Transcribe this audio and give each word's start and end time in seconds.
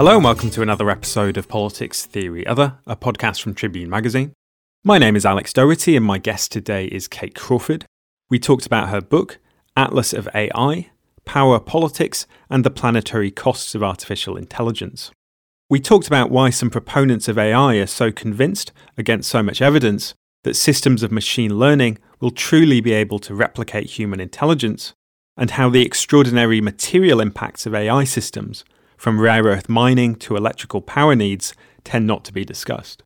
Hello 0.00 0.14
and 0.14 0.24
welcome 0.24 0.48
to 0.48 0.62
another 0.62 0.88
episode 0.88 1.36
of 1.36 1.46
Politics 1.46 2.06
Theory 2.06 2.46
Other, 2.46 2.78
a 2.86 2.96
podcast 2.96 3.42
from 3.42 3.52
Tribune 3.52 3.90
Magazine. 3.90 4.32
My 4.82 4.96
name 4.96 5.14
is 5.14 5.26
Alex 5.26 5.52
Doherty 5.52 5.94
and 5.94 6.06
my 6.06 6.16
guest 6.16 6.50
today 6.50 6.86
is 6.86 7.06
Kate 7.06 7.34
Crawford. 7.34 7.84
We 8.30 8.38
talked 8.38 8.64
about 8.64 8.88
her 8.88 9.02
book, 9.02 9.36
Atlas 9.76 10.14
of 10.14 10.26
AI 10.34 10.88
Power, 11.26 11.60
Politics, 11.60 12.26
and 12.48 12.64
the 12.64 12.70
Planetary 12.70 13.30
Costs 13.30 13.74
of 13.74 13.82
Artificial 13.82 14.38
Intelligence. 14.38 15.10
We 15.68 15.80
talked 15.80 16.06
about 16.06 16.30
why 16.30 16.48
some 16.48 16.70
proponents 16.70 17.28
of 17.28 17.36
AI 17.36 17.74
are 17.74 17.86
so 17.86 18.10
convinced, 18.10 18.72
against 18.96 19.28
so 19.28 19.42
much 19.42 19.60
evidence, 19.60 20.14
that 20.44 20.56
systems 20.56 21.02
of 21.02 21.12
machine 21.12 21.58
learning 21.58 21.98
will 22.20 22.30
truly 22.30 22.80
be 22.80 22.94
able 22.94 23.18
to 23.18 23.34
replicate 23.34 23.90
human 23.90 24.18
intelligence, 24.18 24.94
and 25.36 25.50
how 25.50 25.68
the 25.68 25.84
extraordinary 25.84 26.62
material 26.62 27.20
impacts 27.20 27.66
of 27.66 27.74
AI 27.74 28.04
systems 28.04 28.64
from 29.00 29.18
rare 29.18 29.44
earth 29.44 29.66
mining 29.66 30.14
to 30.14 30.36
electrical 30.36 30.82
power 30.82 31.16
needs, 31.16 31.54
tend 31.84 32.06
not 32.06 32.22
to 32.22 32.34
be 32.34 32.44
discussed. 32.44 33.02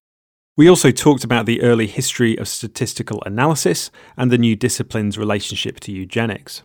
We 0.57 0.69
also 0.69 0.91
talked 0.91 1.23
about 1.23 1.47
the 1.47 1.63
early 1.63 1.87
history 1.87 2.37
of 2.37 2.49
statistical 2.49 3.23
analysis 3.25 3.93
and 4.17 4.29
the 4.29 4.37
new 4.37 4.57
discipline's 4.57 5.17
relationship 5.17 5.79
to 5.81 5.93
eugenics. 5.93 6.65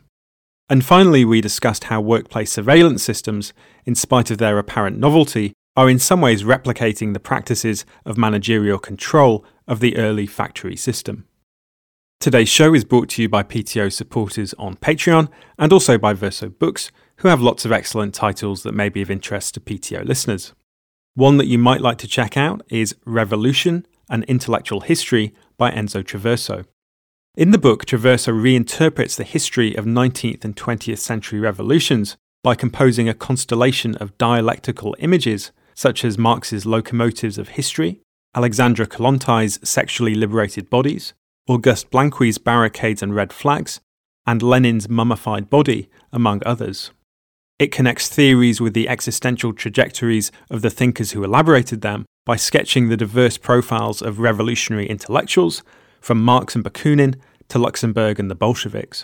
And 0.67 0.83
finally, 0.83 1.25
we 1.25 1.41
discussed 1.41 1.85
how 1.85 2.01
workplace 2.01 2.51
surveillance 2.51 3.03
systems, 3.03 3.53
in 3.85 3.93
spite 3.93 4.31
of 4.31 4.39
their 4.39 4.57
apparent 4.57 4.97
novelty, 4.97 5.53
are 5.77 5.87
in 5.87 5.99
some 5.99 6.21
ways 6.21 6.41
replicating 6.41 7.13
the 7.13 7.19
practices 7.19 7.85
of 8.05 8.17
managerial 8.17 8.79
control 8.79 9.45
of 9.67 9.79
the 9.79 9.95
early 9.97 10.25
factory 10.25 10.75
system. 10.75 11.27
Today's 12.19 12.49
show 12.49 12.73
is 12.73 12.83
brought 12.83 13.09
to 13.09 13.21
you 13.21 13.29
by 13.29 13.43
PTO 13.43 13.93
supporters 13.93 14.55
on 14.55 14.75
Patreon 14.75 15.29
and 15.59 15.71
also 15.71 15.99
by 15.99 16.13
Verso 16.13 16.49
Books, 16.49 16.91
who 17.19 17.27
have 17.27 17.41
lots 17.41 17.65
of 17.65 17.71
excellent 17.71 18.13
titles 18.13 18.63
that 18.63 18.73
may 18.73 18.89
be 18.89 19.01
of 19.01 19.11
interest 19.11 19.53
to 19.53 19.59
PTO 19.59 20.05
listeners. 20.05 20.53
One 21.15 21.37
that 21.37 21.47
you 21.47 21.57
might 21.57 21.81
like 21.81 21.97
to 21.99 22.07
check 22.07 22.37
out 22.37 22.61
is 22.69 22.95
Revolution 23.05 23.85
An 24.09 24.23
Intellectual 24.23 24.81
History 24.81 25.33
by 25.57 25.71
Enzo 25.71 26.01
Traverso. 26.01 26.65
In 27.35 27.51
the 27.51 27.57
book, 27.57 27.85
Traverso 27.85 28.33
reinterprets 28.33 29.17
the 29.17 29.23
history 29.23 29.75
of 29.75 29.85
19th 29.85 30.45
and 30.45 30.55
20th 30.55 30.99
century 30.99 31.39
revolutions 31.39 32.15
by 32.41 32.55
composing 32.55 33.09
a 33.09 33.13
constellation 33.13 33.95
of 33.95 34.17
dialectical 34.17 34.95
images 34.99 35.51
such 35.75 36.05
as 36.05 36.17
Marx's 36.17 36.65
Locomotives 36.65 37.37
of 37.37 37.49
History, 37.49 37.99
Alexandra 38.33 38.85
Kollontais' 38.85 39.59
Sexually 39.67 40.15
Liberated 40.15 40.69
Bodies, 40.69 41.13
Auguste 41.47 41.89
Blanqui's 41.89 42.37
Barricades 42.37 43.01
and 43.01 43.13
Red 43.13 43.33
Flags, 43.33 43.81
and 44.25 44.41
Lenin's 44.41 44.87
Mummified 44.87 45.49
Body, 45.49 45.89
among 46.13 46.41
others. 46.45 46.91
It 47.59 47.73
connects 47.73 48.07
theories 48.07 48.61
with 48.61 48.73
the 48.73 48.87
existential 48.87 49.51
trajectories 49.53 50.31
of 50.49 50.61
the 50.61 50.69
thinkers 50.69 51.11
who 51.11 51.25
elaborated 51.25 51.81
them 51.81 52.05
by 52.25 52.37
sketching 52.37 52.87
the 52.87 52.95
diverse 52.95 53.37
profiles 53.37 54.01
of 54.01 54.19
revolutionary 54.19 54.87
intellectuals, 54.87 55.61
from 55.99 56.23
Marx 56.23 56.55
and 56.55 56.63
Bakunin 56.63 57.15
to 57.49 57.59
Luxemburg 57.59 58.19
and 58.19 58.31
the 58.31 58.35
Bolsheviks. 58.35 59.03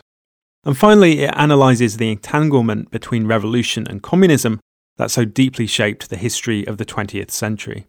And 0.64 0.78
finally, 0.78 1.20
it 1.20 1.34
analyses 1.36 1.98
the 1.98 2.12
entanglement 2.12 2.92
between 2.92 3.28
revolution 3.28 3.86
and 3.90 4.02
communism 4.02 4.60
that 4.98 5.12
so 5.12 5.26
deeply 5.26 5.68
shaped 5.68 6.10
the 6.10 6.18
history 6.18 6.66
of 6.66 6.78
the 6.78 6.86
20th 6.86 7.32
century. 7.32 7.88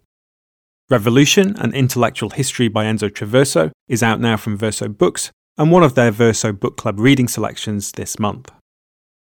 Revolution, 0.91 1.57
an 1.59 1.75
intellectual 1.75 2.31
history 2.31 2.69
by 2.69 2.85
Enzo 2.85 3.09
Traverso, 3.09 3.71
is 3.89 4.03
out 4.03 4.21
now 4.21 4.37
from 4.37 4.57
Verso 4.57 4.89
Books 4.89 5.31
and 5.57 5.71
one 5.71 5.83
of 5.83 5.95
their 5.95 6.11
Verso 6.11 6.53
Book 6.53 6.77
Club 6.77 6.99
reading 6.99 7.29
selections 7.29 7.93
this 7.93 8.19
month. 8.19 8.51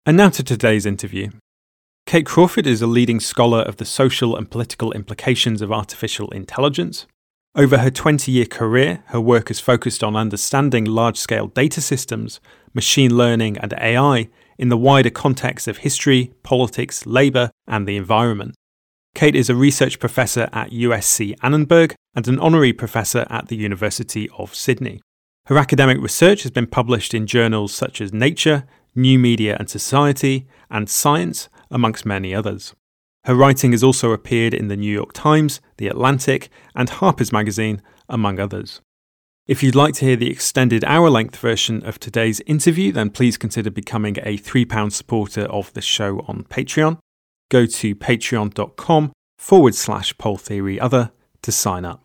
And 0.08 0.18
now 0.18 0.30
to 0.30 0.44
today's 0.44 0.86
interview. 0.86 1.32
Kate 2.06 2.28
Crawford 2.28 2.68
is 2.68 2.84
a 2.84 2.86
leading 2.86 3.20
scholar 3.20 3.62
of 3.62 3.78
the 3.78 3.86
social 3.86 4.36
and 4.36 4.52
political 4.52 4.92
implications 4.92 5.64
of 5.64 5.72
artificial 5.72 6.30
intelligence. 6.30 7.08
Over 7.56 7.80
her 7.80 7.90
20 7.90 8.32
year 8.32 8.46
career, 8.46 9.04
her 9.08 9.20
work 9.20 9.48
has 9.48 9.60
focused 9.60 10.04
on 10.04 10.16
understanding 10.16 10.86
large 10.86 11.18
scale 11.18 11.48
data 11.48 11.82
systems, 11.82 12.40
machine 12.76 13.18
learning, 13.18 13.58
and 13.58 13.74
AI 13.82 14.30
in 14.60 14.70
the 14.70 14.78
wider 14.78 15.10
context 15.10 15.68
of 15.68 15.78
history, 15.78 16.34
politics, 16.44 17.08
labour, 17.08 17.50
and 17.68 17.88
the 17.88 17.98
environment. 17.98 18.54
Kate 19.16 19.36
is 19.36 19.50
a 19.50 19.56
research 19.56 19.98
professor 19.98 20.50
at 20.54 20.70
USC 20.70 21.36
Annenberg 21.42 21.96
and 22.14 22.28
an 22.28 22.38
honorary 22.38 22.74
professor 22.74 23.26
at 23.32 23.48
the 23.48 23.56
University 23.56 24.30
of 24.38 24.54
Sydney. 24.54 25.02
Her 25.48 25.58
academic 25.58 26.00
research 26.00 26.44
has 26.44 26.52
been 26.52 26.68
published 26.68 27.16
in 27.16 27.26
journals 27.26 27.74
such 27.74 28.02
as 28.02 28.14
Nature, 28.14 28.66
New 28.96 29.20
Media 29.20 29.56
and 29.60 29.70
Society, 29.70 30.48
and 30.70 30.90
Science, 30.90 31.50
amongst 31.70 32.06
many 32.06 32.34
others. 32.34 32.74
Her 33.26 33.36
writing 33.36 33.72
has 33.72 33.84
also 33.84 34.12
appeared 34.12 34.54
in 34.54 34.68
the 34.68 34.78
New 34.78 34.92
York 34.92 35.12
Times, 35.14 35.60
The 35.78 35.88
Atlantic, 35.88 36.50
and 36.76 36.90
Harper's 36.90 37.32
Magazine, 37.32 37.82
among 38.08 38.40
others. 38.40 38.82
If 39.48 39.62
you'd 39.62 39.76
like 39.76 39.94
to 39.96 40.06
hear 40.06 40.16
the 40.16 40.32
extended 40.32 40.84
hour 40.86 41.10
length 41.10 41.36
version 41.36 41.86
of 41.86 42.00
today's 42.00 42.40
interview, 42.42 42.92
then 42.92 43.10
please 43.10 43.38
consider 43.38 43.70
becoming 43.70 44.18
a 44.24 44.38
£3 44.38 44.92
supporter 44.92 45.44
of 45.44 45.74
the 45.74 45.82
show 45.82 46.20
on 46.28 46.46
Patreon. 46.46 46.98
Go 47.50 47.66
to 47.66 47.96
patreon.com 47.96 49.12
forward 49.38 49.76
slash 49.76 50.18
pole 50.18 50.38
theory 50.38 50.80
other 50.80 51.12
to 51.44 51.52
sign 51.52 51.86
up. 51.86 52.05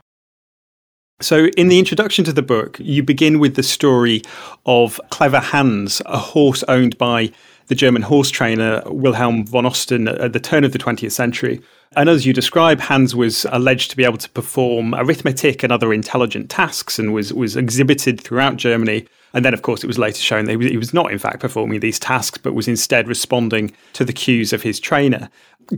So, 1.23 1.49
in 1.49 1.69
the 1.69 1.79
introduction 1.79 2.25
to 2.25 2.33
the 2.33 2.41
book, 2.41 2.79
you 2.81 3.03
begin 3.03 3.41
with 3.41 3.55
the 3.55 3.63
story 3.63 4.23
of 4.65 4.99
Clever 5.11 5.39
Hans, 5.39 6.01
a 6.07 6.17
horse 6.17 6.63
owned 6.67 6.97
by 6.97 7.31
the 7.67 7.75
German 7.75 8.01
horse 8.01 8.31
trainer 8.31 8.83
Wilhelm 8.87 9.45
von 9.47 9.67
Osten 9.67 10.09
at 10.09 10.33
the 10.33 10.41
turn 10.41 10.65
of 10.65 10.73
the 10.73 10.79
20th 10.79 11.13
century. 11.13 11.61
And 11.95 12.09
as 12.09 12.25
you 12.25 12.33
describe, 12.33 12.81
Hans 12.81 13.15
was 13.15 13.45
alleged 13.51 13.91
to 13.91 13.99
be 13.99 14.05
able 14.05 14.17
to 14.17 14.31
perform 14.31 14.95
arithmetic 14.95 15.63
and 15.63 15.71
other 15.71 15.93
intelligent 15.93 16.49
tasks 16.49 16.99
and 16.99 17.13
was, 17.13 17.35
was 17.35 17.55
exhibited 17.55 18.19
throughout 18.19 18.57
Germany. 18.57 19.07
And 19.35 19.45
then, 19.45 19.53
of 19.53 19.61
course, 19.61 19.85
it 19.85 19.89
was 19.89 19.99
later 19.99 20.23
shown 20.23 20.47
that 20.47 20.59
he 20.59 20.79
was 20.79 20.95
not, 20.95 21.13
in 21.13 21.19
fact, 21.19 21.41
performing 21.41 21.81
these 21.81 21.99
tasks, 21.99 22.39
but 22.39 22.55
was 22.55 22.67
instead 22.67 23.09
responding 23.09 23.73
to 23.93 24.07
the 24.07 24.13
cues 24.15 24.55
of 24.55 24.63
his 24.63 24.81
trainer. 24.81 25.29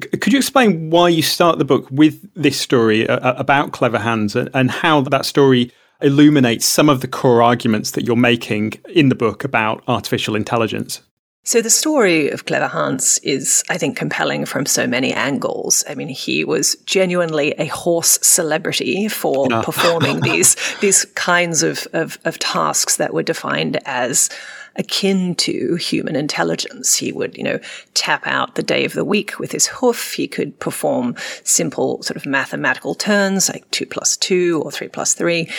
Could 0.01 0.33
you 0.33 0.39
explain 0.39 0.91
why 0.91 1.09
you 1.09 1.23
start 1.23 1.59
the 1.59 1.65
book 1.65 1.87
with 1.91 2.27
this 2.35 2.59
story 2.59 3.09
uh, 3.09 3.35
about 3.35 3.73
Clever 3.73 3.99
Hans 3.99 4.35
and 4.37 4.71
how 4.71 5.03
that 5.03 5.27
story 5.27 5.71
illuminates 6.01 6.67
some 6.67 6.89
of 6.89 7.01
the 7.01 7.09
core 7.09 7.43
arguments 7.43 7.93
that 7.93 8.05
you're 8.05 8.17
making 8.17 8.73
in 8.89 9.09
the 9.09 9.15
book 9.15 9.45
about 9.45 9.83
artificial 9.87 10.35
intelligence? 10.35 11.03
So, 11.45 11.61
the 11.61 11.71
story 11.71 12.31
of 12.31 12.45
Clever 12.45 12.69
Hans 12.69 13.19
is, 13.19 13.65
I 13.69 13.77
think, 13.77 13.97
compelling 13.97 14.45
from 14.47 14.65
so 14.65 14.87
many 14.87 15.13
angles. 15.13 15.83
I 15.89 15.97
mean, 15.97 16.07
he 16.07 16.45
was 16.45 16.77
genuinely 16.87 17.51
a 17.59 17.67
horse 17.67 18.21
celebrity 18.23 19.09
for 19.09 19.49
no. 19.49 19.61
performing 19.63 20.21
these, 20.23 20.57
these 20.81 21.05
kinds 21.17 21.65
of, 21.65 21.89
of, 21.93 22.17
of 22.25 22.39
tasks 22.39 22.97
that 22.97 23.13
were 23.13 23.25
defined 23.25 23.81
as 23.87 24.31
akin 24.77 25.35
to 25.37 25.77
human 25.77 26.17
intelligence. 26.17 26.97
He 26.97 27.13
would, 27.13 27.37
you 27.37 27.45
know, 27.45 27.59
tap 27.95 28.27
out 28.27 28.55
the 28.55 28.63
day 28.63 28.85
of 28.85 28.93
the 28.93 29.05
week 29.05 29.39
with 29.39 29.53
his 29.53 29.67
hoof. 29.67 30.15
He 30.15 30.27
could 30.27 30.59
perform 30.59 31.15
simple 31.45 32.03
sort 32.03 32.17
of 32.17 32.27
mathematical 32.27 32.95
turns 32.95 33.49
like 33.49 33.71
two 33.71 33.87
plus 33.87 34.17
two 34.17 34.63
or 34.65 34.71
three 34.71 34.89
plus 34.89 35.15
three. 35.15 35.51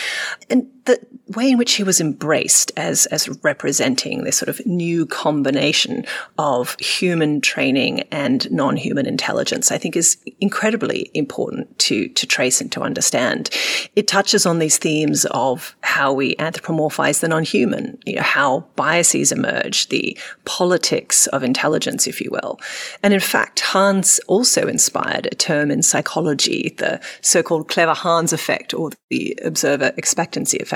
And 0.49 0.67
the 0.85 0.99
way 1.27 1.49
in 1.49 1.57
which 1.57 1.73
he 1.73 1.83
was 1.83 2.01
embraced 2.01 2.71
as, 2.75 3.05
as 3.07 3.29
representing 3.43 4.23
this 4.23 4.37
sort 4.37 4.49
of 4.49 4.63
new 4.65 5.05
combination 5.05 6.05
of 6.37 6.77
human 6.79 7.39
training 7.39 8.01
and 8.11 8.51
non-human 8.51 9.05
intelligence, 9.05 9.71
I 9.71 9.77
think 9.77 9.95
is 9.95 10.17
incredibly 10.41 11.09
important 11.13 11.79
to, 11.79 12.09
to 12.09 12.27
trace 12.27 12.59
and 12.59 12.71
to 12.73 12.81
understand. 12.81 13.49
It 13.95 14.07
touches 14.07 14.45
on 14.45 14.59
these 14.59 14.77
themes 14.77 15.25
of 15.31 15.75
how 15.81 16.11
we 16.11 16.35
anthropomorphize 16.35 17.21
the 17.21 17.29
non-human, 17.29 17.97
you 18.05 18.15
know, 18.15 18.21
how 18.21 18.65
biases 18.75 19.31
emerge, 19.31 19.87
the 19.87 20.17
politics 20.43 21.27
of 21.27 21.43
intelligence, 21.43 22.05
if 22.05 22.19
you 22.19 22.29
will. 22.31 22.59
And 23.01 23.13
in 23.13 23.21
fact, 23.21 23.61
Hans 23.61 24.19
also 24.27 24.67
inspired 24.67 25.27
a 25.31 25.35
term 25.35 25.71
in 25.71 25.81
psychology, 25.81 26.75
the 26.77 26.99
so-called 27.21 27.69
clever 27.69 27.93
Hans 27.93 28.33
effect 28.33 28.73
or 28.73 28.91
the 29.09 29.39
observer 29.43 29.93
expectancy 29.95 30.57
effect 30.57 30.72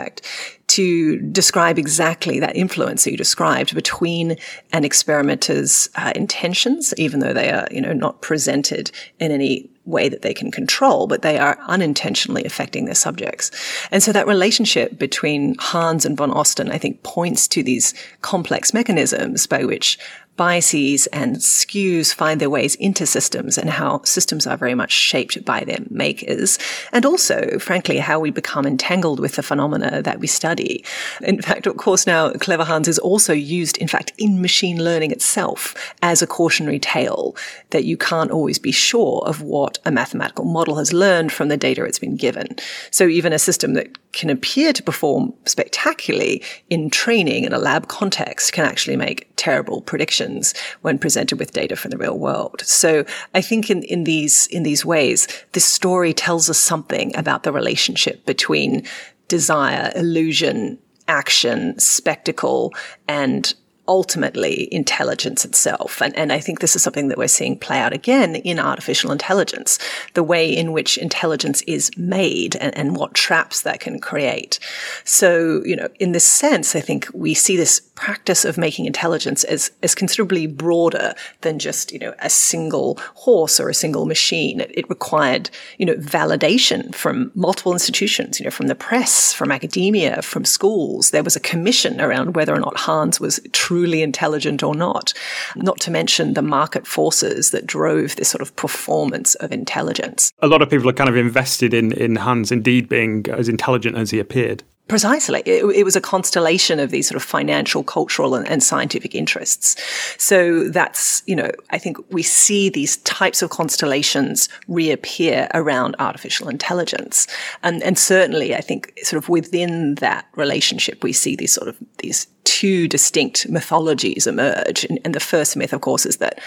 to 0.67 1.17
describe 1.31 1.79
exactly 1.79 2.39
that 2.39 2.55
influence 2.55 3.03
that 3.03 3.11
you 3.11 3.17
described 3.17 3.73
between 3.73 4.35
an 4.73 4.83
experimenter's 4.83 5.89
uh, 5.95 6.11
intentions, 6.15 6.93
even 6.97 7.19
though 7.19 7.33
they 7.33 7.49
are, 7.51 7.67
you 7.71 7.81
know, 7.81 7.93
not 7.93 8.21
presented 8.21 8.91
in 9.19 9.31
any 9.31 9.69
way 9.85 10.09
that 10.09 10.21
they 10.21 10.33
can 10.33 10.51
control, 10.51 11.07
but 11.07 11.21
they 11.21 11.37
are 11.37 11.57
unintentionally 11.67 12.43
affecting 12.43 12.85
their 12.85 12.95
subjects. 12.95 13.49
And 13.89 14.03
so 14.03 14.11
that 14.11 14.27
relationship 14.27 14.99
between 14.99 15.55
Hans 15.59 16.05
and 16.05 16.17
von 16.17 16.31
Osten, 16.31 16.69
I 16.71 16.77
think, 16.77 17.03
points 17.03 17.47
to 17.49 17.63
these 17.63 17.93
complex 18.21 18.73
mechanisms 18.73 19.47
by 19.47 19.63
which 19.63 19.97
biases 20.37 21.07
and 21.07 21.37
skews 21.37 22.13
find 22.13 22.39
their 22.39 22.49
ways 22.49 22.75
into 22.75 23.05
systems 23.05 23.57
and 23.57 23.69
how 23.69 24.01
systems 24.03 24.47
are 24.47 24.55
very 24.55 24.75
much 24.75 24.91
shaped 24.91 25.43
by 25.43 25.63
their 25.63 25.79
makers. 25.89 26.57
And 26.93 27.05
also, 27.05 27.59
frankly, 27.59 27.97
how 27.97 28.19
we 28.19 28.29
become 28.29 28.65
entangled 28.65 29.19
with 29.19 29.35
the 29.35 29.43
phenomena 29.43 30.01
that 30.01 30.19
we 30.19 30.27
study. 30.27 30.85
In 31.21 31.41
fact, 31.41 31.67
of 31.67 31.77
course, 31.77 32.07
now 32.07 32.31
Clever 32.33 32.63
Hans 32.63 32.87
is 32.87 32.99
also 32.99 33.33
used, 33.33 33.77
in 33.77 33.87
fact, 33.87 34.13
in 34.17 34.41
machine 34.41 34.83
learning 34.83 35.11
itself 35.11 35.93
as 36.01 36.21
a 36.21 36.27
cautionary 36.27 36.79
tale 36.79 37.35
that 37.71 37.85
you 37.85 37.97
can't 37.97 38.31
always 38.31 38.59
be 38.59 38.71
sure 38.71 39.23
of 39.25 39.41
what 39.41 39.79
a 39.85 39.91
mathematical 39.91 40.45
model 40.45 40.75
has 40.75 40.93
learned 40.93 41.31
from 41.31 41.47
the 41.47 41.57
data 41.57 41.83
it's 41.83 41.99
been 41.99 42.15
given. 42.15 42.55
So 42.91 43.07
even 43.07 43.33
a 43.33 43.39
system 43.39 43.73
that 43.73 44.06
can 44.13 44.29
appear 44.29 44.73
to 44.73 44.81
perform 44.83 45.33
spectacularly 45.45 46.41
in 46.69 46.89
training 46.89 47.43
in 47.43 47.53
a 47.53 47.59
lab 47.59 47.87
context 47.87 48.53
can 48.53 48.65
actually 48.65 48.97
make 48.97 49.29
terrible 49.35 49.81
predictions 49.81 50.53
when 50.81 50.97
presented 50.97 51.37
with 51.37 51.51
data 51.51 51.75
from 51.75 51.91
the 51.91 51.97
real 51.97 52.17
world. 52.17 52.61
So 52.65 53.05
I 53.35 53.41
think 53.41 53.69
in, 53.69 53.83
in 53.83 54.05
these, 54.05 54.47
in 54.47 54.63
these 54.63 54.85
ways, 54.85 55.27
this 55.51 55.65
story 55.65 56.13
tells 56.13 56.49
us 56.49 56.57
something 56.57 57.15
about 57.15 57.43
the 57.43 57.51
relationship 57.51 58.25
between 58.25 58.83
desire, 59.27 59.91
illusion, 59.95 60.79
action, 61.07 61.77
spectacle, 61.79 62.73
and 63.07 63.53
ultimately 63.87 64.73
intelligence 64.73 65.45
itself. 65.45 66.01
And, 66.01 66.15
and 66.17 66.31
I 66.31 66.39
think 66.39 66.59
this 66.59 66.75
is 66.75 66.83
something 66.83 67.07
that 67.07 67.17
we're 67.17 67.27
seeing 67.27 67.57
play 67.57 67.79
out 67.79 67.93
again 67.93 68.35
in 68.35 68.59
artificial 68.59 69.11
intelligence, 69.11 69.79
the 70.13 70.23
way 70.23 70.55
in 70.55 70.71
which 70.71 70.97
intelligence 70.97 71.61
is 71.67 71.91
made 71.97 72.55
and, 72.57 72.75
and 72.77 72.95
what 72.95 73.13
traps 73.13 73.61
that 73.61 73.79
can 73.79 73.99
create. 73.99 74.59
So, 75.03 75.63
you 75.65 75.75
know, 75.75 75.89
in 75.99 76.11
this 76.11 76.27
sense, 76.27 76.75
I 76.75 76.81
think 76.81 77.07
we 77.13 77.33
see 77.33 77.57
this 77.57 77.81
practice 77.97 78.45
of 78.45 78.57
making 78.57 78.85
intelligence 78.85 79.43
is, 79.43 79.71
as 79.83 79.93
considerably 79.93 80.47
broader 80.47 81.13
than 81.41 81.59
just, 81.59 81.91
you 81.91 81.99
know, 81.99 82.13
a 82.19 82.29
single 82.29 82.97
horse 83.15 83.59
or 83.59 83.69
a 83.69 83.73
single 83.73 84.05
machine. 84.05 84.61
It, 84.61 84.71
it 84.73 84.89
required, 84.89 85.49
you 85.77 85.85
know, 85.85 85.95
validation 85.95 86.95
from 86.95 87.31
multiple 87.35 87.73
institutions, 87.73 88.39
you 88.39 88.45
know, 88.45 88.51
from 88.51 88.67
the 88.67 88.75
press, 88.75 89.33
from 89.33 89.51
academia, 89.51 90.21
from 90.21 90.45
schools. 90.45 91.09
There 91.09 91.23
was 91.23 91.35
a 91.35 91.41
commission 91.41 91.99
around 91.99 92.35
whether 92.35 92.53
or 92.53 92.59
not 92.59 92.77
Hans 92.77 93.19
was 93.19 93.41
truly 93.51 94.01
intelligent 94.01 94.63
or 94.63 94.75
not. 94.75 95.13
Not 95.55 95.79
to 95.81 95.91
mention 95.91 96.35
the 96.35 96.41
market 96.41 96.85
forces 96.87 97.51
that 97.51 97.65
drove 97.65 98.15
this 98.15 98.29
sort 98.29 98.43
of 98.43 98.55
performance 98.55 99.35
of 99.35 99.51
intelligence. 99.51 100.31
A 100.39 100.47
lot 100.47 100.61
of 100.61 100.69
people 100.69 100.87
are 100.87 100.93
kind 100.93 101.09
of 101.09 101.17
invested 101.17 101.73
in, 101.73 101.91
in 101.93 102.15
Hans 102.15 102.51
indeed 102.51 102.87
being 102.87 103.25
as 103.29 103.49
intelligent 103.49 103.97
as 103.97 104.11
he 104.11 104.19
appeared. 104.19 104.63
Precisely. 104.87 105.41
It, 105.45 105.65
it, 105.65 105.83
was 105.83 105.97
a 105.97 106.01
constellation 106.01 106.79
of 106.79 106.91
these 106.91 107.07
sort 107.07 107.17
of 107.17 107.23
financial, 107.23 107.83
cultural, 107.83 108.35
and, 108.35 108.47
and, 108.47 108.63
scientific 108.63 109.13
interests. 109.13 109.75
So 110.17 110.69
that's, 110.69 111.23
you 111.25 111.35
know, 111.35 111.51
I 111.71 111.77
think 111.77 111.97
we 112.09 112.23
see 112.23 112.69
these 112.69 112.95
types 112.97 113.41
of 113.41 113.49
constellations 113.49 114.47
reappear 114.69 115.49
around 115.53 115.97
artificial 115.99 116.47
intelligence. 116.47 117.27
And, 117.63 117.83
and 117.83 117.99
certainly, 117.99 118.55
I 118.55 118.61
think 118.61 118.97
sort 119.03 119.21
of 119.21 119.27
within 119.27 119.95
that 119.95 120.25
relationship, 120.35 121.03
we 121.03 121.11
see 121.11 121.35
these 121.35 121.53
sort 121.53 121.67
of, 121.67 121.77
these 121.97 122.27
two 122.45 122.87
distinct 122.87 123.49
mythologies 123.49 124.25
emerge. 124.25 124.85
And, 124.85 124.99
and 125.03 125.13
the 125.13 125.19
first 125.19 125.57
myth, 125.57 125.73
of 125.73 125.81
course, 125.81 126.05
is 126.05 126.17
that 126.17 126.39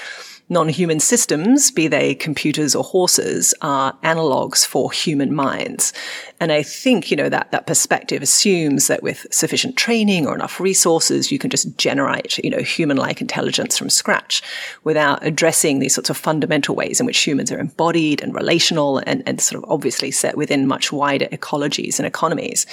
non-human 0.50 0.98
systems, 0.98 1.70
be 1.70 1.86
they 1.86 2.14
computers 2.14 2.74
or 2.74 2.82
horses, 2.82 3.54
are 3.62 3.96
analogs 4.02 4.66
for 4.66 4.90
human 4.90 5.32
minds. 5.32 5.92
And 6.40 6.50
I 6.50 6.64
think, 6.64 7.10
you 7.10 7.16
know, 7.16 7.28
that, 7.28 7.52
that 7.52 7.68
perspective 7.68 8.20
assumes 8.20 8.88
that 8.88 9.02
with 9.02 9.26
sufficient 9.30 9.76
training 9.76 10.26
or 10.26 10.34
enough 10.34 10.58
resources, 10.58 11.30
you 11.30 11.38
can 11.38 11.50
just 11.50 11.76
generate, 11.78 12.38
you 12.38 12.50
know, 12.50 12.58
human-like 12.58 13.20
intelligence 13.20 13.78
from 13.78 13.90
scratch 13.90 14.42
without 14.82 15.24
addressing 15.24 15.78
these 15.78 15.94
sorts 15.94 16.10
of 16.10 16.16
fundamental 16.16 16.74
ways 16.74 16.98
in 16.98 17.06
which 17.06 17.18
humans 17.18 17.52
are 17.52 17.60
embodied 17.60 18.20
and 18.20 18.34
relational 18.34 18.98
and, 19.06 19.22
and 19.26 19.40
sort 19.40 19.62
of 19.62 19.70
obviously 19.70 20.10
set 20.10 20.36
within 20.36 20.66
much 20.66 20.90
wider 20.90 21.26
ecologies 21.26 21.98
and 22.00 22.06
economies. 22.06 22.66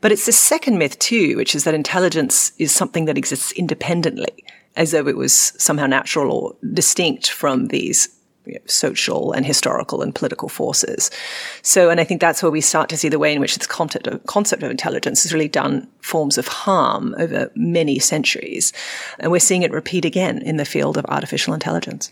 But 0.00 0.12
it's 0.12 0.24
the 0.24 0.32
second 0.32 0.78
myth 0.78 0.98
too, 0.98 1.36
which 1.36 1.54
is 1.54 1.64
that 1.64 1.74
intelligence 1.74 2.52
is 2.58 2.72
something 2.72 3.04
that 3.04 3.18
exists 3.18 3.52
independently 3.52 4.44
as 4.76 4.92
though 4.92 5.06
it 5.06 5.16
was 5.16 5.32
somehow 5.32 5.86
natural 5.86 6.32
or 6.32 6.56
distinct 6.72 7.30
from 7.30 7.68
these 7.68 8.08
you 8.48 8.54
know, 8.54 8.60
social 8.66 9.32
and 9.32 9.44
historical 9.44 10.00
and 10.00 10.14
political 10.14 10.48
forces. 10.48 11.10
So, 11.62 11.90
and 11.90 12.00
I 12.00 12.04
think 12.04 12.20
that's 12.20 12.42
where 12.42 12.50
we 12.50 12.62
start 12.62 12.88
to 12.88 12.96
see 12.96 13.08
the 13.08 13.18
way 13.18 13.34
in 13.34 13.40
which 13.40 13.56
this 13.56 13.66
concept 13.66 14.06
of, 14.06 14.24
concept 14.26 14.62
of 14.62 14.70
intelligence 14.70 15.22
has 15.22 15.34
really 15.34 15.48
done 15.48 15.86
forms 16.00 16.38
of 16.38 16.48
harm 16.48 17.14
over 17.18 17.50
many 17.54 17.98
centuries. 17.98 18.72
And 19.18 19.30
we're 19.30 19.40
seeing 19.40 19.62
it 19.62 19.70
repeat 19.70 20.06
again 20.06 20.38
in 20.38 20.56
the 20.56 20.64
field 20.64 20.96
of 20.96 21.04
artificial 21.06 21.52
intelligence. 21.52 22.08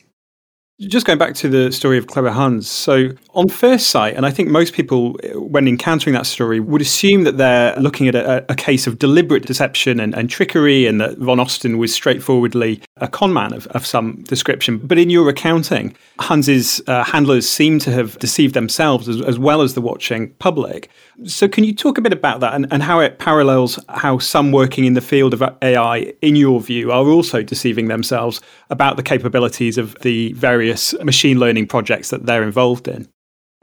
Just 0.78 1.06
going 1.06 1.18
back 1.18 1.34
to 1.36 1.48
the 1.48 1.72
story 1.72 1.96
of 1.96 2.06
Clever 2.06 2.30
Hans. 2.30 2.68
So, 2.68 3.08
on 3.32 3.48
first 3.48 3.88
sight, 3.88 4.14
and 4.14 4.26
I 4.26 4.30
think 4.30 4.50
most 4.50 4.74
people, 4.74 5.16
when 5.34 5.66
encountering 5.66 6.12
that 6.12 6.26
story, 6.26 6.60
would 6.60 6.82
assume 6.82 7.24
that 7.24 7.38
they're 7.38 7.74
looking 7.76 8.08
at 8.08 8.14
a, 8.14 8.44
a 8.52 8.54
case 8.54 8.86
of 8.86 8.98
deliberate 8.98 9.46
deception 9.46 9.98
and, 9.98 10.14
and, 10.14 10.28
trickery, 10.28 10.86
and 10.86 11.00
that 11.00 11.16
von 11.16 11.38
Osten 11.38 11.78
was 11.78 11.94
straightforwardly 11.94 12.82
a 12.98 13.08
conman 13.08 13.54
of, 13.54 13.66
of 13.68 13.86
some 13.86 14.22
description. 14.24 14.76
But 14.76 14.98
in 14.98 15.08
your 15.08 15.30
accounting, 15.30 15.96
Hans's 16.18 16.82
uh, 16.86 17.04
handlers 17.04 17.48
seem 17.48 17.78
to 17.78 17.90
have 17.92 18.18
deceived 18.18 18.52
themselves 18.52 19.08
as, 19.08 19.22
as, 19.22 19.38
well 19.38 19.62
as 19.62 19.72
the 19.72 19.80
watching 19.80 20.28
public. 20.34 20.90
So, 21.24 21.48
can 21.48 21.64
you 21.64 21.74
talk 21.74 21.96
a 21.96 22.02
bit 22.02 22.12
about 22.12 22.40
that 22.40 22.52
and, 22.52 22.66
and 22.70 22.82
how 22.82 23.00
it 23.00 23.18
parallels 23.18 23.82
how 23.88 24.18
some 24.18 24.52
working 24.52 24.84
in 24.84 24.92
the 24.92 25.00
field 25.00 25.32
of 25.32 25.42
AI, 25.62 26.12
in 26.20 26.36
your 26.36 26.60
view, 26.60 26.92
are 26.92 27.06
also 27.06 27.42
deceiving 27.42 27.88
themselves 27.88 28.42
about 28.68 28.98
the 28.98 29.02
capabilities 29.02 29.78
of 29.78 29.98
the 30.00 30.34
various 30.34 30.65
various 30.66 30.94
machine 31.04 31.38
learning 31.38 31.68
projects 31.68 32.10
that 32.10 32.26
they're 32.26 32.42
involved 32.42 32.88
in. 32.88 33.08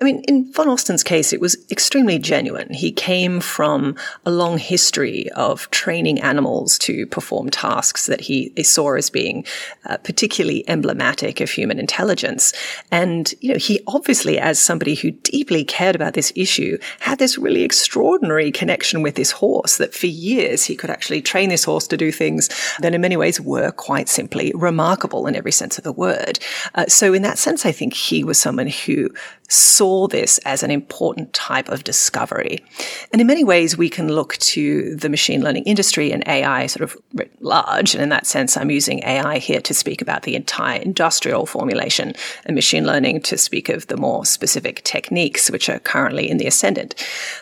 I 0.03 0.05
mean, 0.05 0.21
in 0.27 0.51
von 0.51 0.67
Osten's 0.67 1.01
case, 1.01 1.31
it 1.31 1.39
was 1.39 1.55
extremely 1.71 2.19
genuine. 2.19 2.73
He 2.73 2.91
came 2.91 3.39
from 3.39 3.95
a 4.25 4.31
long 4.31 4.57
history 4.57 5.29
of 5.31 5.71
training 5.71 6.19
animals 6.19 6.77
to 6.79 7.07
perform 7.07 7.49
tasks 7.49 8.07
that 8.07 8.19
he 8.19 8.51
saw 8.63 8.95
as 8.95 9.09
being 9.09 9.45
uh, 9.85 9.95
particularly 9.95 10.67
emblematic 10.67 11.39
of 11.39 11.49
human 11.49 11.79
intelligence. 11.79 12.51
And, 12.91 13.33
you 13.39 13.53
know, 13.53 13.57
he 13.57 13.79
obviously, 13.87 14.37
as 14.37 14.59
somebody 14.59 14.95
who 14.95 15.11
deeply 15.11 15.63
cared 15.63 15.95
about 15.95 16.15
this 16.15 16.33
issue, 16.35 16.77
had 16.99 17.17
this 17.17 17.37
really 17.37 17.63
extraordinary 17.63 18.51
connection 18.51 19.03
with 19.03 19.15
this 19.15 19.31
horse 19.31 19.77
that 19.77 19.93
for 19.93 20.07
years 20.07 20.65
he 20.65 20.75
could 20.75 20.89
actually 20.89 21.21
train 21.21 21.47
this 21.47 21.63
horse 21.63 21.87
to 21.87 21.95
do 21.95 22.11
things 22.11 22.49
that 22.79 22.93
in 22.93 22.99
many 22.99 23.15
ways 23.15 23.39
were 23.39 23.71
quite 23.71 24.09
simply 24.09 24.51
remarkable 24.53 25.27
in 25.27 25.35
every 25.37 25.53
sense 25.53 25.77
of 25.77 25.85
the 25.85 25.93
word. 25.93 26.39
Uh, 26.75 26.87
so 26.87 27.13
in 27.13 27.21
that 27.21 27.37
sense, 27.37 27.65
I 27.65 27.71
think 27.71 27.93
he 27.93 28.25
was 28.25 28.37
someone 28.37 28.67
who 28.67 29.09
saw 29.53 30.07
this 30.07 30.39
as 30.39 30.63
an 30.63 30.71
important 30.71 31.31
type 31.33 31.69
of 31.69 31.83
discovery. 31.83 32.63
And 33.11 33.21
in 33.21 33.27
many 33.27 33.43
ways, 33.43 33.77
we 33.77 33.89
can 33.89 34.11
look 34.11 34.37
to 34.37 34.95
the 34.95 35.09
machine 35.09 35.43
learning 35.43 35.63
industry 35.65 36.11
and 36.11 36.27
AI 36.27 36.65
sort 36.65 36.83
of 36.83 36.97
writ 37.13 37.31
large. 37.39 37.93
And 37.93 38.01
in 38.01 38.09
that 38.09 38.25
sense, 38.25 38.57
I'm 38.57 38.71
using 38.71 39.03
AI 39.03 39.37
here 39.37 39.61
to 39.61 39.73
speak 39.73 40.01
about 40.01 40.23
the 40.23 40.35
entire 40.35 40.81
industrial 40.81 41.45
formulation 41.45 42.13
and 42.45 42.55
machine 42.55 42.85
learning 42.85 43.21
to 43.21 43.37
speak 43.37 43.69
of 43.69 43.87
the 43.87 43.97
more 43.97 44.25
specific 44.25 44.83
techniques 44.83 45.51
which 45.51 45.69
are 45.69 45.79
currently 45.79 46.29
in 46.29 46.37
the 46.37 46.47
ascendant. 46.47 46.95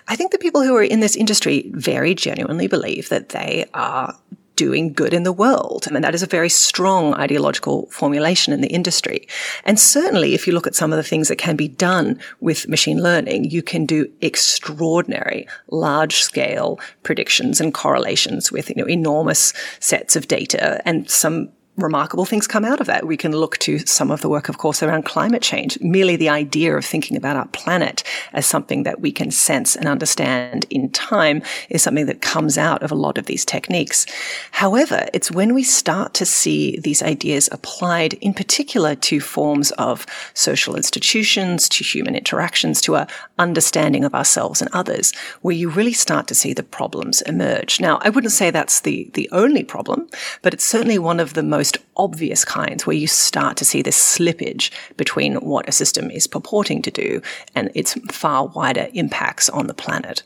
I 0.10 0.16
think 0.18 0.32
the 0.32 0.38
people 0.38 0.64
who 0.64 0.76
are 0.76 0.84
in 0.84 1.00
this 1.00 1.16
industry 1.16 1.72
very 1.74 2.14
genuinely 2.14 2.68
believe 2.68 3.08
that 3.10 3.30
they 3.30 3.66
are 3.74 4.18
doing 4.62 4.94
good 4.94 5.12
in 5.12 5.24
the 5.24 5.34
world. 5.34 5.88
Mean, 5.92 6.04
that 6.04 6.14
is 6.14 6.22
a 6.22 6.28
very 6.28 6.48
strong 6.48 7.16
ideological 7.16 7.88
formulation 7.88 8.54
in 8.54 8.62
the 8.62 8.68
industry. 8.68 9.28
And 9.66 9.80
certainly, 9.80 10.36
if 10.36 10.46
you 10.46 10.54
look 10.54 10.68
at 10.68 10.76
some 10.76 10.94
of 10.94 10.98
the 10.98 11.10
things 11.12 11.30
that 11.30 11.38
can 11.38 11.56
be 11.56 11.68
done 11.68 12.20
with 12.42 12.68
machine 12.68 13.02
learning, 13.02 13.46
you 13.46 13.64
can 13.64 13.88
do 13.88 14.08
extraordinary, 14.22 15.48
large 15.72 16.22
scale 16.22 16.80
predictions 17.02 17.60
and 17.60 17.74
correlations 17.74 18.52
with, 18.52 18.70
you 18.70 18.76
know, 18.76 18.88
enormous 18.88 19.52
sets 19.80 20.16
of 20.16 20.28
data 20.28 20.80
and 20.88 21.10
some 21.10 21.50
remarkable 21.78 22.26
things 22.26 22.48
come 22.48 22.66
out 22.66 22.82
of 22.82 22.88
that. 22.88 23.08
We 23.08 23.18
can 23.18 23.32
look 23.32 23.58
to 23.60 23.80
some 23.80 24.12
of 24.12 24.22
the 24.22 24.30
work, 24.30 24.50
of 24.50 24.58
course, 24.58 24.84
around 24.84 25.04
climate 25.04 25.42
change. 25.42 25.80
Merely 25.82 26.16
the 26.16 26.30
idea 26.30 26.76
of 26.76 26.86
thinking 26.86 27.16
about 27.16 27.38
our 27.38 27.48
planet 27.48 28.04
as 28.34 28.46
something 28.46 28.84
that 28.84 29.00
we 29.00 29.12
can 29.12 29.32
sense 29.32 29.76
and 29.76 29.88
understand 29.88 30.66
in 30.70 30.90
time 30.92 31.42
is 31.70 31.82
something 31.82 32.08
that 32.08 32.22
comes 32.22 32.58
out 32.58 32.84
of 32.84 32.92
a 32.92 32.96
lot 32.96 33.18
of 33.18 33.26
these 33.26 33.46
techniques. 33.46 34.06
However, 34.52 35.08
it's 35.14 35.32
when 35.32 35.54
we 35.54 35.64
start 35.64 36.14
to 36.16 36.26
see 36.26 36.78
these 36.80 37.02
ideas 37.02 37.48
applied 37.52 38.14
in 38.16 38.34
particular 38.34 38.96
to 38.96 39.20
forms 39.22 39.72
of 39.72 40.06
social 40.34 40.76
institutions, 40.76 41.70
to 41.70 41.84
human 41.84 42.16
interactions, 42.16 42.82
to 42.82 42.96
our 42.98 43.08
understanding 43.40 44.04
of 44.04 44.14
ourselves 44.14 44.62
and 44.62 44.70
others, 44.74 45.14
where 45.42 45.56
you 45.56 45.70
really 45.70 45.94
start 45.94 46.28
to 46.28 46.36
see 46.36 46.54
the 46.54 46.64
problems 46.64 47.22
emerge. 47.22 47.80
Now, 47.80 48.00
I 48.04 48.10
wouldn't 48.10 48.34
say 48.34 48.52
that's 48.52 48.82
the, 48.82 49.10
the 49.14 49.30
only 49.32 49.64
problem, 49.64 50.10
but 50.42 50.54
it's 50.54 50.66
certainly 50.66 51.00
one 51.00 51.20
of 51.20 51.34
the 51.34 51.44
most 51.44 51.61
most 51.62 51.78
obvious 51.96 52.44
kinds 52.44 52.88
where 52.88 52.96
you 52.96 53.06
start 53.06 53.56
to 53.56 53.64
see 53.64 53.84
this 53.84 54.18
slippage 54.18 54.72
between 54.98 55.36
what 55.36 55.70
a 55.70 55.72
system 55.72 56.10
is 56.10 56.26
purporting 56.26 56.82
to 56.82 56.90
do 56.90 57.22
and 57.54 57.70
its 57.76 57.94
far 58.12 58.48
wider 58.48 58.88
impacts 58.94 59.48
on 59.48 59.68
the 59.68 59.74
planet. 59.76 60.24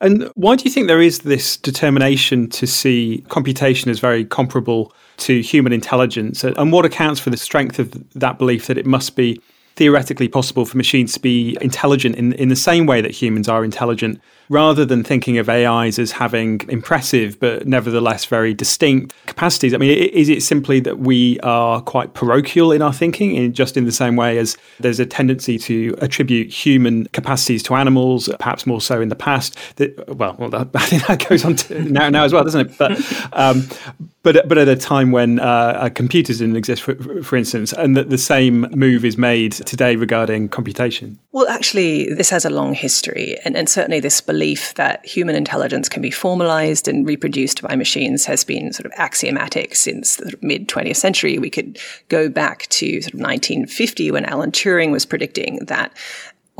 And 0.00 0.30
why 0.34 0.56
do 0.56 0.64
you 0.64 0.70
think 0.70 0.86
there 0.86 1.02
is 1.02 1.18
this 1.18 1.58
determination 1.58 2.48
to 2.48 2.66
see 2.66 3.22
computation 3.28 3.90
as 3.90 4.00
very 4.00 4.24
comparable 4.24 4.94
to 5.18 5.42
human 5.42 5.74
intelligence? 5.74 6.42
And 6.42 6.72
what 6.72 6.86
accounts 6.86 7.20
for 7.20 7.28
the 7.28 7.36
strength 7.36 7.78
of 7.78 7.92
that 8.14 8.38
belief 8.38 8.66
that 8.68 8.78
it 8.78 8.86
must 8.86 9.14
be 9.14 9.38
theoretically 9.76 10.28
possible 10.28 10.64
for 10.64 10.78
machines 10.78 11.12
to 11.12 11.20
be 11.20 11.58
intelligent 11.60 12.16
in, 12.16 12.32
in 12.32 12.48
the 12.48 12.56
same 12.56 12.86
way 12.86 13.02
that 13.02 13.10
humans 13.10 13.46
are 13.46 13.62
intelligent, 13.62 14.22
rather 14.48 14.84
than 14.84 15.02
thinking 15.04 15.38
of 15.38 15.48
AIs 15.48 15.98
as 15.98 16.12
having 16.12 16.60
impressive 16.68 17.38
but 17.40 17.66
nevertheless 17.66 18.24
very 18.24 18.54
distinct 18.54 19.14
capacities. 19.26 19.74
I 19.74 19.78
mean, 19.78 19.90
is 19.90 20.28
it 20.28 20.42
simply 20.42 20.80
that 20.80 20.98
we 20.98 21.38
are 21.40 21.80
quite 21.80 22.14
parochial 22.14 22.72
in 22.72 22.82
our 22.82 22.92
thinking, 22.92 23.34
in 23.34 23.52
just 23.52 23.76
in 23.76 23.84
the 23.84 23.92
same 23.92 24.16
way 24.16 24.38
as 24.38 24.56
there's 24.80 25.00
a 25.00 25.06
tendency 25.06 25.58
to 25.58 25.94
attribute 26.00 26.52
human 26.52 27.06
capacities 27.06 27.62
to 27.64 27.74
animals, 27.74 28.28
perhaps 28.38 28.66
more 28.66 28.80
so 28.80 29.00
in 29.00 29.08
the 29.08 29.16
past? 29.16 29.56
That 29.76 30.16
well, 30.16 30.36
well 30.38 30.50
that, 30.50 30.68
I 30.74 30.86
think 30.86 31.06
that 31.06 31.28
goes 31.28 31.44
on 31.44 31.56
now, 31.92 32.08
now 32.08 32.24
as 32.24 32.32
well, 32.32 32.44
doesn't 32.44 32.70
it? 32.70 32.78
But 32.78 32.92
um, 33.32 33.68
but 34.22 34.48
but 34.48 34.58
at 34.58 34.68
a 34.68 34.76
time 34.76 35.10
when 35.10 35.40
uh, 35.40 35.90
computers 35.94 36.38
didn't 36.38 36.56
exist, 36.56 36.82
for, 36.82 36.94
for 37.22 37.36
instance, 37.36 37.72
and 37.72 37.96
that 37.96 38.10
the 38.10 38.18
same 38.18 38.62
move 38.72 39.04
is 39.04 39.18
made 39.18 39.52
today 39.52 39.96
regarding 39.96 40.48
computation. 40.48 41.18
Well, 41.32 41.48
actually, 41.48 42.12
this 42.12 42.30
has 42.30 42.44
a 42.44 42.50
long 42.50 42.74
history, 42.74 43.36
and, 43.44 43.56
and 43.56 43.68
certainly 43.68 44.00
this 44.00 44.14
belief 44.32 44.72
that 44.76 45.04
human 45.04 45.36
intelligence 45.36 45.90
can 45.90 46.00
be 46.00 46.10
formalized 46.10 46.88
and 46.88 47.06
reproduced 47.06 47.60
by 47.60 47.76
machines 47.76 48.24
has 48.24 48.44
been 48.44 48.72
sort 48.72 48.86
of 48.86 48.92
axiomatic 48.96 49.74
since 49.74 50.16
the 50.16 50.34
mid 50.40 50.68
20th 50.68 50.96
century. 50.96 51.38
We 51.38 51.50
could 51.50 51.78
go 52.08 52.30
back 52.30 52.66
to 52.68 53.02
sort 53.02 53.12
of 53.12 53.20
1950 53.20 54.10
when 54.10 54.24
Alan 54.24 54.50
Turing 54.50 54.90
was 54.90 55.04
predicting 55.04 55.58
that 55.66 55.94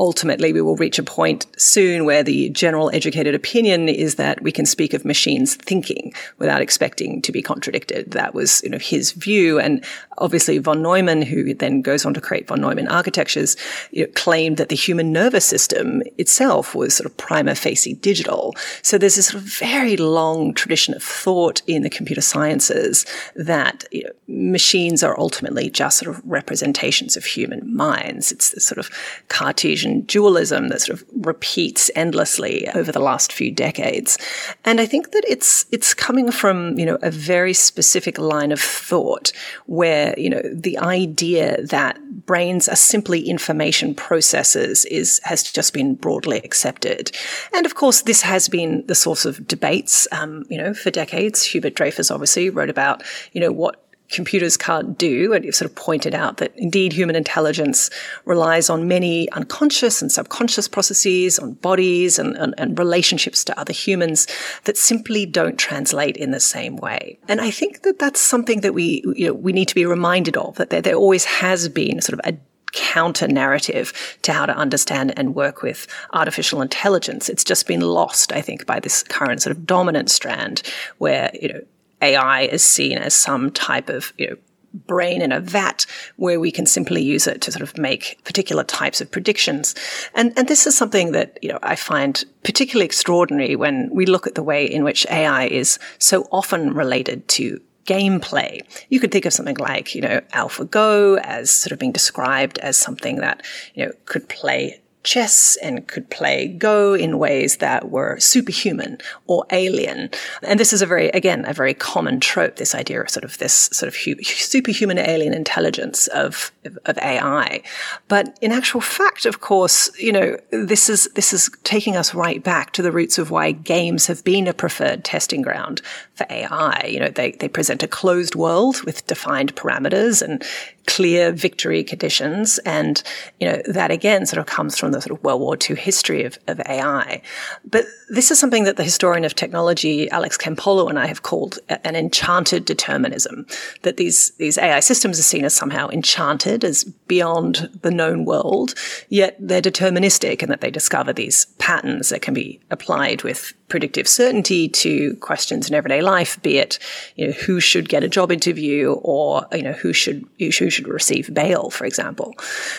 ultimately 0.03 0.51
we 0.51 0.61
will 0.61 0.75
reach 0.75 0.99
a 0.99 1.03
point 1.03 1.47
soon 1.55 2.03
where 2.03 2.23
the 2.23 2.49
general 2.49 2.91
educated 2.93 3.33
opinion 3.33 3.87
is 3.87 4.15
that 4.15 4.43
we 4.43 4.51
can 4.51 4.65
speak 4.65 4.93
of 4.93 5.05
machines 5.05 5.55
thinking 5.55 6.13
without 6.39 6.61
expecting 6.61 7.21
to 7.21 7.31
be 7.31 7.41
contradicted. 7.41 8.11
That 8.11 8.33
was, 8.33 8.61
you 8.63 8.69
know, 8.69 8.77
his 8.77 9.13
view. 9.13 9.59
And 9.59 9.81
obviously 10.17 10.57
von 10.57 10.81
Neumann, 10.81 11.21
who 11.21 11.53
then 11.53 11.81
goes 11.81 12.05
on 12.05 12.13
to 12.15 12.19
create 12.19 12.49
von 12.49 12.59
Neumann 12.59 12.89
architectures, 12.89 13.55
you 13.91 14.03
know, 14.03 14.11
claimed 14.13 14.57
that 14.57 14.67
the 14.67 14.75
human 14.75 15.13
nervous 15.13 15.45
system 15.45 16.03
itself 16.17 16.75
was 16.75 16.93
sort 16.93 17.05
of 17.05 17.15
prima 17.15 17.55
facie 17.55 17.93
digital. 17.93 18.53
So 18.81 18.97
there's 18.97 19.15
this 19.15 19.27
sort 19.27 19.41
of 19.41 19.49
very 19.57 19.95
long 19.95 20.53
tradition 20.53 20.93
of 20.93 21.01
thought 21.01 21.61
in 21.65 21.83
the 21.83 21.89
computer 21.89 22.21
sciences 22.21 23.05
that 23.37 23.85
you 23.93 24.03
know, 24.03 24.11
machines 24.27 25.01
are 25.01 25.17
ultimately 25.17 25.69
just 25.69 25.97
sort 25.97 26.13
of 26.13 26.21
representations 26.25 27.15
of 27.15 27.23
human 27.23 27.73
minds. 27.73 28.33
It's 28.33 28.51
this 28.51 28.65
sort 28.65 28.79
of 28.79 28.89
Cartesian 29.29 29.92
dualism 30.01 30.69
that 30.69 30.81
sort 30.81 30.99
of 30.99 31.07
repeats 31.25 31.89
endlessly 31.95 32.67
over 32.69 32.91
the 32.91 32.99
last 32.99 33.31
few 33.31 33.51
decades. 33.51 34.17
And 34.65 34.81
I 34.81 34.85
think 34.85 35.11
that 35.11 35.23
it's 35.27 35.65
it's 35.71 35.93
coming 35.93 36.31
from, 36.31 36.77
you 36.77 36.85
know, 36.85 36.97
a 37.01 37.11
very 37.11 37.53
specific 37.53 38.17
line 38.17 38.51
of 38.51 38.59
thought 38.59 39.31
where, 39.65 40.13
you 40.17 40.29
know, 40.29 40.41
the 40.51 40.77
idea 40.79 41.61
that 41.67 41.99
brains 42.25 42.67
are 42.67 42.75
simply 42.75 43.21
information 43.27 43.93
processes 43.95 44.85
is 44.85 45.19
has 45.23 45.43
just 45.43 45.73
been 45.73 45.95
broadly 45.95 46.39
accepted. 46.39 47.11
And 47.53 47.65
of 47.65 47.75
course, 47.75 48.01
this 48.01 48.21
has 48.21 48.49
been 48.49 48.85
the 48.87 48.95
source 48.95 49.25
of 49.25 49.47
debates, 49.47 50.07
um, 50.11 50.45
you 50.49 50.57
know, 50.57 50.73
for 50.73 50.91
decades. 50.91 51.43
Hubert 51.43 51.75
Dreyfus 51.75 52.11
obviously 52.11 52.49
wrote 52.49 52.69
about, 52.69 53.03
you 53.33 53.41
know, 53.41 53.51
what 53.51 53.82
computers 54.13 54.55
can't 54.55 54.97
do. 54.97 55.33
And 55.33 55.43
you've 55.43 55.55
sort 55.55 55.69
of 55.69 55.75
pointed 55.75 56.15
out 56.15 56.37
that 56.37 56.53
indeed 56.55 56.93
human 56.93 57.15
intelligence 57.15 57.89
relies 58.25 58.69
on 58.69 58.87
many 58.87 59.29
unconscious 59.31 60.01
and 60.01 60.11
subconscious 60.11 60.67
processes, 60.67 61.39
on 61.39 61.53
bodies 61.53 62.19
and, 62.19 62.37
and, 62.37 62.53
and, 62.57 62.77
relationships 62.77 63.43
to 63.43 63.59
other 63.59 63.73
humans 63.73 64.27
that 64.65 64.77
simply 64.77 65.25
don't 65.25 65.57
translate 65.57 66.17
in 66.17 66.31
the 66.31 66.39
same 66.39 66.77
way. 66.77 67.17
And 67.27 67.41
I 67.41 67.51
think 67.51 67.81
that 67.83 67.99
that's 67.99 68.19
something 68.19 68.61
that 68.61 68.73
we, 68.73 69.03
you 69.15 69.27
know, 69.27 69.33
we 69.33 69.53
need 69.53 69.67
to 69.67 69.75
be 69.75 69.85
reminded 69.85 70.37
of, 70.37 70.55
that 70.55 70.69
there, 70.69 70.81
there 70.81 70.95
always 70.95 71.25
has 71.25 71.69
been 71.69 72.01
sort 72.01 72.19
of 72.19 72.33
a 72.33 72.37
counter 72.73 73.27
narrative 73.27 74.17
to 74.23 74.33
how 74.33 74.45
to 74.45 74.55
understand 74.55 75.13
and 75.17 75.35
work 75.35 75.61
with 75.61 75.87
artificial 76.11 76.61
intelligence. 76.61 77.29
It's 77.29 77.43
just 77.43 77.67
been 77.67 77.81
lost, 77.81 78.33
I 78.33 78.41
think, 78.41 78.65
by 78.65 78.79
this 78.79 79.03
current 79.03 79.41
sort 79.41 79.55
of 79.55 79.65
dominant 79.65 80.09
strand 80.09 80.63
where, 80.97 81.31
you 81.39 81.53
know, 81.53 81.61
AI 82.03 82.41
is 82.41 82.63
seen 82.63 82.97
as 82.97 83.13
some 83.13 83.49
type 83.51 83.89
of, 83.89 84.13
you 84.17 84.29
know, 84.29 84.37
brain 84.73 85.21
in 85.21 85.31
a 85.31 85.39
vat 85.39 85.85
where 86.17 86.39
we 86.39 86.51
can 86.51 86.65
simply 86.65 87.01
use 87.01 87.27
it 87.27 87.41
to 87.41 87.51
sort 87.51 87.61
of 87.61 87.77
make 87.77 88.19
particular 88.23 88.63
types 88.63 89.01
of 89.01 89.11
predictions. 89.11 89.75
And, 90.15 90.33
and 90.37 90.47
this 90.47 90.65
is 90.65 90.75
something 90.75 91.11
that, 91.11 91.37
you 91.41 91.49
know, 91.49 91.59
I 91.61 91.75
find 91.75 92.23
particularly 92.43 92.85
extraordinary 92.85 93.55
when 93.55 93.89
we 93.91 94.05
look 94.05 94.27
at 94.27 94.35
the 94.35 94.43
way 94.43 94.65
in 94.65 94.83
which 94.83 95.05
AI 95.09 95.45
is 95.45 95.79
so 95.99 96.27
often 96.31 96.73
related 96.73 97.27
to 97.29 97.61
gameplay. 97.85 98.61
You 98.89 98.99
could 98.99 99.11
think 99.11 99.25
of 99.25 99.33
something 99.33 99.57
like, 99.57 99.93
you 99.93 100.01
know, 100.01 100.21
AlphaGo 100.33 101.19
as 101.23 101.51
sort 101.51 101.71
of 101.71 101.79
being 101.79 101.91
described 101.91 102.57
as 102.59 102.77
something 102.77 103.17
that, 103.17 103.45
you 103.75 103.85
know, 103.85 103.91
could 104.05 104.27
play 104.29 104.81
chess 105.03 105.57
and 105.61 105.87
could 105.87 106.09
play 106.09 106.47
Go 106.47 106.93
in 106.93 107.19
ways 107.19 107.57
that 107.57 107.89
were 107.89 108.19
superhuman 108.19 108.97
or 109.27 109.45
alien. 109.51 110.09
And 110.41 110.59
this 110.59 110.73
is 110.73 110.81
a 110.81 110.85
very, 110.85 111.09
again, 111.09 111.43
a 111.45 111.53
very 111.53 111.73
common 111.73 112.19
trope, 112.19 112.55
this 112.55 112.73
idea 112.73 113.01
of 113.01 113.09
sort 113.09 113.23
of 113.23 113.37
this 113.37 113.53
sort 113.53 113.87
of 113.87 113.95
hu- 113.95 114.23
superhuman 114.23 114.97
alien 114.97 115.33
intelligence 115.33 116.07
of, 116.07 116.51
of, 116.85 116.97
AI. 117.03 117.61
But 118.07 118.37
in 118.41 118.51
actual 118.51 118.79
fact, 118.79 119.25
of 119.25 119.41
course, 119.41 119.91
you 119.99 120.11
know, 120.11 120.37
this 120.51 120.89
is, 120.89 121.09
this 121.15 121.33
is 121.33 121.49
taking 121.63 121.97
us 121.97 122.13
right 122.13 122.41
back 122.41 122.71
to 122.73 122.81
the 122.81 122.91
roots 122.91 123.17
of 123.17 123.29
why 123.29 123.51
games 123.51 124.07
have 124.07 124.23
been 124.23 124.47
a 124.47 124.53
preferred 124.53 125.03
testing 125.03 125.41
ground 125.41 125.81
for 126.15 126.25
AI. 126.29 126.87
You 126.87 126.99
know, 126.99 127.09
they, 127.09 127.31
they 127.31 127.49
present 127.49 127.83
a 127.83 127.87
closed 127.87 128.35
world 128.35 128.81
with 128.83 129.05
defined 129.07 129.55
parameters 129.55 130.21
and 130.21 130.43
clear 130.87 131.31
victory 131.31 131.83
conditions. 131.83 132.59
And, 132.59 133.01
you 133.39 133.49
know, 133.49 133.61
that 133.67 133.91
again 133.91 134.25
sort 134.25 134.39
of 134.39 134.45
comes 134.45 134.77
from 134.77 134.92
the 134.93 135.01
sort 135.01 135.17
of 135.17 135.23
World 135.23 135.41
War 135.41 135.57
II 135.57 135.75
history 135.75 136.23
of, 136.23 136.39
of 136.47 136.61
AI. 136.61 137.21
But 137.69 137.85
this 138.09 138.31
is 138.31 138.39
something 138.39 138.63
that 138.63 138.77
the 138.77 138.83
historian 138.83 139.25
of 139.25 139.35
technology, 139.35 140.09
Alex 140.09 140.37
Campolo, 140.37 140.89
and 140.89 140.97
I 140.97 141.07
have 141.07 141.23
called 141.23 141.59
an 141.69 141.95
enchanted 141.95 142.65
determinism, 142.65 143.45
that 143.81 143.97
these, 143.97 144.31
these 144.37 144.57
AI 144.57 144.79
systems 144.79 145.19
are 145.19 145.23
seen 145.23 145.45
as 145.45 145.53
somehow 145.53 145.89
enchanted, 145.89 146.63
as 146.63 146.83
beyond 146.83 147.69
the 147.81 147.91
known 147.91 148.25
world, 148.25 148.73
yet 149.09 149.35
they're 149.39 149.61
deterministic 149.61 150.41
and 150.41 150.51
that 150.51 150.61
they 150.61 150.71
discover 150.71 151.13
these 151.13 151.45
patterns 151.57 152.09
that 152.09 152.21
can 152.21 152.33
be 152.33 152.59
applied 152.71 153.23
with 153.23 153.53
predictive 153.69 154.07
certainty 154.07 154.67
to 154.67 155.15
questions 155.15 155.67
in 155.67 155.75
everyday 155.75 156.01
life, 156.01 156.41
be 156.41 156.57
it, 156.57 156.79
you 157.15 157.27
know, 157.27 157.33
who 157.33 157.59
should 157.59 157.89
get 157.89 158.03
a 158.03 158.07
job 158.07 158.31
interview 158.31 158.93
or, 159.01 159.45
you 159.51 159.63
know, 159.63 159.73
who 159.73 159.93
should, 159.93 160.25
who 160.39 160.51
should 160.51 160.87
receive 160.87 161.33
bail, 161.33 161.69
for 161.69 161.85
example. 161.85 162.35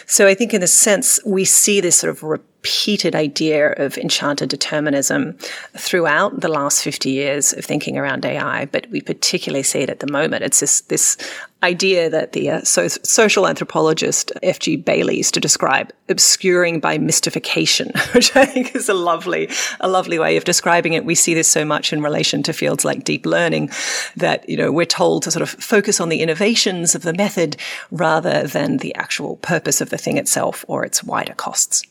So 0.06 0.26
I 0.26 0.34
think 0.34 0.54
in 0.54 0.62
a 0.62 0.68
sense, 0.68 1.18
we 1.24 1.44
see 1.44 1.80
this 1.80 1.96
sort 1.96 2.10
of 2.10 2.22
repeated 2.64 3.14
idea 3.14 3.72
of 3.72 3.98
enchanted 3.98 4.48
determinism 4.48 5.36
throughout 5.76 6.40
the 6.40 6.48
last 6.48 6.82
50 6.82 7.10
years 7.10 7.52
of 7.52 7.64
thinking 7.64 7.98
around 7.98 8.24
AI, 8.24 8.66
but 8.66 8.88
we 8.90 9.00
particularly 9.00 9.62
see 9.62 9.80
it 9.80 9.90
at 9.90 10.00
the 10.00 10.10
moment. 10.10 10.44
It's 10.44 10.60
this, 10.60 10.80
this 10.82 11.16
idea 11.64 12.10
that 12.10 12.32
the 12.32 12.50
uh, 12.50 12.60
so- 12.62 12.88
social 12.88 13.48
anthropologist 13.48 14.30
F.G. 14.42 14.76
Bailey 14.76 15.16
used 15.16 15.34
to 15.34 15.40
describe 15.40 15.92
obscuring 16.08 16.78
by 16.78 16.98
mystification, 16.98 17.90
which 18.12 18.36
I 18.36 18.44
think 18.44 18.76
is 18.76 18.88
a 18.88 18.94
lovely, 18.94 19.48
a 19.80 19.88
lovely 19.88 20.18
way 20.18 20.36
of 20.36 20.44
describing 20.44 20.83
it. 20.92 21.04
We 21.04 21.14
see 21.14 21.34
this 21.34 21.48
so 21.48 21.64
much 21.64 21.92
in 21.92 22.02
relation 22.02 22.42
to 22.44 22.52
fields 22.52 22.84
like 22.84 23.04
deep 23.04 23.26
learning 23.26 23.70
that, 24.16 24.48
you 24.48 24.56
know, 24.56 24.70
we're 24.70 24.84
told 24.84 25.22
to 25.24 25.30
sort 25.30 25.42
of 25.42 25.50
focus 25.50 26.00
on 26.00 26.08
the 26.08 26.20
innovations 26.20 26.94
of 26.94 27.02
the 27.02 27.14
method 27.14 27.56
rather 27.90 28.46
than 28.46 28.78
the 28.78 28.94
actual 28.94 29.36
purpose 29.36 29.80
of 29.80 29.90
the 29.90 29.98
thing 29.98 30.18
itself 30.18 30.64
or 30.68 30.84
its 30.84 31.02
wider 31.02 31.34
costs. 31.34 31.82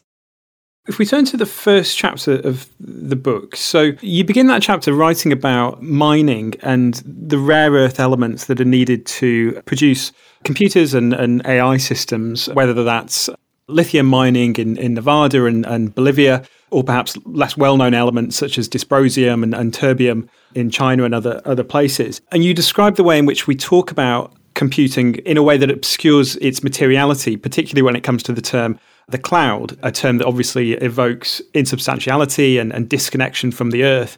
If 0.85 0.99
we 0.99 1.05
turn 1.05 1.23
to 1.25 1.37
the 1.37 1.45
first 1.45 1.97
chapter 1.97 2.33
of 2.39 2.67
the 2.77 3.15
book, 3.15 3.55
so 3.55 3.93
you 4.01 4.25
begin 4.25 4.47
that 4.47 4.61
chapter 4.61 4.93
writing 4.93 5.31
about 5.31 5.81
mining 5.81 6.55
and 6.61 6.95
the 7.05 7.37
rare 7.37 7.71
earth 7.71 8.01
elements 8.01 8.45
that 8.45 8.59
are 8.59 8.65
needed 8.65 9.05
to 9.05 9.61
produce 9.65 10.11
computers 10.43 10.93
and, 10.93 11.13
and 11.13 11.45
AI 11.45 11.77
systems, 11.77 12.47
whether 12.47 12.83
that's 12.83 13.29
lithium 13.69 14.07
mining 14.07 14.55
in, 14.57 14.75
in 14.75 14.93
Nevada 14.93 15.45
and, 15.45 15.65
and 15.65 15.95
Bolivia, 15.95 16.43
or 16.73 16.83
perhaps 16.83 17.17
less 17.25 17.55
well 17.55 17.77
known 17.77 17.93
elements 17.93 18.35
such 18.35 18.57
as 18.57 18.67
dysprosium 18.67 19.43
and, 19.43 19.53
and 19.53 19.73
terbium 19.73 20.27
in 20.55 20.69
China 20.69 21.03
and 21.03 21.13
other, 21.13 21.41
other 21.45 21.63
places. 21.63 22.21
And 22.31 22.43
you 22.43 22.53
describe 22.53 22.95
the 22.95 23.03
way 23.03 23.17
in 23.17 23.25
which 23.25 23.47
we 23.47 23.55
talk 23.55 23.91
about 23.91 24.33
computing 24.55 25.15
in 25.15 25.37
a 25.37 25.43
way 25.43 25.57
that 25.57 25.71
obscures 25.71 26.35
its 26.37 26.63
materiality, 26.63 27.37
particularly 27.37 27.81
when 27.81 27.95
it 27.95 28.01
comes 28.03 28.23
to 28.23 28.33
the 28.33 28.41
term 28.41 28.79
the 29.09 29.17
cloud, 29.17 29.77
a 29.83 29.91
term 29.91 30.17
that 30.17 30.25
obviously 30.25 30.73
evokes 30.73 31.41
insubstantiality 31.53 32.57
and, 32.57 32.71
and 32.71 32.87
disconnection 32.87 33.51
from 33.51 33.71
the 33.71 33.83
earth. 33.83 34.17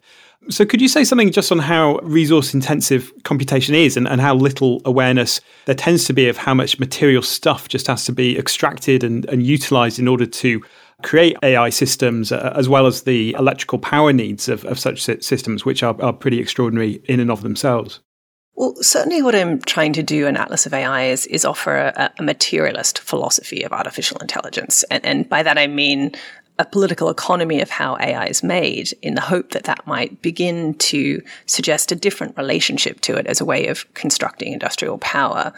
So, 0.49 0.63
could 0.63 0.79
you 0.79 0.87
say 0.87 1.03
something 1.03 1.31
just 1.31 1.51
on 1.51 1.57
how 1.57 1.97
resource 2.03 2.53
intensive 2.53 3.11
computation 3.23 3.73
is 3.73 3.97
and, 3.97 4.07
and 4.07 4.21
how 4.21 4.35
little 4.35 4.79
awareness 4.85 5.41
there 5.65 5.73
tends 5.73 6.05
to 6.05 6.13
be 6.13 6.29
of 6.29 6.37
how 6.37 6.53
much 6.53 6.77
material 6.77 7.23
stuff 7.23 7.67
just 7.67 7.87
has 7.87 8.05
to 8.05 8.11
be 8.11 8.37
extracted 8.37 9.03
and, 9.03 9.25
and 9.25 9.43
utilized 9.43 9.97
in 9.97 10.07
order 10.07 10.27
to 10.27 10.63
create 11.05 11.37
AI 11.43 11.69
systems, 11.69 12.31
uh, 12.31 12.51
as 12.55 12.67
well 12.67 12.87
as 12.87 13.03
the 13.03 13.33
electrical 13.37 13.77
power 13.77 14.11
needs 14.11 14.49
of, 14.49 14.65
of 14.65 14.79
such 14.79 15.01
systems, 15.01 15.63
which 15.63 15.83
are, 15.83 15.95
are 16.01 16.11
pretty 16.11 16.39
extraordinary 16.39 16.99
in 17.05 17.19
and 17.19 17.29
of 17.29 17.43
themselves? 17.43 17.99
Well, 18.55 18.73
certainly 18.81 19.21
what 19.21 19.35
I'm 19.35 19.61
trying 19.61 19.93
to 19.93 20.03
do 20.03 20.25
in 20.25 20.35
Atlas 20.35 20.65
of 20.65 20.73
AI 20.73 21.07
is, 21.07 21.27
is 21.27 21.45
offer 21.45 21.75
a, 21.75 22.11
a 22.17 22.23
materialist 22.23 22.99
philosophy 22.99 23.63
of 23.63 23.71
artificial 23.71 24.17
intelligence. 24.17 24.83
And, 24.89 25.05
and 25.05 25.29
by 25.29 25.43
that 25.43 25.57
I 25.57 25.67
mean 25.67 26.13
a 26.57 26.65
political 26.65 27.09
economy 27.09 27.59
of 27.59 27.69
how 27.69 27.97
AI 27.99 28.27
is 28.27 28.41
made 28.41 28.93
in 29.01 29.15
the 29.15 29.21
hope 29.21 29.51
that 29.51 29.65
that 29.65 29.85
might 29.85 30.21
begin 30.21 30.73
to 30.75 31.21
suggest 31.45 31.91
a 31.91 31.95
different 31.95 32.37
relationship 32.37 33.01
to 33.01 33.15
it 33.15 33.27
as 33.27 33.41
a 33.41 33.45
way 33.45 33.67
of 33.67 33.93
constructing 33.93 34.53
industrial 34.53 34.97
power. 34.99 35.51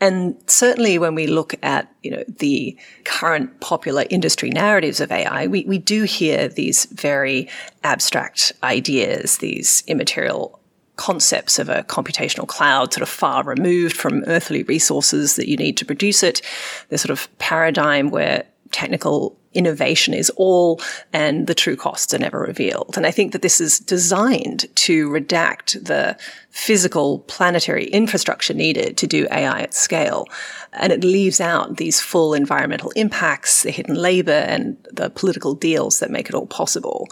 And 0.00 0.36
certainly 0.46 0.98
when 0.98 1.14
we 1.14 1.26
look 1.26 1.54
at, 1.62 1.90
you 2.02 2.10
know, 2.10 2.24
the 2.28 2.76
current 3.04 3.60
popular 3.60 4.04
industry 4.10 4.50
narratives 4.50 5.00
of 5.00 5.10
AI, 5.10 5.46
we, 5.46 5.64
we 5.64 5.78
do 5.78 6.02
hear 6.02 6.48
these 6.48 6.84
very 6.86 7.48
abstract 7.82 8.52
ideas, 8.62 9.38
these 9.38 9.82
immaterial 9.86 10.60
concepts 10.96 11.58
of 11.58 11.68
a 11.68 11.82
computational 11.84 12.46
cloud 12.46 12.92
sort 12.92 13.02
of 13.02 13.08
far 13.08 13.42
removed 13.44 13.96
from 13.96 14.22
earthly 14.26 14.62
resources 14.64 15.36
that 15.36 15.48
you 15.48 15.56
need 15.56 15.76
to 15.78 15.86
produce 15.86 16.22
it. 16.22 16.42
The 16.90 16.98
sort 16.98 17.10
of 17.10 17.28
paradigm 17.38 18.10
where 18.10 18.44
technical 18.70 19.36
innovation 19.54 20.14
is 20.14 20.30
all 20.36 20.80
and 21.12 21.46
the 21.46 21.54
true 21.54 21.76
costs 21.76 22.12
are 22.12 22.18
never 22.18 22.40
revealed. 22.40 22.96
And 22.96 23.06
I 23.06 23.10
think 23.10 23.32
that 23.32 23.42
this 23.42 23.60
is 23.60 23.78
designed 23.78 24.66
to 24.76 25.08
redact 25.08 25.84
the 25.84 26.16
physical 26.50 27.20
planetary 27.20 27.86
infrastructure 27.86 28.54
needed 28.54 28.96
to 28.96 29.06
do 29.06 29.26
AI 29.30 29.60
at 29.60 29.74
scale. 29.74 30.26
And 30.72 30.92
it 30.92 31.02
leaves 31.02 31.40
out 31.40 31.76
these 31.76 32.00
full 32.00 32.34
environmental 32.34 32.90
impacts, 32.90 33.62
the 33.62 33.70
hidden 33.70 33.96
labor 33.96 34.32
and 34.32 34.76
the 34.92 35.10
political 35.10 35.54
deals 35.54 35.98
that 35.98 36.10
make 36.10 36.28
it 36.28 36.34
all 36.34 36.46
possible. 36.46 37.08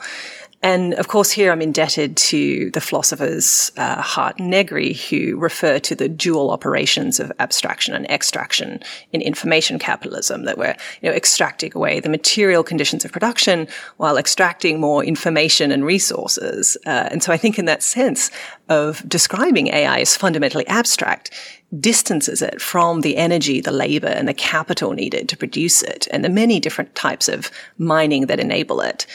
And 0.62 0.94
of 0.94 1.08
course, 1.08 1.32
here 1.32 1.50
I'm 1.50 1.60
indebted 1.60 2.16
to 2.18 2.70
the 2.70 2.80
philosophers 2.80 3.72
uh, 3.76 4.00
Hardt 4.00 4.38
and 4.38 4.48
Negri, 4.48 4.92
who 4.92 5.36
refer 5.36 5.80
to 5.80 5.96
the 5.96 6.08
dual 6.08 6.52
operations 6.52 7.18
of 7.18 7.32
abstraction 7.40 7.94
and 7.94 8.08
extraction 8.08 8.80
in 9.12 9.20
information 9.20 9.80
capitalism, 9.80 10.44
that 10.44 10.58
we're 10.58 10.76
you 11.00 11.10
know, 11.10 11.16
extracting 11.16 11.72
away 11.74 11.98
the 11.98 12.08
material 12.08 12.62
conditions 12.62 13.04
of 13.04 13.10
production 13.10 13.66
while 13.96 14.16
extracting 14.16 14.78
more 14.78 15.02
information 15.04 15.72
and 15.72 15.84
resources. 15.84 16.76
Uh, 16.86 17.08
and 17.10 17.24
so 17.24 17.32
I 17.32 17.36
think 17.36 17.58
in 17.58 17.64
that 17.64 17.82
sense 17.82 18.30
of 18.68 19.06
describing 19.08 19.66
AI 19.66 19.98
as 19.98 20.16
fundamentally 20.16 20.66
abstract, 20.68 21.32
distances 21.80 22.42
it 22.42 22.60
from 22.60 23.00
the 23.00 23.16
energy, 23.16 23.60
the 23.60 23.72
labor, 23.72 24.06
and 24.06 24.28
the 24.28 24.34
capital 24.34 24.92
needed 24.92 25.28
to 25.28 25.36
produce 25.36 25.82
it, 25.82 26.06
and 26.10 26.24
the 26.24 26.28
many 26.28 26.60
different 26.60 26.94
types 26.94 27.28
of 27.28 27.50
mining 27.78 28.26
that 28.26 28.38
enable 28.38 28.80
it. 28.80 29.06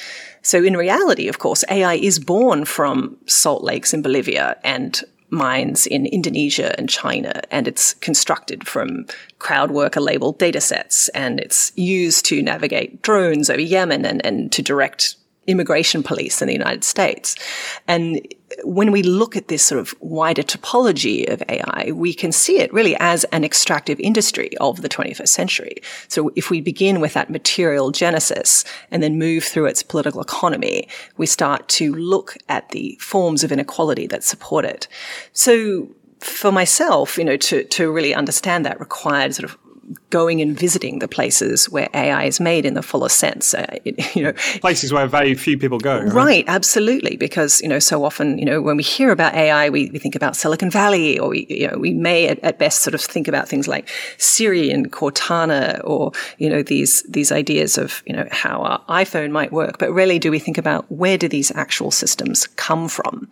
So 0.48 0.63
in 0.63 0.77
reality, 0.77 1.27
of 1.27 1.39
course, 1.39 1.66
AI 1.70 1.96
is 1.96 2.20
born 2.20 2.63
from 2.63 3.18
salt 3.25 3.66
lakes 3.66 3.94
in 3.94 4.01
Bolivia 4.01 4.56
and 4.63 5.04
mines 5.30 5.86
in 5.86 6.06
Indonesia 6.06 6.74
and 6.80 6.88
China, 6.88 7.42
and 7.51 7.68
it's 7.68 7.96
constructed 7.96 8.66
from 8.66 9.08
crowd 9.39 9.72
worker 9.72 10.00
labeled 10.00 10.39
data 10.39 10.62
sets, 10.62 11.10
and 11.10 11.42
it's 11.42 11.74
used 11.75 12.24
to 12.27 12.42
navigate 12.42 13.01
drones 13.01 13.50
over 13.50 13.60
Yemen 13.60 14.06
and, 14.06 14.25
and 14.25 14.50
to 14.54 14.62
direct 14.62 15.18
immigration 15.48 16.01
police 16.01 16.41
in 16.41 16.48
the 16.48 16.54
United 16.54 16.86
States. 16.86 17.36
And 17.86 18.26
when 18.63 18.91
we 18.91 19.04
look 19.04 19.36
at 19.36 19.48
this 19.48 19.63
sort 19.63 19.80
of 19.80 19.93
wider 20.00 20.43
topology 20.43 21.32
of 21.32 21.43
AI, 21.50 21.91
we 21.93 22.13
can 22.13 22.32
see 22.32 22.60
it 22.60 22.74
really 22.74 22.96
as 23.00 23.24
an 23.26 23.43
extractive 23.43 24.00
industry 24.00 24.58
of 24.58 24.82
the 24.82 24.89
21st 24.89 25.28
century. 25.28 25.76
So 26.08 26.32
if 26.36 26.50
we 26.50 26.62
begin 26.62 27.00
with 27.00 27.13
that 27.13 27.30
material 27.30 27.91
genesis 27.91 28.63
and 28.91 29.04
then 29.04 29.20
move 29.20 29.43
through 29.43 29.65
its 29.65 29.84
political 29.84 30.22
economy, 30.22 30.88
we 31.17 31.26
start 31.26 31.67
to 31.70 31.93
look 31.93 32.36
at 32.50 32.70
the 32.70 32.98
forms 33.00 33.43
of 33.43 33.52
inequality 33.52 34.08
that 34.08 34.24
support 34.24 34.65
it. 34.65 34.88
So 35.34 35.89
for 36.20 36.52
myself, 36.52 37.17
you 37.17 37.26
know, 37.26 37.38
to, 37.38 37.63
to 37.63 37.91
really 37.91 38.13
understand 38.13 38.65
that 38.65 38.80
required 38.80 39.36
sort 39.36 39.50
of 39.50 39.58
going 40.10 40.41
and 40.41 40.58
visiting 40.58 41.00
the 41.00 41.08
places 41.08 41.69
where 41.69 41.88
AI 41.93 42.26
is 42.26 42.39
made 42.39 42.65
in 42.65 42.73
the 42.73 42.82
fullest 42.82 43.19
sense. 43.19 43.54
Uh, 43.54 43.65
it, 43.86 44.15
you 44.15 44.23
know, 44.23 44.34
places 44.62 44.91
where 44.91 45.08
very 45.08 45.34
few 45.36 45.58
people 45.58 45.80
go. 45.80 46.00
Right? 46.00 46.13
right? 46.13 46.45
absolutely. 46.47 47.17
Because 47.17 47.62
you 47.62 47.67
know, 47.67 47.80
so 47.80 48.04
often, 48.04 48.38
you 48.38 48.45
know, 48.45 48.62
when 48.62 48.78
we 48.78 48.84
hear 48.84 49.12
about 49.12 49.34
AI, 49.34 49.69
we, 49.69 49.89
we 49.91 50.00
think 50.00 50.15
about 50.15 50.36
Silicon 50.36 50.69
Valley, 50.69 51.19
or 51.19 51.30
we, 51.30 51.45
you 51.50 51.67
know, 51.69 51.78
we 51.78 51.93
may 51.93 52.28
at, 52.28 52.39
at, 52.43 52.58
best 52.58 52.82
sort 52.82 52.95
of 52.95 53.02
think 53.02 53.28
about 53.28 53.47
things 53.47 53.67
like 53.67 53.88
Siri 54.17 54.71
and 54.71 54.91
Cortana, 54.91 55.80
or 55.84 56.12
you 56.38 56.50
know, 56.50 56.63
these 56.63 57.04
these 57.04 57.32
ideas 57.32 57.78
of 57.78 58.02
you 58.06 58.13
know 58.13 58.28
how 58.32 58.62
our 58.62 59.04
iPhone 59.04 59.32
might 59.32 59.52
work. 59.52 59.78
But 59.78 59.91
really, 59.91 60.19
do 60.19 60.32
we 60.32 60.39
think 60.39 60.58
about 60.58 60.89
where 60.91 61.17
do 61.17 61.28
these 61.28 61.52
actual 61.56 61.91
systems 61.91 62.47
come 62.56 62.88
from. 62.88 63.28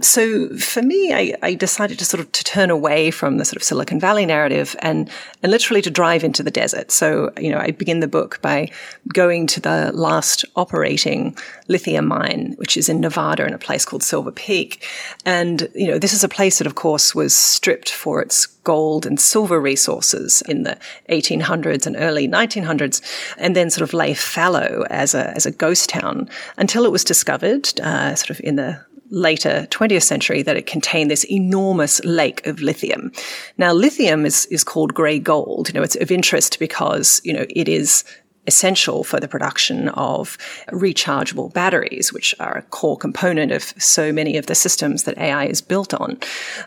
So 0.00 0.48
for 0.56 0.82
me, 0.82 1.12
I, 1.12 1.34
I 1.42 1.54
decided 1.54 1.98
to 1.98 2.04
sort 2.04 2.20
of 2.20 2.30
to 2.32 2.44
turn 2.44 2.70
away 2.70 3.10
from 3.10 3.38
the 3.38 3.44
sort 3.44 3.56
of 3.56 3.62
Silicon 3.62 4.00
Valley 4.00 4.26
narrative 4.26 4.76
and 4.80 5.10
and 5.42 5.50
literally 5.50 5.82
to 5.82 5.89
to 5.90 5.94
drive 5.94 6.24
into 6.24 6.42
the 6.42 6.50
desert. 6.50 6.90
So, 6.90 7.32
you 7.38 7.50
know, 7.50 7.58
I 7.58 7.72
begin 7.72 8.00
the 8.00 8.08
book 8.08 8.40
by 8.40 8.70
going 9.12 9.46
to 9.48 9.60
the 9.60 9.90
last 9.92 10.44
operating 10.56 11.36
lithium 11.68 12.06
mine, 12.06 12.54
which 12.58 12.76
is 12.76 12.88
in 12.88 13.00
Nevada 13.00 13.46
in 13.46 13.52
a 13.52 13.58
place 13.58 13.84
called 13.84 14.02
Silver 14.02 14.30
Peak. 14.30 14.86
And, 15.24 15.68
you 15.74 15.88
know, 15.88 15.98
this 15.98 16.12
is 16.12 16.24
a 16.24 16.28
place 16.28 16.58
that, 16.58 16.66
of 16.66 16.74
course, 16.74 17.14
was 17.14 17.34
stripped 17.34 17.90
for 17.90 18.22
its 18.22 18.46
gold 18.64 19.06
and 19.06 19.18
silver 19.18 19.60
resources 19.60 20.42
in 20.48 20.62
the 20.62 20.78
1800s 21.08 21.86
and 21.86 21.96
early 21.98 22.28
1900s, 22.28 23.00
and 23.38 23.56
then 23.56 23.70
sort 23.70 23.82
of 23.82 23.94
lay 23.94 24.14
fallow 24.14 24.84
as 24.90 25.14
a, 25.14 25.30
as 25.30 25.46
a 25.46 25.50
ghost 25.50 25.88
town 25.88 26.28
until 26.56 26.84
it 26.84 26.92
was 26.92 27.02
discovered, 27.02 27.68
uh, 27.80 28.14
sort 28.14 28.30
of 28.30 28.40
in 28.44 28.56
the 28.56 28.84
later 29.10 29.66
20th 29.70 30.02
century 30.02 30.42
that 30.42 30.56
it 30.56 30.66
contained 30.66 31.10
this 31.10 31.24
enormous 31.24 32.02
lake 32.04 32.46
of 32.46 32.60
lithium. 32.60 33.12
Now, 33.58 33.72
lithium 33.72 34.24
is, 34.24 34.46
is 34.46 34.64
called 34.64 34.94
grey 34.94 35.18
gold. 35.18 35.68
You 35.68 35.74
know, 35.74 35.82
it's 35.82 35.96
of 35.96 36.10
interest 36.10 36.58
because, 36.58 37.20
you 37.24 37.32
know, 37.32 37.46
it 37.50 37.68
is 37.68 38.04
essential 38.46 39.04
for 39.04 39.20
the 39.20 39.28
production 39.28 39.88
of 39.90 40.38
rechargeable 40.70 41.52
batteries, 41.52 42.12
which 42.12 42.34
are 42.40 42.56
a 42.56 42.62
core 42.62 42.96
component 42.96 43.52
of 43.52 43.62
so 43.78 44.12
many 44.12 44.36
of 44.36 44.46
the 44.46 44.54
systems 44.54 45.04
that 45.04 45.18
AI 45.18 45.44
is 45.44 45.60
built 45.60 45.92
on. 45.94 46.18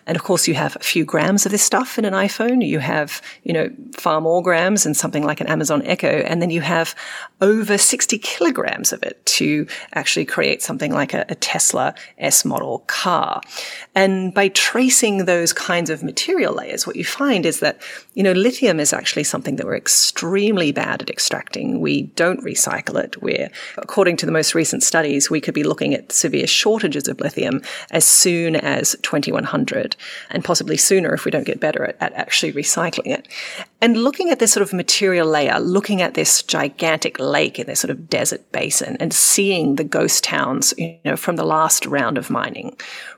And 0.06 0.16
of 0.16 0.24
course, 0.24 0.48
you 0.48 0.54
have 0.54 0.76
a 0.76 0.80
few 0.80 1.04
grams 1.04 1.46
of 1.46 1.52
this 1.52 1.64
stuff 1.64 1.98
in 1.98 2.06
an 2.06 2.14
iPhone. 2.14 2.66
You 2.66 2.80
have, 2.80 3.22
you 3.44 3.54
know, 3.54 3.70
far 3.94 4.22
more 4.22 4.44
grams 4.44 4.86
in 4.86 4.94
something 4.94 5.24
like 5.24 5.42
an 5.42 5.48
Amazon 5.48 5.82
Echo. 5.84 6.08
And 6.08 6.42
then 6.42 6.52
you 6.52 6.62
have 6.62 6.96
over 7.44 7.78
60 7.78 8.18
kilograms 8.20 8.94
of 8.94 9.04
it 9.04 9.24
to 9.26 9.68
actually 9.94 10.24
create 10.24 10.62
something 10.62 10.94
like 10.94 11.14
a, 11.14 11.26
a 11.28 11.36
Tesla 11.36 11.94
S 12.18 12.46
model 12.46 12.80
car. 12.88 13.42
And 13.94 14.34
by 14.34 14.48
tracing 14.48 15.26
those 15.26 15.52
kinds 15.52 15.90
of 15.90 16.04
material 16.04 16.54
layers, 16.54 16.88
what 16.88 16.96
you 16.96 17.04
find 17.04 17.46
is 17.46 17.60
that, 17.60 17.82
you 18.14 18.24
know, 18.24 18.32
lithium 18.32 18.80
is 18.80 18.94
actually 18.94 19.26
something 19.26 19.58
that 19.58 19.66
we're 19.66 19.76
extremely 19.76 20.72
bad 20.72 21.02
at 21.02 21.10
extracting 21.10 21.82
we 21.84 22.04
don't 22.16 22.42
recycle 22.44 22.96
it. 23.04 23.22
We're, 23.22 23.50
according 23.78 24.16
to 24.18 24.26
the 24.26 24.32
most 24.32 24.56
recent 24.56 24.84
studies, 24.84 25.30
we 25.30 25.42
could 25.42 25.54
be 25.54 25.64
looking 25.64 25.94
at 25.94 26.14
severe 26.14 26.48
shortages 26.48 27.10
of 27.10 27.20
lithium 27.20 27.62
as 27.92 28.06
soon 28.06 28.56
as 28.56 28.96
2100 29.02 29.98
and 30.30 30.46
possibly 30.46 30.78
sooner 30.78 31.14
if 31.14 31.26
we 31.26 31.32
don't 31.32 31.46
get 31.46 31.60
better 31.60 31.84
at, 31.84 31.98
at 32.02 32.14
actually 32.14 32.54
recycling 32.54 33.08
it. 33.08 33.28
And 33.82 33.98
looking 33.98 34.30
at 34.30 34.40
this 34.40 34.54
sort 34.54 34.62
of 34.62 34.72
material 34.72 35.28
layer, 35.28 35.60
looking 35.60 36.02
at 36.02 36.14
this 36.14 36.42
gigantic 36.42 37.20
lake 37.34 37.60
in 37.60 37.68
this 37.68 37.80
sort 37.82 37.92
of 37.92 38.10
desert 38.10 38.44
basin 38.52 38.96
and 39.00 39.14
seeing 39.14 39.76
the 39.76 39.84
ghost 39.84 40.24
towns, 40.24 40.74
you 40.78 40.98
know, 41.04 41.18
from 41.18 41.36
the 41.36 41.46
last 41.46 41.86
round 41.86 42.18
of 42.18 42.30
mining 42.30 42.76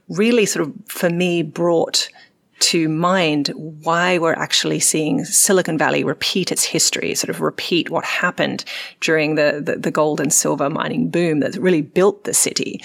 really 0.09 0.45
sort 0.45 0.67
of, 0.67 0.73
for 0.87 1.09
me, 1.09 1.41
brought 1.43 2.09
to 2.57 2.87
mind 2.87 3.49
why 3.55 4.17
we're 4.17 4.33
actually 4.33 4.79
seeing 4.79 5.25
Silicon 5.25 5.77
Valley 5.77 6.05
repeat 6.05 6.53
its 6.53 6.63
history, 6.63 7.13
sort 7.13 7.29
of 7.29 7.41
repeat 7.41 7.89
what 7.89 8.05
happened 8.05 8.63
during 9.01 9.35
the, 9.35 9.61
the, 9.63 9.75
the, 9.75 9.91
gold 9.91 10.21
and 10.21 10.31
silver 10.31 10.69
mining 10.69 11.09
boom 11.09 11.41
that 11.41 11.57
really 11.57 11.81
built 11.81 12.23
the 12.23 12.33
city. 12.33 12.81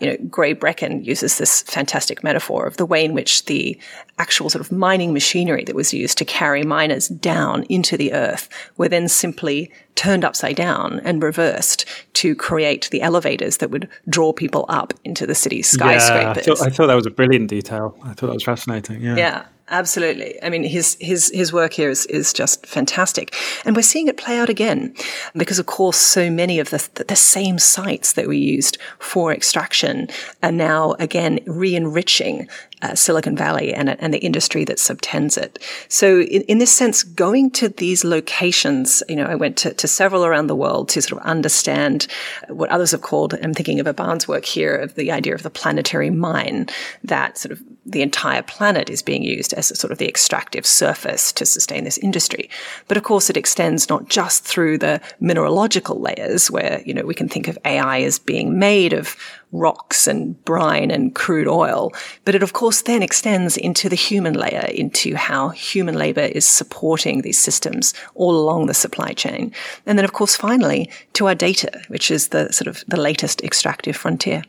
You 0.00 0.10
know, 0.10 0.16
Gray 0.28 0.54
Brechin 0.54 1.02
uses 1.04 1.38
this 1.38 1.62
fantastic 1.62 2.22
metaphor 2.22 2.66
of 2.66 2.76
the 2.76 2.84
way 2.84 3.02
in 3.02 3.14
which 3.14 3.46
the 3.46 3.78
actual 4.18 4.48
sort 4.48 4.60
of 4.60 4.70
mining 4.70 5.12
machinery 5.12 5.64
that 5.64 5.74
was 5.74 5.92
used 5.92 6.18
to 6.18 6.24
carry 6.24 6.62
miners 6.62 7.08
down 7.08 7.64
into 7.64 7.96
the 7.96 8.12
earth 8.12 8.48
were 8.76 8.88
then 8.88 9.08
simply 9.08 9.70
turned 9.94 10.24
upside 10.24 10.56
down 10.56 11.00
and 11.04 11.22
reversed 11.22 11.84
to 12.14 12.34
create 12.34 12.88
the 12.90 13.02
elevators 13.02 13.58
that 13.58 13.70
would 13.70 13.88
draw 14.08 14.32
people 14.32 14.64
up 14.68 14.94
into 15.04 15.26
the 15.26 15.34
city's 15.34 15.68
skyscrapers. 15.68 16.46
Yeah, 16.46 16.52
I, 16.52 16.56
thought, 16.56 16.66
I 16.66 16.70
thought 16.70 16.86
that 16.88 16.94
was 16.94 17.06
a 17.06 17.10
brilliant 17.10 17.48
detail. 17.48 17.96
I 18.02 18.14
thought 18.14 18.28
that 18.28 18.34
was 18.34 18.44
fascinating. 18.44 19.00
Yeah. 19.00 19.16
Yeah. 19.16 19.44
Absolutely. 19.70 20.42
I 20.42 20.50
mean, 20.50 20.62
his, 20.62 20.98
his, 21.00 21.30
his 21.32 21.50
work 21.50 21.72
here 21.72 21.88
is, 21.88 22.04
is 22.06 22.34
just 22.34 22.66
fantastic. 22.66 23.34
And 23.64 23.74
we're 23.74 23.80
seeing 23.80 24.08
it 24.08 24.18
play 24.18 24.38
out 24.38 24.50
again 24.50 24.94
because, 25.34 25.58
of 25.58 25.64
course, 25.64 25.96
so 25.96 26.30
many 26.30 26.60
of 26.60 26.68
the, 26.68 27.04
the 27.08 27.16
same 27.16 27.58
sites 27.58 28.12
that 28.12 28.28
we 28.28 28.36
used 28.36 28.76
for 28.98 29.32
extraction 29.32 30.08
are 30.42 30.52
now 30.52 30.96
again 30.98 31.40
re-enriching 31.46 32.46
uh, 32.82 32.94
Silicon 32.94 33.36
Valley 33.36 33.72
and, 33.72 33.88
and 33.88 34.12
the 34.12 34.18
industry 34.18 34.64
that 34.66 34.78
subtends 34.78 35.38
it. 35.38 35.58
So 35.88 36.20
in, 36.20 36.42
in 36.42 36.58
this 36.58 36.72
sense, 36.72 37.02
going 37.02 37.50
to 37.52 37.70
these 37.70 38.04
locations, 38.04 39.02
you 39.08 39.16
know, 39.16 39.24
I 39.24 39.34
went 39.34 39.56
to, 39.58 39.72
to 39.72 39.88
several 39.88 40.26
around 40.26 40.48
the 40.48 40.56
world 40.56 40.90
to 40.90 41.00
sort 41.00 41.22
of 41.22 41.26
understand 41.26 42.06
what 42.48 42.68
others 42.68 42.90
have 42.90 43.00
called, 43.00 43.32
I'm 43.42 43.54
thinking 43.54 43.80
of 43.80 43.86
Aban's 43.86 44.28
work 44.28 44.44
here, 44.44 44.76
of 44.76 44.94
the 44.94 45.10
idea 45.10 45.34
of 45.34 45.42
the 45.42 45.48
planetary 45.48 46.10
mine, 46.10 46.68
that 47.02 47.38
sort 47.38 47.52
of 47.52 47.62
the 47.86 48.02
entire 48.02 48.42
planet 48.42 48.88
is 48.88 49.02
being 49.02 49.22
used 49.22 49.52
as 49.52 49.70
a 49.70 49.76
sort 49.76 49.92
of 49.92 49.98
the 49.98 50.08
extractive 50.08 50.66
surface 50.66 51.32
to 51.32 51.44
sustain 51.44 51.84
this 51.84 51.98
industry. 51.98 52.48
But 52.88 52.96
of 52.96 53.02
course, 53.02 53.28
it 53.28 53.36
extends 53.36 53.88
not 53.88 54.08
just 54.08 54.44
through 54.44 54.78
the 54.78 55.00
mineralogical 55.20 56.00
layers 56.00 56.50
where, 56.50 56.82
you 56.84 56.94
know, 56.94 57.04
we 57.04 57.14
can 57.14 57.28
think 57.28 57.48
of 57.48 57.58
AI 57.64 58.00
as 58.02 58.18
being 58.18 58.58
made 58.58 58.92
of 58.92 59.16
rocks 59.52 60.06
and 60.06 60.42
brine 60.44 60.90
and 60.90 61.14
crude 61.14 61.46
oil. 61.46 61.92
But 62.24 62.34
it, 62.34 62.42
of 62.42 62.52
course, 62.52 62.82
then 62.82 63.02
extends 63.02 63.56
into 63.56 63.88
the 63.88 63.96
human 63.96 64.34
layer, 64.34 64.66
into 64.74 65.14
how 65.14 65.50
human 65.50 65.94
labor 65.94 66.22
is 66.22 66.46
supporting 66.46 67.20
these 67.20 67.38
systems 67.38 67.94
all 68.14 68.36
along 68.36 68.66
the 68.66 68.74
supply 68.74 69.12
chain. 69.12 69.52
And 69.86 69.98
then, 69.98 70.04
of 70.04 70.12
course, 70.12 70.34
finally, 70.34 70.90
to 71.14 71.28
our 71.28 71.34
data, 71.34 71.82
which 71.88 72.10
is 72.10 72.28
the 72.28 72.52
sort 72.52 72.68
of 72.68 72.84
the 72.88 73.00
latest 73.00 73.42
extractive 73.44 73.96
frontier. 73.96 74.42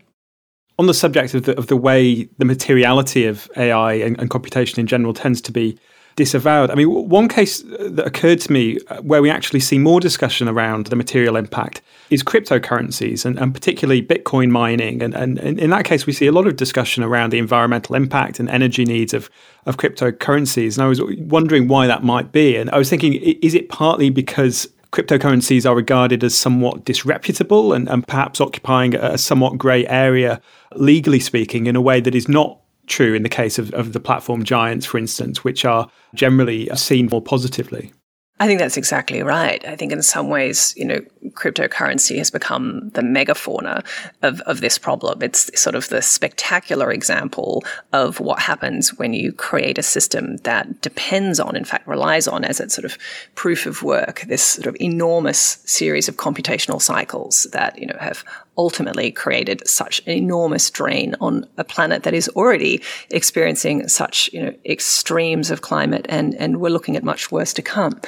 On 0.77 0.87
the 0.87 0.93
subject 0.93 1.33
of 1.33 1.43
the, 1.43 1.57
of 1.57 1.67
the 1.67 1.77
way 1.77 2.27
the 2.37 2.45
materiality 2.45 3.25
of 3.25 3.49
AI 3.55 3.93
and, 3.93 4.19
and 4.19 4.29
computation 4.29 4.79
in 4.79 4.87
general 4.87 5.13
tends 5.13 5.39
to 5.41 5.51
be 5.51 5.77
disavowed. 6.15 6.71
I 6.71 6.75
mean, 6.75 7.09
one 7.09 7.27
case 7.27 7.61
that 7.61 8.05
occurred 8.05 8.39
to 8.41 8.51
me 8.51 8.79
uh, 8.87 9.01
where 9.01 9.21
we 9.21 9.29
actually 9.29 9.59
see 9.59 9.77
more 9.77 9.99
discussion 9.99 10.47
around 10.47 10.87
the 10.87 10.95
material 10.95 11.35
impact 11.35 11.81
is 12.09 12.23
cryptocurrencies 12.23 13.25
and, 13.25 13.37
and 13.37 13.53
particularly 13.53 14.01
Bitcoin 14.01 14.49
mining. 14.49 15.01
And, 15.01 15.13
and, 15.13 15.37
and, 15.39 15.59
in 15.59 15.71
that 15.71 15.83
case, 15.83 16.05
we 16.05 16.13
see 16.13 16.27
a 16.27 16.31
lot 16.31 16.47
of 16.47 16.55
discussion 16.55 17.03
around 17.03 17.31
the 17.31 17.37
environmental 17.37 17.95
impact 17.95 18.39
and 18.39 18.49
energy 18.49 18.85
needs 18.85 19.13
of, 19.13 19.29
of 19.65 19.77
cryptocurrencies. 19.77 20.77
And 20.77 20.85
I 20.85 20.87
was 20.87 21.01
wondering 21.01 21.67
why 21.67 21.87
that 21.87 22.03
might 22.03 22.31
be. 22.31 22.55
And 22.55 22.69
I 22.69 22.77
was 22.77 22.89
thinking, 22.89 23.13
is 23.13 23.53
it 23.53 23.67
partly 23.67 24.09
because 24.09 24.69
cryptocurrencies 24.91 25.69
are 25.69 25.75
regarded 25.75 26.23
as 26.23 26.35
somewhat 26.35 26.85
disreputable 26.85 27.73
and, 27.73 27.89
and 27.89 28.07
perhaps 28.07 28.41
occupying 28.41 28.95
a 28.95 29.17
somewhat 29.17 29.57
grey 29.57 29.85
area, 29.87 30.41
legally 30.75 31.19
speaking, 31.19 31.67
in 31.67 31.75
a 31.75 31.81
way 31.81 31.99
that 31.99 32.15
is 32.15 32.27
not 32.27 32.59
true 32.87 33.13
in 33.13 33.23
the 33.23 33.29
case 33.29 33.57
of, 33.57 33.73
of 33.73 33.93
the 33.93 33.99
platform 33.99 34.43
giants, 34.43 34.85
for 34.85 34.97
instance, 34.97 35.43
which 35.43 35.65
are 35.65 35.89
generally 36.13 36.69
seen 36.75 37.07
more 37.11 37.21
positively. 37.21 37.91
I 38.37 38.47
think 38.47 38.59
that's 38.59 38.75
exactly 38.75 39.23
right. 39.23 39.65
I 39.65 39.77
think 39.77 39.93
in 39.93 40.01
some 40.01 40.27
ways, 40.27 40.73
you 40.75 40.83
know, 40.83 40.99
cryptocurrency 41.29 42.17
has 42.17 42.29
become 42.29 42.89
the 42.89 43.01
megafauna 43.01 43.85
of, 44.23 44.41
of 44.41 44.59
this 44.59 44.77
problem. 44.77 45.21
It's 45.21 45.57
sort 45.59 45.73
of 45.73 45.87
the 45.87 46.01
spectacular 46.01 46.91
example 46.91 47.63
of 47.93 48.19
what 48.19 48.39
happens 48.39 48.93
when 48.99 49.13
you 49.13 49.31
create 49.31 49.77
a 49.77 49.83
system 49.83 50.35
that 50.37 50.81
depends 50.81 51.39
on, 51.39 51.55
in 51.55 51.63
fact, 51.63 51.87
relies 51.87 52.27
on 52.27 52.43
as 52.43 52.59
its 52.59 52.75
sort 52.75 52.83
of 52.83 52.97
proof 53.35 53.65
of 53.65 53.83
work, 53.83 54.25
this 54.27 54.43
sort 54.43 54.67
of 54.67 54.75
enormous 54.81 55.59
series 55.63 56.09
of 56.09 56.17
computational 56.17 56.81
cycles 56.81 57.47
that, 57.53 57.77
you 57.79 57.87
know, 57.87 57.97
have 58.01 58.25
ultimately 58.57 59.11
created 59.11 59.67
such 59.67 60.01
an 60.05 60.13
enormous 60.13 60.69
drain 60.69 61.15
on 61.19 61.45
a 61.57 61.63
planet 61.63 62.03
that 62.03 62.13
is 62.13 62.29
already 62.29 62.81
experiencing 63.09 63.87
such 63.87 64.29
you 64.33 64.41
know 64.41 64.53
extremes 64.65 65.51
of 65.51 65.61
climate 65.61 66.05
and 66.09 66.35
and 66.35 66.59
we're 66.59 66.69
looking 66.69 66.95
at 66.95 67.03
much 67.03 67.31
worse 67.31 67.53
to 67.53 67.61
come. 67.61 67.99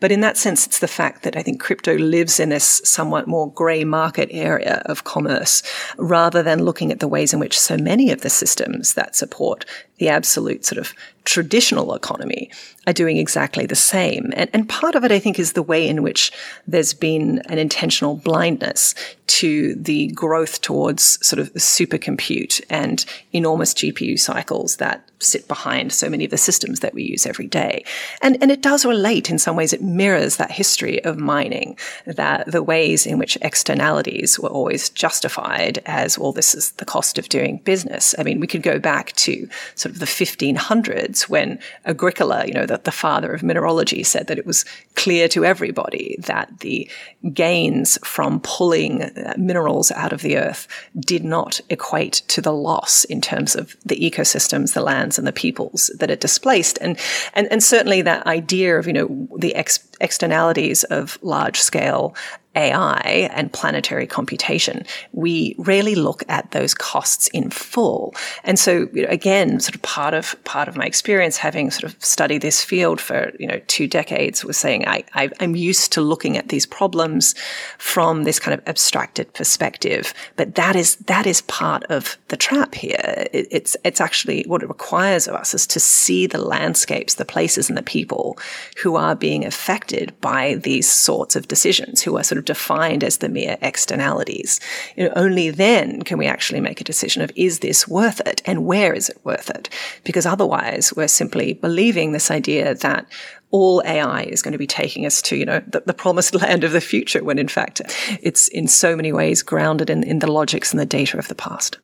But 0.00 0.12
in 0.12 0.20
that 0.20 0.36
sense 0.36 0.66
it's 0.66 0.78
the 0.78 0.88
fact 0.88 1.22
that 1.22 1.36
i 1.36 1.42
think 1.42 1.60
crypto 1.60 1.96
lives 1.96 2.40
in 2.40 2.48
this 2.48 2.80
somewhat 2.84 3.26
more 3.26 3.50
gray 3.52 3.84
market 3.84 4.28
area 4.32 4.82
of 4.86 5.04
commerce 5.04 5.62
rather 5.96 6.42
than 6.42 6.64
looking 6.64 6.92
at 6.92 7.00
the 7.00 7.08
ways 7.08 7.32
in 7.32 7.40
which 7.40 7.58
so 7.58 7.76
many 7.76 8.10
of 8.10 8.20
the 8.20 8.30
systems 8.30 8.94
that 8.94 9.16
support 9.16 9.64
the 9.98 10.08
absolute 10.08 10.64
sort 10.64 10.78
of 10.78 10.92
traditional 11.24 11.94
economy 11.94 12.50
are 12.86 12.92
doing 12.92 13.16
exactly 13.16 13.66
the 13.66 13.74
same. 13.74 14.32
And, 14.36 14.48
and 14.52 14.68
part 14.68 14.94
of 14.94 15.04
it, 15.04 15.10
I 15.10 15.18
think, 15.18 15.38
is 15.38 15.52
the 15.52 15.62
way 15.62 15.88
in 15.88 16.02
which 16.02 16.32
there's 16.66 16.94
been 16.94 17.40
an 17.46 17.58
intentional 17.58 18.16
blindness 18.16 18.94
to 19.26 19.74
the 19.74 20.08
growth 20.08 20.60
towards 20.60 21.18
sort 21.26 21.40
of 21.40 21.52
supercompute 21.54 22.64
and 22.70 23.04
enormous 23.32 23.74
GPU 23.74 24.18
cycles 24.18 24.76
that 24.76 25.02
sit 25.18 25.48
behind 25.48 25.92
so 25.92 26.08
many 26.08 26.24
of 26.24 26.30
the 26.30 26.36
systems 26.36 26.80
that 26.80 26.94
we 26.94 27.02
use 27.02 27.26
every 27.26 27.46
day. 27.46 27.84
And, 28.22 28.36
and 28.42 28.50
it 28.50 28.62
does 28.62 28.84
relate 28.84 29.30
in 29.30 29.38
some 29.38 29.56
ways, 29.56 29.72
it 29.72 29.82
mirrors 29.82 30.36
that 30.36 30.50
history 30.50 31.02
of 31.04 31.18
mining, 31.18 31.78
that 32.06 32.50
the 32.50 32.62
ways 32.62 33.06
in 33.06 33.18
which 33.18 33.38
externalities 33.42 34.38
were 34.38 34.48
always 34.48 34.90
justified 34.90 35.82
as, 35.86 36.18
well, 36.18 36.32
this 36.32 36.54
is 36.54 36.72
the 36.72 36.84
cost 36.84 37.18
of 37.18 37.28
doing 37.28 37.58
business. 37.58 38.14
I 38.18 38.22
mean, 38.22 38.40
we 38.40 38.46
could 38.46 38.62
go 38.62 38.78
back 38.78 39.12
to 39.12 39.48
sort 39.74 39.94
of 39.94 40.00
the 40.00 40.06
1500s 40.06 41.28
when 41.28 41.58
Agricola, 41.84 42.46
you 42.46 42.52
know, 42.52 42.66
the, 42.66 42.78
the 42.78 42.92
father 42.92 43.32
of 43.32 43.42
mineralogy 43.42 44.02
said 44.02 44.26
that 44.26 44.38
it 44.38 44.46
was 44.46 44.64
clear 44.94 45.28
to 45.28 45.44
everybody 45.44 46.16
that 46.20 46.60
the 46.60 46.90
gains 47.32 47.98
from 48.04 48.40
pulling 48.40 49.02
uh, 49.02 49.34
minerals 49.36 49.90
out 49.92 50.12
of 50.12 50.22
the 50.22 50.36
earth 50.36 50.68
did 50.98 51.24
not 51.24 51.60
equate 51.70 52.22
to 52.28 52.40
the 52.40 52.52
loss 52.52 53.04
in 53.04 53.20
terms 53.20 53.56
of 53.56 53.76
the 53.84 53.96
ecosystems, 53.98 54.74
the 54.74 54.80
lands 54.80 55.15
and 55.18 55.26
the 55.26 55.32
peoples 55.32 55.90
that 55.98 56.10
it 56.10 56.20
displaced. 56.20 56.78
And, 56.80 56.98
and, 57.34 57.46
and 57.50 57.62
certainly 57.62 58.02
that 58.02 58.26
idea 58.26 58.78
of, 58.78 58.86
you 58.86 58.92
know, 58.92 59.28
the 59.38 59.54
ex- 59.54 59.85
externalities 60.00 60.84
of 60.84 61.18
large 61.22 61.60
scale 61.60 62.14
AI 62.56 63.28
and 63.32 63.52
planetary 63.52 64.06
computation, 64.06 64.84
we 65.12 65.54
rarely 65.58 65.94
look 65.94 66.24
at 66.28 66.50
those 66.50 66.74
costs 66.74 67.28
in 67.28 67.50
full. 67.50 68.14
And 68.44 68.58
so, 68.58 68.88
you 68.92 69.02
know, 69.02 69.08
again, 69.08 69.60
sort 69.60 69.74
of 69.74 69.82
part 69.82 70.14
of 70.14 70.42
part 70.44 70.66
of 70.68 70.76
my 70.76 70.86
experience, 70.86 71.36
having 71.36 71.70
sort 71.70 71.84
of 71.84 72.02
studied 72.02 72.42
this 72.42 72.64
field 72.64 73.00
for 73.00 73.32
you 73.38 73.46
know 73.46 73.60
two 73.66 73.86
decades, 73.86 74.44
was 74.44 74.56
saying 74.56 74.88
I, 74.88 75.04
I 75.14 75.30
am 75.40 75.54
used 75.54 75.92
to 75.92 76.00
looking 76.00 76.36
at 76.36 76.48
these 76.48 76.66
problems 76.66 77.34
from 77.78 78.24
this 78.24 78.38
kind 78.38 78.58
of 78.58 78.66
abstracted 78.66 79.32
perspective. 79.34 80.14
But 80.36 80.54
that 80.54 80.76
is 80.76 80.96
that 81.06 81.26
is 81.26 81.42
part 81.42 81.84
of 81.84 82.16
the 82.28 82.36
trap 82.36 82.74
here. 82.74 83.26
It, 83.32 83.48
it's 83.50 83.76
it's 83.84 84.00
actually 84.00 84.44
what 84.46 84.62
it 84.62 84.68
requires 84.68 85.28
of 85.28 85.34
us 85.34 85.52
is 85.52 85.66
to 85.68 85.80
see 85.80 86.26
the 86.26 86.38
landscapes, 86.38 87.14
the 87.14 87.24
places, 87.26 87.68
and 87.68 87.76
the 87.76 87.82
people 87.82 88.38
who 88.82 88.96
are 88.96 89.14
being 89.14 89.44
affected 89.44 89.85
by 90.20 90.54
these 90.54 90.90
sorts 90.90 91.36
of 91.36 91.48
decisions, 91.48 92.02
who 92.02 92.16
are 92.16 92.22
sort 92.24 92.38
of 92.38 92.44
defined 92.44 93.04
as 93.04 93.18
the 93.18 93.28
mere 93.28 93.56
externalities. 93.62 94.60
You 94.96 95.04
know, 95.04 95.12
only 95.16 95.50
then 95.50 96.02
can 96.02 96.18
we 96.18 96.26
actually 96.26 96.60
make 96.60 96.80
a 96.80 96.84
decision 96.84 97.22
of 97.22 97.30
is 97.36 97.60
this 97.60 97.86
worth 97.88 98.20
it 98.26 98.42
and 98.44 98.66
where 98.66 98.92
is 98.92 99.08
it 99.08 99.18
worth 99.24 99.50
it? 99.50 99.68
Because 100.04 100.26
otherwise 100.26 100.92
we're 100.94 101.08
simply 101.08 101.54
believing 101.54 102.12
this 102.12 102.30
idea 102.30 102.74
that 102.74 103.06
all 103.50 103.82
AI 103.84 104.22
is 104.22 104.42
going 104.42 104.52
to 104.52 104.58
be 104.58 104.66
taking 104.66 105.06
us 105.06 105.22
to, 105.22 105.36
you 105.36 105.44
know, 105.44 105.62
the, 105.66 105.82
the, 105.86 105.94
promised 105.94 106.34
land 106.42 106.64
of 106.64 106.72
the 106.72 106.80
future, 106.80 107.22
when 107.22 107.38
in 107.38 107.48
fact 107.48 107.80
it's 108.20 108.48
in 108.48 108.68
so 108.68 108.96
many 108.96 109.12
ways 109.12 109.42
grounded 109.42 109.88
in, 109.88 110.02
in 110.02 110.18
the 110.18 110.30
logics 110.30 110.72
and 110.72 110.80
the 110.80 110.86
data 110.86 111.18
of 111.18 111.28
the 111.28 111.34
past. 111.34 111.78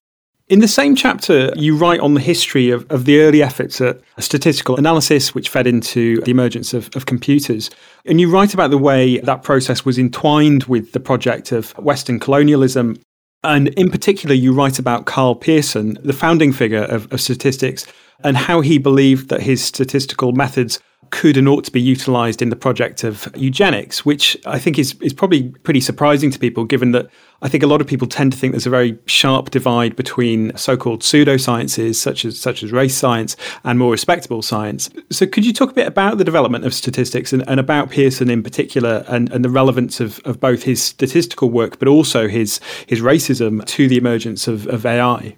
In 0.52 0.60
the 0.60 0.68
same 0.68 0.94
chapter, 0.94 1.50
you 1.56 1.74
write 1.78 2.00
on 2.00 2.12
the 2.12 2.20
history 2.20 2.68
of, 2.68 2.84
of 2.90 3.06
the 3.06 3.20
early 3.20 3.42
efforts 3.42 3.80
at 3.80 4.02
statistical 4.18 4.76
analysis, 4.76 5.34
which 5.34 5.48
fed 5.48 5.66
into 5.66 6.20
the 6.20 6.30
emergence 6.30 6.74
of, 6.74 6.94
of 6.94 7.06
computers. 7.06 7.70
And 8.04 8.20
you 8.20 8.30
write 8.30 8.52
about 8.52 8.68
the 8.68 8.76
way 8.76 9.18
that 9.20 9.42
process 9.42 9.86
was 9.86 9.98
entwined 9.98 10.64
with 10.64 10.92
the 10.92 11.00
project 11.00 11.52
of 11.52 11.70
Western 11.78 12.20
colonialism. 12.20 13.00
And 13.42 13.68
in 13.68 13.90
particular, 13.90 14.34
you 14.34 14.52
write 14.52 14.78
about 14.78 15.06
Karl 15.06 15.34
Pearson, 15.34 15.96
the 16.02 16.12
founding 16.12 16.52
figure 16.52 16.84
of, 16.84 17.10
of 17.10 17.22
statistics, 17.22 17.86
and 18.22 18.36
how 18.36 18.60
he 18.60 18.76
believed 18.76 19.30
that 19.30 19.40
his 19.40 19.64
statistical 19.64 20.32
methods 20.32 20.80
could 21.12 21.36
and 21.36 21.46
ought 21.46 21.62
to 21.62 21.70
be 21.70 21.80
utilized 21.80 22.42
in 22.42 22.48
the 22.48 22.56
project 22.56 23.04
of 23.04 23.28
eugenics, 23.36 24.04
which 24.04 24.36
I 24.46 24.58
think 24.58 24.78
is, 24.78 24.96
is 25.00 25.12
probably 25.12 25.50
pretty 25.62 25.80
surprising 25.80 26.30
to 26.32 26.38
people, 26.38 26.64
given 26.64 26.90
that 26.92 27.08
I 27.42 27.48
think 27.48 27.62
a 27.62 27.66
lot 27.66 27.80
of 27.80 27.86
people 27.86 28.08
tend 28.08 28.32
to 28.32 28.38
think 28.38 28.52
there's 28.52 28.66
a 28.66 28.70
very 28.70 28.98
sharp 29.06 29.50
divide 29.50 29.94
between 29.94 30.56
so-called 30.56 31.02
pseudosciences, 31.02 31.96
such 31.96 32.24
as 32.24 32.40
such 32.40 32.62
as 32.62 32.72
race 32.72 32.96
science, 32.96 33.36
and 33.62 33.78
more 33.78 33.92
respectable 33.92 34.42
science. 34.42 34.90
So 35.10 35.26
could 35.26 35.44
you 35.44 35.52
talk 35.52 35.70
a 35.70 35.74
bit 35.74 35.86
about 35.86 36.18
the 36.18 36.24
development 36.24 36.64
of 36.64 36.72
statistics 36.72 37.32
and, 37.32 37.46
and 37.46 37.60
about 37.60 37.90
Pearson 37.90 38.30
in 38.30 38.42
particular 38.42 39.04
and, 39.06 39.30
and 39.32 39.44
the 39.44 39.50
relevance 39.50 40.00
of, 40.00 40.18
of 40.24 40.40
both 40.40 40.62
his 40.62 40.82
statistical 40.82 41.50
work 41.50 41.78
but 41.78 41.88
also 41.88 42.26
his 42.26 42.58
his 42.86 43.00
racism 43.00 43.64
to 43.66 43.86
the 43.86 43.98
emergence 43.98 44.48
of, 44.48 44.66
of 44.66 44.86
AI? 44.86 45.36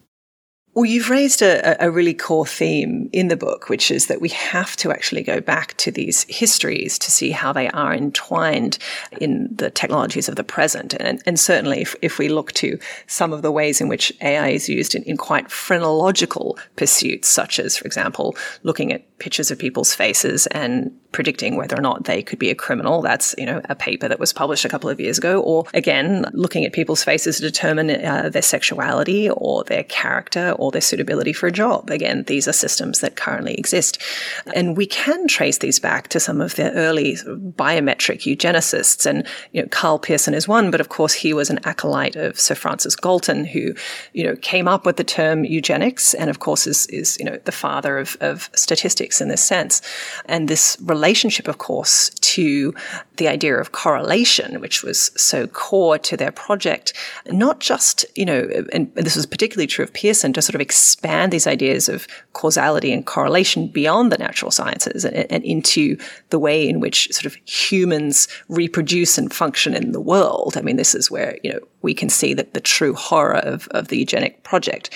Well, 0.75 0.87
you've 0.87 1.09
raised 1.09 1.41
a, 1.41 1.77
a, 1.85 1.89
really 1.89 2.15
core 2.15 2.45
theme 2.47 3.09
in 3.13 3.29
the 3.29 3.37
book, 3.37 3.69
which 3.69 3.93
is 3.93 4.09
that 4.09 4.21
we 4.21 4.31
have 4.31 4.75
to 4.79 4.91
actually 4.91 5.23
go 5.23 5.41
back 5.41 5.77
to 5.77 5.93
these 5.93 6.27
histories 6.29 6.99
to 6.99 7.13
see 7.13 7.31
how 7.31 7.53
they 7.53 7.69
are 7.69 7.95
entwined 7.95 8.79
in 9.21 9.55
the 9.55 9.71
technologies 9.71 10.29
of 10.29 10.35
the 10.35 10.43
present. 10.43 10.95
And, 10.99 11.23
and 11.27 11.39
certainly, 11.39 11.83
if, 11.83 11.95
if, 12.03 12.19
we 12.19 12.29
look 12.29 12.51
to 12.55 12.77
some 13.07 13.33
of 13.33 13.43
the 13.43 13.53
ways 13.53 13.81
in 13.81 13.87
which 13.87 14.13
AI 14.21 14.49
is 14.49 14.69
used 14.69 14.97
in, 14.97 15.05
in 15.05 15.17
quite 15.17 15.49
phrenological 15.49 16.59
pursuits, 16.75 17.29
such 17.29 17.61
as, 17.61 17.77
for 17.77 17.87
example, 17.87 18.37
looking 18.65 18.93
at 18.93 19.05
pictures 19.19 19.51
of 19.51 19.59
people's 19.59 19.95
faces 19.95 20.47
and 20.49 20.91
predicting 21.13 21.57
whether 21.57 21.79
or 21.79 21.81
not 21.81 22.05
they 22.05 22.23
could 22.23 22.41
be 22.41 22.51
a 22.51 22.55
criminal. 22.55 23.01
That's, 23.01 23.35
you 23.39 23.47
know, 23.47 23.61
a 23.69 23.77
paper 23.77 24.09
that 24.09 24.19
was 24.19 24.33
published 24.33 24.65
a 24.65 24.69
couple 24.69 24.91
of 24.91 24.99
years 24.99 25.17
ago. 25.17 25.41
Or 25.41 25.65
again, 25.73 26.27
looking 26.33 26.65
at 26.65 26.73
people's 26.73 27.05
faces 27.05 27.37
to 27.37 27.43
determine 27.43 27.89
uh, 27.91 28.29
their 28.31 28.43
sexuality 28.43 29.31
or 29.31 29.63
their 29.65 29.85
character 29.85 30.51
or 30.59 30.73
their 30.73 30.81
suitability 30.81 31.33
for 31.33 31.47
a 31.47 31.53
job. 31.53 31.89
Again, 31.91 32.25
these 32.25 32.49
are 32.49 32.53
systems 32.53 32.99
that 33.01 33.15
currently 33.15 33.55
exist. 33.55 34.03
And 34.55 34.77
we 34.77 34.87
can 34.87 35.29
trace 35.29 35.59
these 35.59 35.79
back 35.79 36.09
to 36.09 36.19
some 36.19 36.41
of 36.41 36.57
the 36.57 36.73
early 36.73 37.15
biometric 37.15 38.27
eugenicists. 38.27 39.07
And, 39.07 39.25
you 39.53 39.63
know, 39.63 39.69
Karl 39.69 40.01
Pearson 40.01 40.35
is 40.35 40.49
one, 40.49 40.73
but 40.73 40.81
of 40.81 40.89
course 40.89 41.13
he 41.15 41.33
was 41.33 41.49
an 41.49 41.61
acolyte 41.65 42.17
of 42.17 42.41
Sir 42.41 42.57
Francis 42.57 42.97
Galton, 42.97 43.45
who, 43.45 43.75
you 44.13 44.25
know, 44.25 44.35
came 44.37 44.67
up 44.67 44.85
with 44.85 44.97
the 44.97 45.05
term 45.05 45.45
eugenics 45.45 46.13
and 46.15 46.29
of 46.29 46.41
course 46.41 46.67
is, 46.67 46.87
is 46.87 47.17
you 47.21 47.25
know, 47.25 47.39
the 47.45 47.53
father 47.53 47.99
of, 47.99 48.17
of 48.21 48.51
statistics 48.55 49.14
in 49.21 49.29
this 49.29 49.43
sense. 49.43 49.81
And 50.27 50.49
this 50.49 50.77
relationship, 50.83 51.49
of 51.49 51.59
course, 51.59 52.11
to 52.35 52.75
the 53.17 53.29
idea 53.29 53.57
of 53.57 53.73
correlation, 53.73 54.61
which 54.61 54.83
was 54.83 55.13
so 55.17 55.47
core 55.47 55.99
to 55.99 56.17
their 56.17 56.33
project, 56.33 56.93
not 57.27 57.61
just, 57.61 58.05
you 58.17 58.25
know, 58.25 58.49
and 58.73 58.93
this 58.95 59.15
was 59.15 59.27
particularly 59.27 59.69
true 59.69 59.85
of 59.85 59.93
Pearson, 59.93 60.33
to 60.33 60.43
sort 60.43 60.57
of 60.57 60.61
expand 60.61 61.33
these 61.33 61.47
ideas 61.47 61.89
of 61.89 62.09
causality 62.33 62.93
and 62.93 63.07
correlation 63.07 63.69
beyond 63.69 64.11
the 64.11 64.19
natural 64.19 64.51
sciences 64.51 65.05
and, 65.05 65.15
and 65.31 65.45
into 65.45 65.97
the 66.31 66.39
way 66.39 66.69
in 66.69 66.81
which 66.81 67.13
sort 67.13 67.27
of 67.27 67.37
humans 67.47 68.27
reproduce 68.49 69.17
and 69.17 69.33
function 69.33 69.75
in 69.75 69.93
the 69.93 70.01
world. 70.01 70.57
I 70.57 70.63
mean, 70.63 70.77
this 70.77 70.95
is 70.95 71.11
where, 71.11 71.39
you 71.45 71.53
know, 71.53 71.61
we 71.83 71.95
can 71.95 72.09
see 72.09 72.35
that 72.35 72.55
the 72.55 72.61
true 72.61 72.95
horror 72.95 73.37
of, 73.37 73.69
of 73.69 73.89
the 73.89 73.99
eugenic 73.99 74.43
project. 74.43 74.91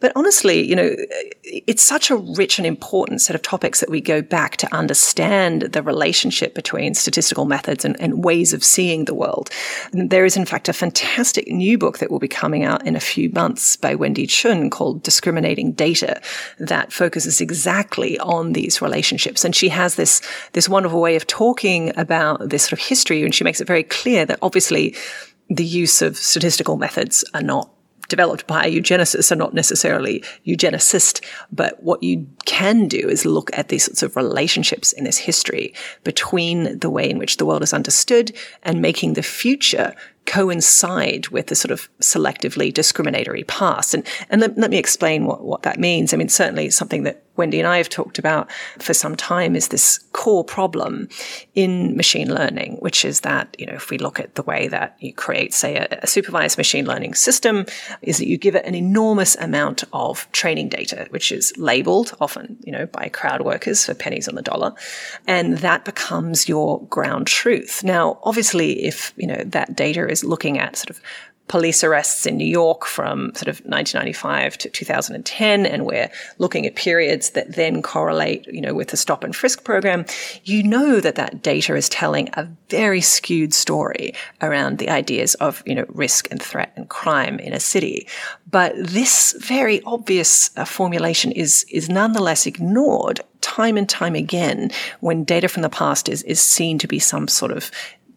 But 0.00 0.12
honestly, 0.14 0.62
you 0.68 0.76
know, 0.76 0.94
it's 1.42 1.82
such 1.82 2.10
a 2.10 2.16
rich 2.16 2.58
and 2.58 2.66
important 2.66 3.22
set 3.22 3.34
of 3.34 3.42
topics 3.42 3.80
that 3.80 3.90
we 3.90 4.00
go 4.00 4.20
back 4.20 4.56
to 4.58 4.74
understand 4.74 5.62
the 5.62 5.82
relationship 5.82 6.54
between 6.54 6.75
statistical 6.94 7.44
methods 7.44 7.84
and, 7.84 8.00
and 8.00 8.24
ways 8.24 8.52
of 8.52 8.64
seeing 8.64 9.04
the 9.04 9.14
world. 9.14 9.50
And 9.92 10.10
there 10.10 10.24
is, 10.24 10.36
in 10.36 10.46
fact, 10.46 10.68
a 10.68 10.72
fantastic 10.72 11.48
new 11.48 11.78
book 11.78 11.98
that 11.98 12.10
will 12.10 12.18
be 12.18 12.28
coming 12.28 12.64
out 12.64 12.86
in 12.86 12.96
a 12.96 13.00
few 13.00 13.30
months 13.30 13.76
by 13.76 13.94
Wendy 13.94 14.26
Chun 14.26 14.70
called 14.70 15.02
Discriminating 15.02 15.72
Data 15.72 16.20
that 16.58 16.92
focuses 16.92 17.40
exactly 17.40 18.18
on 18.18 18.52
these 18.52 18.82
relationships. 18.82 19.44
And 19.44 19.54
she 19.54 19.68
has 19.68 19.96
this, 19.96 20.20
this 20.52 20.68
wonderful 20.68 21.00
way 21.00 21.16
of 21.16 21.26
talking 21.26 21.96
about 21.96 22.48
this 22.48 22.64
sort 22.64 22.72
of 22.74 22.80
history. 22.80 23.22
And 23.22 23.34
she 23.34 23.44
makes 23.44 23.60
it 23.60 23.66
very 23.66 23.82
clear 23.82 24.24
that 24.26 24.38
obviously 24.42 24.94
the 25.48 25.64
use 25.64 26.02
of 26.02 26.16
statistical 26.16 26.76
methods 26.76 27.24
are 27.34 27.42
not 27.42 27.70
developed 28.08 28.46
by 28.46 28.70
eugenicists 28.70 29.32
are 29.32 29.36
not 29.36 29.54
necessarily 29.54 30.22
eugenicist, 30.46 31.24
but 31.52 31.82
what 31.82 32.02
you 32.02 32.26
can 32.44 32.88
do 32.88 33.08
is 33.08 33.24
look 33.24 33.50
at 33.56 33.68
these 33.68 33.84
sorts 33.84 34.02
of 34.02 34.16
relationships 34.16 34.92
in 34.92 35.04
this 35.04 35.18
history 35.18 35.74
between 36.04 36.78
the 36.78 36.90
way 36.90 37.08
in 37.08 37.18
which 37.18 37.36
the 37.36 37.46
world 37.46 37.62
is 37.62 37.72
understood 37.72 38.32
and 38.62 38.80
making 38.80 39.14
the 39.14 39.22
future 39.22 39.94
coincide 40.26 41.28
with 41.28 41.46
the 41.46 41.54
sort 41.54 41.70
of 41.70 41.88
selectively 42.00 42.72
discriminatory 42.72 43.44
past. 43.44 43.94
And, 43.94 44.06
and 44.28 44.40
let, 44.40 44.58
let 44.58 44.70
me 44.70 44.76
explain 44.76 45.24
what, 45.24 45.44
what 45.44 45.62
that 45.62 45.78
means. 45.78 46.12
I 46.12 46.16
mean, 46.16 46.28
certainly 46.28 46.70
something 46.70 47.04
that 47.04 47.22
Wendy 47.36 47.60
and 47.60 47.68
I 47.68 47.78
have 47.78 47.88
talked 47.88 48.18
about 48.18 48.50
for 48.78 48.92
some 48.92 49.14
time 49.14 49.54
is 49.54 49.68
this 49.68 49.98
core 50.12 50.44
problem 50.44 51.08
in 51.54 51.96
machine 51.96 52.34
learning, 52.34 52.76
which 52.80 53.04
is 53.04 53.20
that, 53.20 53.54
you 53.58 53.66
know, 53.66 53.74
if 53.74 53.90
we 53.90 53.98
look 53.98 54.18
at 54.18 54.34
the 54.34 54.42
way 54.42 54.66
that 54.68 54.96
you 54.98 55.12
create, 55.12 55.54
say, 55.54 55.76
a, 55.76 56.00
a, 56.02 56.06
supervised 56.06 56.58
machine 56.58 56.86
learning 56.86 57.14
system, 57.14 57.66
is 58.02 58.18
that 58.18 58.26
you 58.26 58.38
give 58.38 58.56
it 58.56 58.64
an 58.64 58.74
enormous 58.74 59.36
amount 59.36 59.84
of 59.92 60.30
training 60.32 60.68
data, 60.68 61.06
which 61.10 61.30
is 61.30 61.52
labeled 61.56 62.16
often, 62.20 62.56
you 62.64 62.72
know, 62.72 62.86
by 62.86 63.08
crowd 63.08 63.42
workers 63.42 63.86
for 63.86 63.94
pennies 63.94 64.26
on 64.26 64.34
the 64.34 64.42
dollar. 64.42 64.72
And 65.26 65.58
that 65.58 65.84
becomes 65.84 66.48
your 66.48 66.84
ground 66.86 67.26
truth. 67.26 67.84
Now, 67.84 68.18
obviously, 68.24 68.84
if, 68.84 69.12
you 69.16 69.26
know, 69.26 69.42
that 69.44 69.76
data 69.76 70.08
is 70.08 70.16
is 70.16 70.24
looking 70.24 70.58
at 70.58 70.76
sort 70.76 70.90
of 70.90 71.00
police 71.48 71.84
arrests 71.84 72.26
in 72.26 72.36
New 72.36 72.46
York 72.46 72.84
from 72.84 73.32
sort 73.34 73.48
of 73.48 73.60
1995 73.60 74.58
to 74.58 74.68
2010, 74.68 75.66
and 75.66 75.86
we're 75.86 76.10
looking 76.38 76.66
at 76.66 76.74
periods 76.74 77.30
that 77.30 77.54
then 77.54 77.82
correlate, 77.82 78.46
you 78.46 78.60
know, 78.60 78.74
with 78.74 78.88
the 78.88 78.96
stop 78.96 79.22
and 79.22 79.34
frisk 79.34 79.64
program, 79.64 80.04
you 80.44 80.62
know 80.62 81.00
that 81.00 81.14
that 81.14 81.42
data 81.42 81.76
is 81.76 81.88
telling 81.88 82.28
a 82.32 82.48
very 82.68 83.00
skewed 83.00 83.54
story 83.54 84.12
around 84.42 84.78
the 84.78 84.90
ideas 84.90 85.34
of, 85.36 85.62
you 85.66 85.74
know, 85.74 85.86
risk 85.88 86.28
and 86.30 86.42
threat 86.42 86.72
and 86.76 86.88
crime 86.88 87.38
in 87.38 87.52
a 87.52 87.60
city. 87.60 88.08
But 88.50 88.74
this 88.76 89.36
very 89.40 89.82
obvious 89.82 90.50
uh, 90.56 90.64
formulation 90.64 91.32
is, 91.32 91.64
is 91.70 91.88
nonetheless 91.88 92.46
ignored 92.46 93.20
time 93.40 93.76
and 93.76 93.88
time 93.88 94.14
again 94.16 94.70
when 95.00 95.22
data 95.22 95.48
from 95.48 95.62
the 95.62 95.68
past 95.68 96.08
is, 96.08 96.22
is 96.24 96.40
seen 96.40 96.78
to 96.78 96.88
be 96.88 96.98
some 96.98 97.28
sort 97.28 97.52
of 97.52 97.70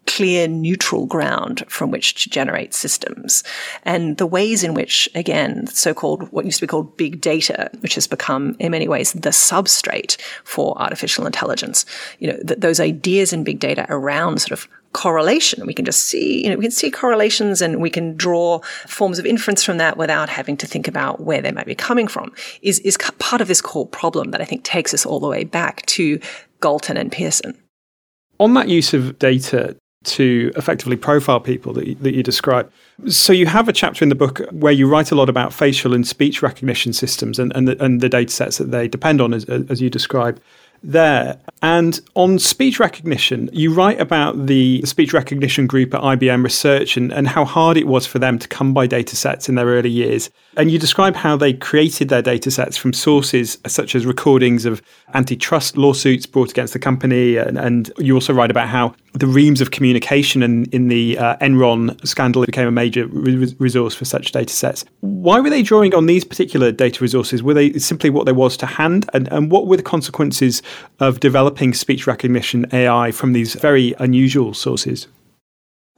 clear 0.06 0.48
neutral 0.48 1.06
ground 1.06 1.64
from 1.68 1.90
which 1.90 2.14
to 2.22 2.30
generate 2.30 2.74
systems. 2.74 3.44
And 3.84 4.16
the 4.16 4.26
ways 4.26 4.64
in 4.64 4.74
which, 4.74 5.08
again, 5.14 5.66
so-called, 5.68 6.30
what 6.32 6.44
used 6.44 6.58
to 6.58 6.66
be 6.66 6.70
called 6.70 6.96
big 6.96 7.20
data, 7.20 7.70
which 7.80 7.94
has 7.94 8.06
become 8.06 8.56
in 8.58 8.72
many 8.72 8.88
ways 8.88 9.12
the 9.12 9.30
substrate 9.30 10.20
for 10.44 10.76
artificial 10.80 11.26
intelligence, 11.26 11.86
you 12.18 12.28
know, 12.28 12.38
th- 12.46 12.60
those 12.60 12.80
ideas 12.80 13.32
in 13.32 13.44
big 13.44 13.60
data 13.60 13.86
around 13.88 14.40
sort 14.40 14.52
of 14.52 14.68
correlation. 14.92 15.66
We 15.66 15.74
can 15.74 15.84
just 15.84 16.06
see, 16.06 16.42
you 16.42 16.50
know, 16.50 16.56
we 16.56 16.64
can 16.64 16.70
see 16.72 16.90
correlations 16.90 17.62
and 17.62 17.80
we 17.80 17.90
can 17.90 18.16
draw 18.16 18.60
forms 18.86 19.18
of 19.18 19.26
inference 19.26 19.62
from 19.62 19.78
that 19.78 19.96
without 19.96 20.28
having 20.28 20.56
to 20.58 20.66
think 20.66 20.88
about 20.88 21.20
where 21.20 21.40
they 21.40 21.52
might 21.52 21.66
be 21.66 21.74
coming 21.74 22.08
from 22.08 22.32
is, 22.62 22.80
is 22.80 22.98
part 23.18 23.40
of 23.40 23.48
this 23.48 23.60
core 23.60 23.86
problem 23.86 24.32
that 24.32 24.40
I 24.40 24.44
think 24.44 24.64
takes 24.64 24.92
us 24.92 25.06
all 25.06 25.20
the 25.20 25.28
way 25.28 25.44
back 25.44 25.86
to 25.86 26.18
Galton 26.60 26.96
and 26.96 27.12
Pearson. 27.12 27.56
On 28.40 28.54
that 28.54 28.68
use 28.68 28.92
of 28.94 29.18
data, 29.18 29.76
to 30.02 30.50
effectively 30.56 30.96
profile 30.96 31.40
people 31.40 31.74
that 31.74 31.86
you, 31.86 31.94
that 31.96 32.14
you 32.14 32.22
describe. 32.22 32.70
So 33.08 33.32
you 33.32 33.46
have 33.46 33.68
a 33.68 33.72
chapter 33.72 34.02
in 34.02 34.08
the 34.08 34.14
book 34.14 34.40
where 34.50 34.72
you 34.72 34.88
write 34.88 35.10
a 35.10 35.14
lot 35.14 35.28
about 35.28 35.52
facial 35.52 35.92
and 35.92 36.06
speech 36.06 36.42
recognition 36.42 36.92
systems 36.92 37.38
and, 37.38 37.54
and, 37.54 37.68
the, 37.68 37.84
and 37.84 38.00
the 38.00 38.08
data 38.08 38.32
sets 38.32 38.58
that 38.58 38.70
they 38.70 38.88
depend 38.88 39.20
on, 39.20 39.34
as, 39.34 39.44
as 39.44 39.82
you 39.82 39.90
describe 39.90 40.40
there. 40.82 41.38
And 41.62 42.00
on 42.14 42.38
speech 42.38 42.80
recognition, 42.80 43.50
you 43.52 43.72
write 43.72 44.00
about 44.00 44.46
the 44.46 44.82
speech 44.82 45.12
recognition 45.12 45.66
group 45.66 45.92
at 45.94 46.00
IBM 46.00 46.42
Research 46.42 46.96
and, 46.96 47.12
and 47.12 47.28
how 47.28 47.44
hard 47.44 47.76
it 47.76 47.86
was 47.86 48.06
for 48.06 48.18
them 48.18 48.38
to 48.38 48.48
come 48.48 48.72
by 48.72 48.86
data 48.86 49.14
sets 49.14 49.48
in 49.48 49.56
their 49.56 49.66
early 49.66 49.90
years. 49.90 50.30
And 50.56 50.70
you 50.70 50.78
describe 50.78 51.16
how 51.16 51.36
they 51.36 51.52
created 51.52 52.08
their 52.08 52.22
data 52.22 52.50
sets 52.50 52.76
from 52.76 52.92
sources 52.92 53.58
such 53.66 53.94
as 53.94 54.06
recordings 54.06 54.64
of 54.64 54.82
antitrust 55.14 55.76
lawsuits 55.76 56.26
brought 56.26 56.50
against 56.50 56.72
the 56.72 56.78
company. 56.78 57.36
And, 57.36 57.58
and 57.58 57.92
you 57.98 58.14
also 58.14 58.32
write 58.32 58.50
about 58.50 58.68
how 58.68 58.94
the 59.12 59.26
reams 59.26 59.60
of 59.60 59.70
communication 59.70 60.42
in, 60.42 60.64
in 60.66 60.88
the 60.88 61.18
uh, 61.18 61.36
Enron 61.38 62.06
scandal 62.06 62.44
became 62.46 62.68
a 62.68 62.72
major 62.72 63.06
re- 63.06 63.54
resource 63.58 63.94
for 63.94 64.04
such 64.04 64.32
data 64.32 64.52
sets. 64.52 64.84
Why 65.00 65.40
were 65.40 65.50
they 65.50 65.62
drawing 65.62 65.94
on 65.94 66.06
these 66.06 66.24
particular 66.24 66.72
data 66.72 67.02
resources? 67.02 67.42
Were 67.42 67.54
they 67.54 67.72
simply 67.74 68.10
what 68.10 68.24
there 68.24 68.34
was 68.34 68.56
to 68.58 68.66
hand? 68.66 69.08
And, 69.12 69.28
and 69.32 69.50
what 69.50 69.66
were 69.66 69.76
the 69.76 69.82
consequences 69.82 70.62
of 70.98 71.20
developing 71.20 71.74
speech 71.74 72.06
recognition 72.06 72.66
AI 72.72 73.10
from 73.10 73.32
these 73.32 73.54
very 73.54 73.94
unusual 73.98 74.54
sources? 74.54 75.08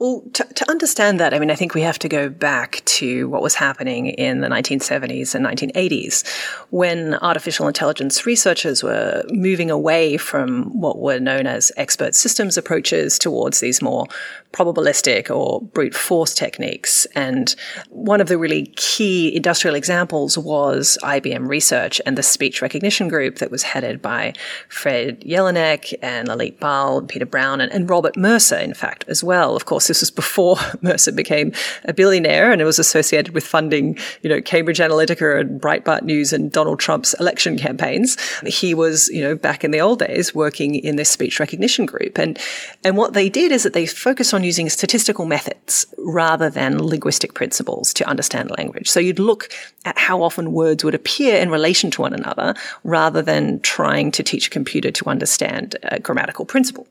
Well, 0.03 0.21
to, 0.33 0.43
to, 0.43 0.69
understand 0.69 1.21
that, 1.21 1.33
I 1.33 1.39
mean, 1.39 1.49
I 1.49 1.55
think 1.55 1.73
we 1.73 1.81
have 1.83 1.97
to 1.99 2.09
go 2.09 2.27
back 2.27 2.83
to 2.83 3.29
what 3.29 3.41
was 3.41 3.55
happening 3.55 4.07
in 4.07 4.41
the 4.41 4.49
1970s 4.49 5.33
and 5.33 5.45
1980s 5.45 6.27
when 6.71 7.13
artificial 7.15 7.69
intelligence 7.69 8.25
researchers 8.25 8.83
were 8.83 9.23
moving 9.29 9.71
away 9.71 10.17
from 10.17 10.77
what 10.77 10.99
were 10.99 11.21
known 11.21 11.47
as 11.47 11.71
expert 11.77 12.15
systems 12.15 12.57
approaches 12.57 13.17
towards 13.17 13.61
these 13.61 13.81
more 13.81 14.05
probabilistic 14.51 15.33
or 15.33 15.61
brute 15.61 15.95
force 15.95 16.33
techniques. 16.33 17.05
And 17.15 17.55
one 17.89 18.19
of 18.19 18.27
the 18.27 18.37
really 18.37 18.67
key 18.75 19.33
industrial 19.33 19.73
examples 19.73 20.37
was 20.37 20.97
IBM 21.01 21.47
Research 21.47 22.01
and 22.05 22.17
the 22.17 22.23
speech 22.23 22.61
recognition 22.61 23.07
group 23.07 23.37
that 23.37 23.51
was 23.51 23.63
headed 23.63 24.01
by 24.01 24.33
Fred 24.67 25.21
Jelinek 25.21 25.93
and 26.01 26.27
Lalit 26.27 26.59
Bahl, 26.59 27.03
Peter 27.03 27.25
Brown, 27.25 27.61
and, 27.61 27.71
and 27.71 27.89
Robert 27.89 28.17
Mercer, 28.17 28.57
in 28.57 28.73
fact, 28.73 29.05
as 29.07 29.23
well. 29.23 29.55
Of 29.55 29.63
course, 29.63 29.92
this 29.93 30.01
was 30.01 30.09
before 30.09 30.57
Mercer 30.81 31.11
became 31.11 31.51
a 31.85 31.93
billionaire 31.93 32.51
and 32.51 32.59
it 32.59 32.65
was 32.65 32.79
associated 32.79 33.35
with 33.35 33.45
funding, 33.45 33.95
you 34.23 34.29
know, 34.29 34.41
Cambridge 34.41 34.79
Analytica 34.79 35.39
and 35.39 35.61
Breitbart 35.61 36.01
News 36.01 36.33
and 36.33 36.51
Donald 36.51 36.79
Trump's 36.79 37.13
election 37.19 37.59
campaigns. 37.59 38.17
He 38.41 38.73
was, 38.73 39.07
you 39.09 39.21
know, 39.21 39.35
back 39.35 39.63
in 39.63 39.69
the 39.69 39.79
old 39.79 39.99
days 39.99 40.33
working 40.33 40.73
in 40.73 40.95
this 40.95 41.11
speech 41.11 41.39
recognition 41.39 41.85
group. 41.85 42.17
And, 42.17 42.39
and 42.83 42.97
what 42.97 43.13
they 43.13 43.29
did 43.29 43.51
is 43.51 43.61
that 43.61 43.73
they 43.73 43.85
focused 43.85 44.33
on 44.33 44.43
using 44.43 44.67
statistical 44.67 45.25
methods 45.25 45.85
rather 45.99 46.49
than 46.49 46.83
linguistic 46.83 47.35
principles 47.35 47.93
to 47.93 48.07
understand 48.09 48.49
language. 48.57 48.89
So 48.89 48.99
you'd 48.99 49.19
look 49.19 49.53
at 49.85 49.95
how 49.99 50.23
often 50.23 50.53
words 50.53 50.83
would 50.83 50.95
appear 50.95 51.37
in 51.37 51.51
relation 51.51 51.91
to 51.91 52.01
one 52.01 52.13
another 52.13 52.55
rather 52.83 53.21
than 53.21 53.59
trying 53.59 54.11
to 54.13 54.23
teach 54.23 54.47
a 54.47 54.49
computer 54.49 54.89
to 54.89 55.05
understand 55.07 55.75
a 55.83 55.99
grammatical 55.99 56.45
principle. 56.45 56.87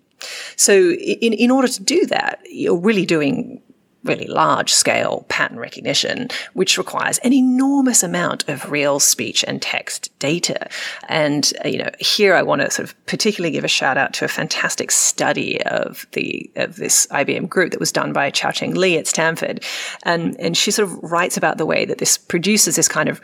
So 0.56 0.92
in, 0.92 1.32
in 1.32 1.50
order 1.50 1.68
to 1.68 1.82
do 1.82 2.06
that, 2.06 2.40
you're 2.50 2.76
really 2.76 3.06
doing 3.06 3.62
really 4.04 4.26
large 4.26 4.72
scale 4.72 5.24
pattern 5.28 5.58
recognition, 5.58 6.28
which 6.54 6.76
requires 6.78 7.18
an 7.18 7.32
enormous 7.32 8.02
amount 8.02 8.48
of 8.48 8.70
real 8.70 8.98
speech 8.98 9.44
and 9.46 9.62
text 9.62 10.10
data. 10.18 10.68
And, 11.08 11.52
uh, 11.64 11.68
you 11.68 11.78
know, 11.78 11.90
here 12.00 12.34
I 12.34 12.42
want 12.42 12.62
to 12.62 12.70
sort 12.70 12.88
of 12.88 13.06
particularly 13.06 13.52
give 13.52 13.64
a 13.64 13.68
shout 13.68 13.96
out 13.96 14.12
to 14.14 14.24
a 14.24 14.28
fantastic 14.28 14.90
study 14.90 15.62
of 15.64 16.06
the, 16.12 16.50
of 16.56 16.76
this 16.76 17.06
IBM 17.08 17.48
group 17.48 17.70
that 17.70 17.80
was 17.80 17.92
done 17.92 18.12
by 18.12 18.30
Xiaochang 18.30 18.76
Li 18.76 18.98
at 18.98 19.06
Stanford. 19.06 19.64
And, 20.02 20.38
and 20.40 20.56
she 20.56 20.70
sort 20.70 20.88
of 20.88 20.98
writes 21.02 21.36
about 21.36 21.58
the 21.58 21.66
way 21.66 21.84
that 21.84 21.98
this 21.98 22.18
produces 22.18 22.76
this 22.76 22.88
kind 22.88 23.08
of 23.08 23.20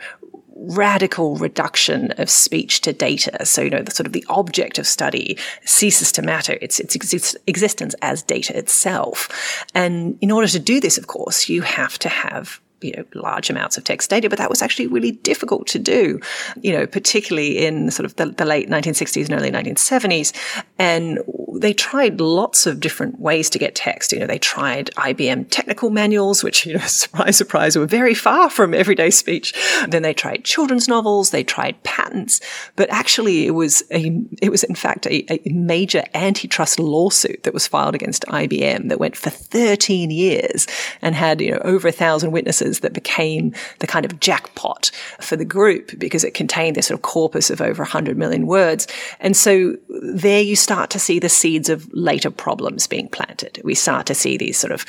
radical 0.61 1.35
reduction 1.37 2.11
of 2.13 2.29
speech 2.29 2.81
to 2.81 2.93
data. 2.93 3.45
So, 3.45 3.61
you 3.61 3.69
know, 3.69 3.81
the 3.81 3.91
sort 3.91 4.07
of 4.07 4.13
the 4.13 4.25
object 4.29 4.77
of 4.77 4.87
study 4.87 5.37
ceases 5.65 6.11
to 6.13 6.21
matter. 6.21 6.57
It's 6.61 6.79
its 6.79 6.95
exist- 6.95 7.37
existence 7.47 7.95
as 8.01 8.23
data 8.23 8.57
itself. 8.57 9.65
And 9.73 10.17
in 10.21 10.31
order 10.31 10.47
to 10.47 10.59
do 10.59 10.79
this, 10.79 10.97
of 10.97 11.07
course, 11.07 11.49
you 11.49 11.61
have 11.61 11.97
to 11.99 12.09
have 12.09 12.59
you 12.81 12.93
know, 12.95 13.03
large 13.13 13.49
amounts 13.49 13.77
of 13.77 13.83
text 13.83 14.09
data, 14.09 14.29
but 14.29 14.37
that 14.37 14.49
was 14.49 14.61
actually 14.61 14.87
really 14.87 15.11
difficult 15.11 15.67
to 15.67 15.79
do, 15.79 16.19
you 16.61 16.71
know, 16.71 16.87
particularly 16.87 17.65
in 17.65 17.91
sort 17.91 18.05
of 18.05 18.15
the, 18.15 18.27
the, 18.27 18.45
late 18.45 18.69
1960s 18.69 19.29
and 19.29 19.33
early 19.39 19.51
1970s. 19.51 20.33
And 20.79 21.19
they 21.53 21.73
tried 21.73 22.19
lots 22.19 22.65
of 22.65 22.79
different 22.79 23.19
ways 23.19 23.49
to 23.51 23.59
get 23.59 23.75
text. 23.75 24.11
You 24.11 24.19
know, 24.19 24.27
they 24.27 24.39
tried 24.39 24.87
IBM 24.95 25.47
technical 25.49 25.89
manuals, 25.89 26.43
which, 26.43 26.65
you 26.65 26.73
know, 26.73 26.79
surprise, 26.87 27.37
surprise, 27.37 27.77
were 27.77 27.85
very 27.85 28.13
far 28.13 28.49
from 28.49 28.73
everyday 28.73 29.09
speech. 29.09 29.53
Then 29.87 30.01
they 30.01 30.13
tried 30.13 30.45
children's 30.45 30.87
novels. 30.87 31.31
They 31.31 31.43
tried 31.43 31.81
patents, 31.83 32.41
but 32.75 32.89
actually 32.89 33.45
it 33.45 33.51
was 33.51 33.83
a, 33.91 34.21
it 34.41 34.49
was 34.49 34.63
in 34.63 34.75
fact 34.75 35.05
a, 35.07 35.31
a 35.31 35.49
major 35.49 36.03
antitrust 36.13 36.79
lawsuit 36.79 37.43
that 37.43 37.53
was 37.53 37.67
filed 37.67 37.95
against 37.95 38.25
IBM 38.27 38.89
that 38.89 38.99
went 38.99 39.15
for 39.15 39.29
13 39.29 40.11
years 40.11 40.67
and 41.01 41.15
had, 41.15 41.41
you 41.41 41.51
know, 41.51 41.61
over 41.63 41.87
a 41.87 41.91
thousand 41.91 42.31
witnesses 42.31 42.68
that 42.79 42.93
became 42.93 43.53
the 43.79 43.87
kind 43.87 44.05
of 44.05 44.19
jackpot 44.19 44.91
for 45.19 45.35
the 45.35 45.45
group 45.45 45.97
because 45.97 46.23
it 46.23 46.33
contained 46.33 46.75
this 46.75 46.87
sort 46.87 46.99
of 46.99 47.01
corpus 47.01 47.49
of 47.49 47.61
over 47.61 47.83
100 47.83 48.17
million 48.17 48.47
words. 48.47 48.87
And 49.19 49.35
so 49.35 49.75
there 49.89 50.41
you 50.41 50.55
start 50.55 50.89
to 50.91 50.99
see 50.99 51.19
the 51.19 51.29
seeds 51.29 51.69
of 51.69 51.91
later 51.93 52.31
problems 52.31 52.87
being 52.87 53.09
planted. 53.09 53.59
We 53.63 53.75
start 53.75 54.05
to 54.07 54.15
see 54.15 54.37
these 54.37 54.57
sort 54.57 54.71
of 54.71 54.85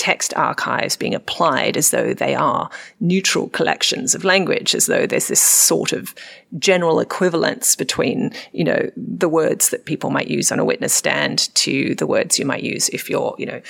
text 0.00 0.32
archives 0.34 0.96
being 0.96 1.14
applied 1.14 1.76
as 1.76 1.90
though 1.90 2.14
they 2.14 2.34
are 2.34 2.70
neutral 3.00 3.50
collections 3.50 4.14
of 4.14 4.24
language, 4.24 4.74
as 4.74 4.86
though 4.86 5.06
there's 5.06 5.28
this 5.28 5.42
sort 5.42 5.92
of 5.92 6.14
general 6.58 7.00
equivalence 7.00 7.76
between, 7.76 8.32
you 8.52 8.64
know, 8.64 8.90
the 8.96 9.28
words 9.28 9.68
that 9.68 9.84
people 9.84 10.08
might 10.08 10.28
use 10.28 10.50
on 10.50 10.58
a 10.58 10.64
witness 10.64 10.94
stand 10.94 11.54
to 11.54 11.94
the 11.96 12.06
words 12.06 12.38
you 12.38 12.46
might 12.46 12.62
use 12.62 12.88
if 12.88 13.10
you're, 13.10 13.34
you 13.38 13.44
know, 13.44 13.60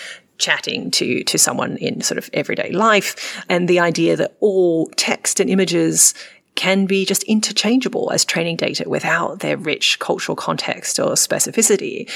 chatting 0.40 0.90
to 0.90 1.22
to 1.24 1.38
someone 1.38 1.76
in 1.76 2.00
sort 2.00 2.18
of 2.18 2.28
everyday 2.32 2.72
life 2.72 3.44
and 3.48 3.68
the 3.68 3.78
idea 3.78 4.16
that 4.16 4.36
all 4.40 4.88
text 4.96 5.38
and 5.38 5.48
images 5.48 6.14
can 6.56 6.84
be 6.84 7.04
just 7.04 7.22
interchangeable 7.22 8.10
as 8.12 8.24
training 8.24 8.56
data 8.56 8.88
without 8.88 9.38
their 9.38 9.56
rich 9.56 9.98
cultural 9.98 10.36
context 10.36 10.98
or 10.98 11.12
specificity. 11.12 12.10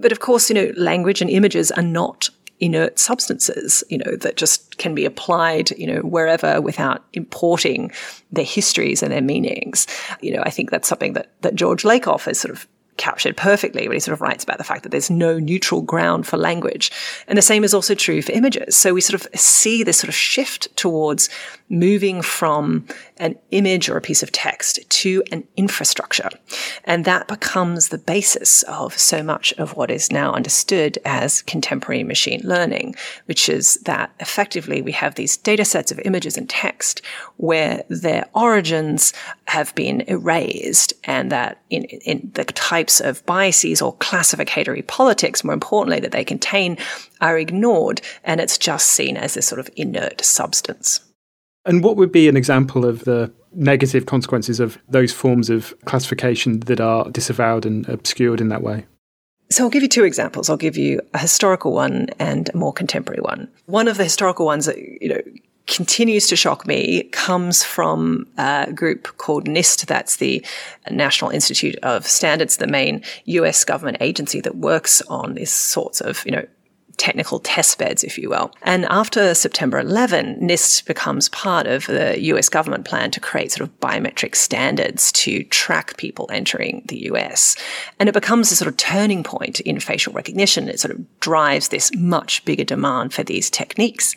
But 0.00 0.12
of 0.12 0.20
course, 0.20 0.48
you 0.48 0.54
know, 0.54 0.72
language 0.76 1.20
and 1.20 1.30
images 1.30 1.70
are 1.70 1.82
not 1.82 2.30
inert 2.58 2.98
substances, 2.98 3.84
you 3.88 3.98
know, 3.98 4.16
that 4.16 4.36
just 4.36 4.78
can 4.78 4.94
be 4.94 5.04
applied, 5.04 5.70
you 5.72 5.86
know, 5.86 6.00
wherever 6.00 6.60
without 6.60 7.04
importing 7.12 7.92
their 8.32 8.44
histories 8.44 9.02
and 9.02 9.12
their 9.12 9.22
meanings. 9.22 9.86
You 10.20 10.32
know, 10.32 10.42
I 10.42 10.50
think 10.50 10.70
that's 10.70 10.88
something 10.88 11.12
that, 11.12 11.30
that 11.42 11.54
George 11.54 11.82
Lakoff 11.82 12.24
has 12.24 12.40
sort 12.40 12.52
of 12.54 12.66
captured 12.96 13.36
perfectly 13.36 13.86
when 13.86 13.94
he 13.96 14.00
sort 14.00 14.12
of 14.12 14.20
writes 14.20 14.44
about 14.44 14.58
the 14.58 14.64
fact 14.64 14.82
that 14.82 14.90
there's 14.90 15.10
no 15.10 15.38
neutral 15.38 15.82
ground 15.82 16.26
for 16.26 16.36
language. 16.36 16.90
And 17.28 17.36
the 17.36 17.42
same 17.42 17.64
is 17.64 17.74
also 17.74 17.94
true 17.94 18.22
for 18.22 18.32
images. 18.32 18.76
So 18.76 18.94
we 18.94 19.00
sort 19.00 19.20
of 19.20 19.38
see 19.38 19.82
this 19.82 19.98
sort 19.98 20.08
of 20.08 20.14
shift 20.14 20.74
towards 20.76 21.28
moving 21.68 22.22
from 22.22 22.86
an 23.16 23.36
image 23.50 23.88
or 23.88 23.96
a 23.96 24.00
piece 24.00 24.22
of 24.22 24.30
text 24.32 24.78
to 24.88 25.22
an 25.32 25.46
infrastructure. 25.56 26.30
And 26.84 27.04
that 27.04 27.28
becomes 27.28 27.88
the 27.88 27.98
basis 27.98 28.62
of 28.64 28.96
so 28.98 29.22
much 29.22 29.52
of 29.54 29.76
what 29.76 29.90
is 29.90 30.12
now 30.12 30.32
understood 30.32 30.98
as 31.04 31.42
contemporary 31.42 32.04
machine 32.04 32.40
learning, 32.44 32.94
which 33.26 33.48
is 33.48 33.74
that 33.84 34.12
effectively 34.20 34.82
we 34.82 34.92
have 34.92 35.14
these 35.14 35.36
data 35.36 35.64
sets 35.64 35.90
of 35.90 36.00
images 36.04 36.36
and 36.36 36.48
text 36.48 37.02
where 37.36 37.84
their 37.88 38.28
origins 38.34 39.12
have 39.46 39.74
been 39.74 40.02
erased 40.02 40.92
and 41.04 41.32
that 41.32 41.60
in, 41.70 41.84
in 41.84 42.30
the 42.34 42.44
types 42.44 43.00
of 43.00 43.24
biases 43.26 43.82
or 43.82 43.96
classificatory 43.96 44.82
politics, 44.82 45.42
more 45.42 45.54
importantly, 45.54 46.00
that 46.00 46.12
they 46.12 46.24
contain 46.24 46.76
are 47.20 47.38
ignored 47.38 48.00
and 48.24 48.40
it's 48.40 48.58
just 48.58 48.88
seen 48.88 49.16
as 49.16 49.34
this 49.34 49.46
sort 49.46 49.58
of 49.58 49.70
inert 49.76 50.24
substance. 50.24 51.00
And 51.66 51.82
what 51.82 51.96
would 51.96 52.12
be 52.12 52.28
an 52.28 52.36
example 52.36 52.84
of 52.84 53.04
the 53.04 53.32
negative 53.52 54.06
consequences 54.06 54.60
of 54.60 54.78
those 54.88 55.12
forms 55.12 55.50
of 55.50 55.74
classification 55.84 56.60
that 56.60 56.80
are 56.80 57.10
disavowed 57.10 57.66
and 57.66 57.88
obscured 57.88 58.40
in 58.40 58.48
that 58.48 58.62
way? 58.62 58.86
So 59.50 59.64
I'll 59.64 59.70
give 59.70 59.82
you 59.82 59.88
two 59.88 60.04
examples. 60.04 60.48
I'll 60.48 60.56
give 60.56 60.76
you 60.76 61.00
a 61.14 61.18
historical 61.18 61.72
one 61.72 62.08
and 62.18 62.48
a 62.48 62.56
more 62.56 62.72
contemporary 62.72 63.20
one. 63.20 63.48
One 63.66 63.88
of 63.88 63.96
the 63.96 64.04
historical 64.04 64.46
ones 64.46 64.66
that, 64.66 64.78
you 64.78 65.08
know, 65.08 65.20
continues 65.66 66.28
to 66.28 66.36
shock 66.36 66.66
me 66.66 67.04
comes 67.04 67.62
from 67.62 68.26
a 68.38 68.72
group 68.72 69.16
called 69.18 69.46
NIST. 69.46 69.86
That's 69.86 70.16
the 70.16 70.44
National 70.90 71.30
Institute 71.30 71.76
of 71.82 72.06
Standards, 72.06 72.56
the 72.56 72.66
main 72.66 73.02
US 73.24 73.64
government 73.64 73.98
agency 74.00 74.40
that 74.40 74.56
works 74.56 75.02
on 75.02 75.34
these 75.34 75.52
sorts 75.52 76.00
of, 76.00 76.24
you 76.24 76.32
know, 76.32 76.46
technical 76.96 77.40
test 77.40 77.78
beds, 77.78 78.02
if 78.02 78.18
you 78.18 78.30
will. 78.30 78.52
And 78.62 78.84
after 78.86 79.34
September 79.34 79.78
11, 79.78 80.40
NIST 80.40 80.86
becomes 80.86 81.28
part 81.28 81.66
of 81.66 81.86
the 81.86 82.20
US 82.20 82.48
government 82.48 82.84
plan 82.84 83.10
to 83.12 83.20
create 83.20 83.52
sort 83.52 83.68
of 83.68 83.80
biometric 83.80 84.34
standards 84.34 85.12
to 85.12 85.44
track 85.44 85.96
people 85.96 86.28
entering 86.32 86.82
the 86.86 87.04
US. 87.12 87.56
And 87.98 88.08
it 88.08 88.12
becomes 88.12 88.50
a 88.50 88.56
sort 88.56 88.68
of 88.68 88.76
turning 88.76 89.22
point 89.22 89.60
in 89.60 89.80
facial 89.80 90.12
recognition. 90.12 90.68
It 90.68 90.80
sort 90.80 90.94
of 90.94 91.20
drives 91.20 91.68
this 91.68 91.90
much 91.94 92.44
bigger 92.44 92.64
demand 92.64 93.12
for 93.12 93.22
these 93.22 93.50
techniques. 93.50 94.14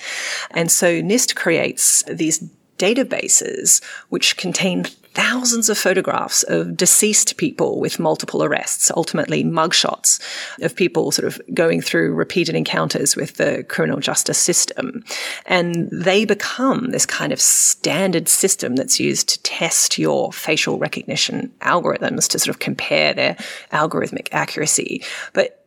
And 0.51 0.71
so 0.71 1.01
NIST 1.01 1.35
creates 1.35 2.03
these 2.03 2.43
databases 2.79 3.83
which 4.09 4.37
contain 4.37 4.85
thousands 5.13 5.69
of 5.69 5.77
photographs 5.77 6.43
of 6.43 6.77
deceased 6.77 7.35
people 7.37 7.79
with 7.79 7.99
multiple 7.99 8.43
arrests, 8.43 8.91
ultimately 8.95 9.43
mugshots 9.43 10.19
of 10.61 10.75
people 10.75 11.11
sort 11.11 11.27
of 11.27 11.41
going 11.53 11.81
through 11.81 12.13
repeated 12.13 12.55
encounters 12.55 13.15
with 13.15 13.35
the 13.35 13.63
criminal 13.67 13.99
justice 13.99 14.37
system. 14.37 15.03
And 15.45 15.89
they 15.91 16.25
become 16.25 16.91
this 16.91 17.05
kind 17.05 17.33
of 17.33 17.41
standard 17.41 18.29
system 18.29 18.75
that's 18.75 18.99
used 18.99 19.29
to 19.29 19.43
test 19.43 19.97
your 19.97 20.31
facial 20.31 20.77
recognition 20.77 21.51
algorithms 21.61 22.29
to 22.29 22.39
sort 22.39 22.55
of 22.55 22.59
compare 22.59 23.13
their 23.13 23.35
algorithmic 23.73 24.29
accuracy. 24.31 25.03
But 25.33 25.58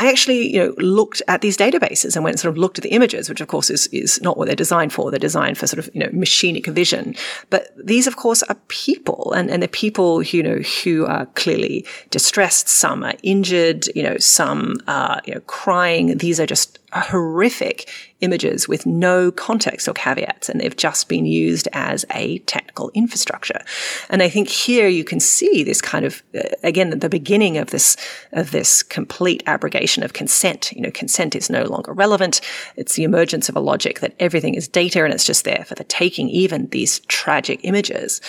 I 0.00 0.08
actually, 0.08 0.50
you 0.50 0.58
know, 0.58 0.74
looked 0.78 1.20
at 1.28 1.42
these 1.42 1.58
databases 1.58 2.16
and 2.16 2.24
went 2.24 2.32
and 2.32 2.40
sort 2.40 2.54
of 2.54 2.56
looked 2.56 2.78
at 2.78 2.82
the 2.84 2.88
images, 2.88 3.28
which 3.28 3.42
of 3.42 3.48
course 3.48 3.68
is, 3.68 3.86
is 3.88 4.18
not 4.22 4.38
what 4.38 4.46
they're 4.46 4.56
designed 4.56 4.94
for. 4.94 5.10
They're 5.10 5.20
designed 5.20 5.58
for 5.58 5.66
sort 5.66 5.78
of, 5.78 5.94
you 5.94 6.00
know, 6.00 6.08
machinic 6.08 6.66
vision. 6.68 7.14
But 7.50 7.68
these, 7.76 8.06
of 8.06 8.16
course, 8.16 8.42
are 8.44 8.54
people 8.68 9.34
and, 9.36 9.50
and 9.50 9.62
they're 9.62 9.68
people, 9.68 10.22
you 10.22 10.42
know, 10.42 10.60
who 10.82 11.04
are 11.04 11.26
clearly 11.26 11.84
distressed. 12.08 12.66
Some 12.66 13.04
are 13.04 13.12
injured, 13.22 13.88
you 13.94 14.02
know, 14.02 14.16
some 14.16 14.78
are, 14.88 15.20
you 15.26 15.34
know, 15.34 15.40
crying. 15.40 16.16
These 16.16 16.40
are 16.40 16.46
just 16.46 16.78
horrific 16.92 17.88
images 18.20 18.68
with 18.68 18.84
no 18.86 19.30
context 19.30 19.88
or 19.88 19.94
caveats, 19.94 20.48
and 20.48 20.60
they've 20.60 20.76
just 20.76 21.08
been 21.08 21.24
used 21.24 21.68
as 21.72 22.04
a 22.14 22.38
technical 22.40 22.90
infrastructure. 22.94 23.60
And 24.08 24.22
I 24.22 24.28
think 24.28 24.48
here 24.48 24.88
you 24.88 25.04
can 25.04 25.20
see 25.20 25.64
this 25.64 25.80
kind 25.80 26.04
of, 26.04 26.22
uh, 26.34 26.40
again, 26.62 26.98
the 26.98 27.08
beginning 27.08 27.58
of 27.58 27.70
this, 27.70 27.96
of 28.32 28.50
this 28.50 28.82
complete 28.82 29.42
abrogation 29.46 30.02
of 30.02 30.12
consent. 30.12 30.72
You 30.72 30.82
know, 30.82 30.90
consent 30.90 31.34
is 31.34 31.48
no 31.48 31.64
longer 31.64 31.92
relevant. 31.92 32.40
It's 32.76 32.94
the 32.94 33.04
emergence 33.04 33.48
of 33.48 33.56
a 33.56 33.60
logic 33.60 34.00
that 34.00 34.14
everything 34.18 34.54
is 34.54 34.68
data 34.68 35.04
and 35.04 35.12
it's 35.14 35.24
just 35.24 35.44
there 35.44 35.64
for 35.66 35.74
the 35.74 35.84
taking, 35.84 36.28
even 36.28 36.66
these 36.68 37.00
tragic 37.00 37.60
images. 37.62 38.20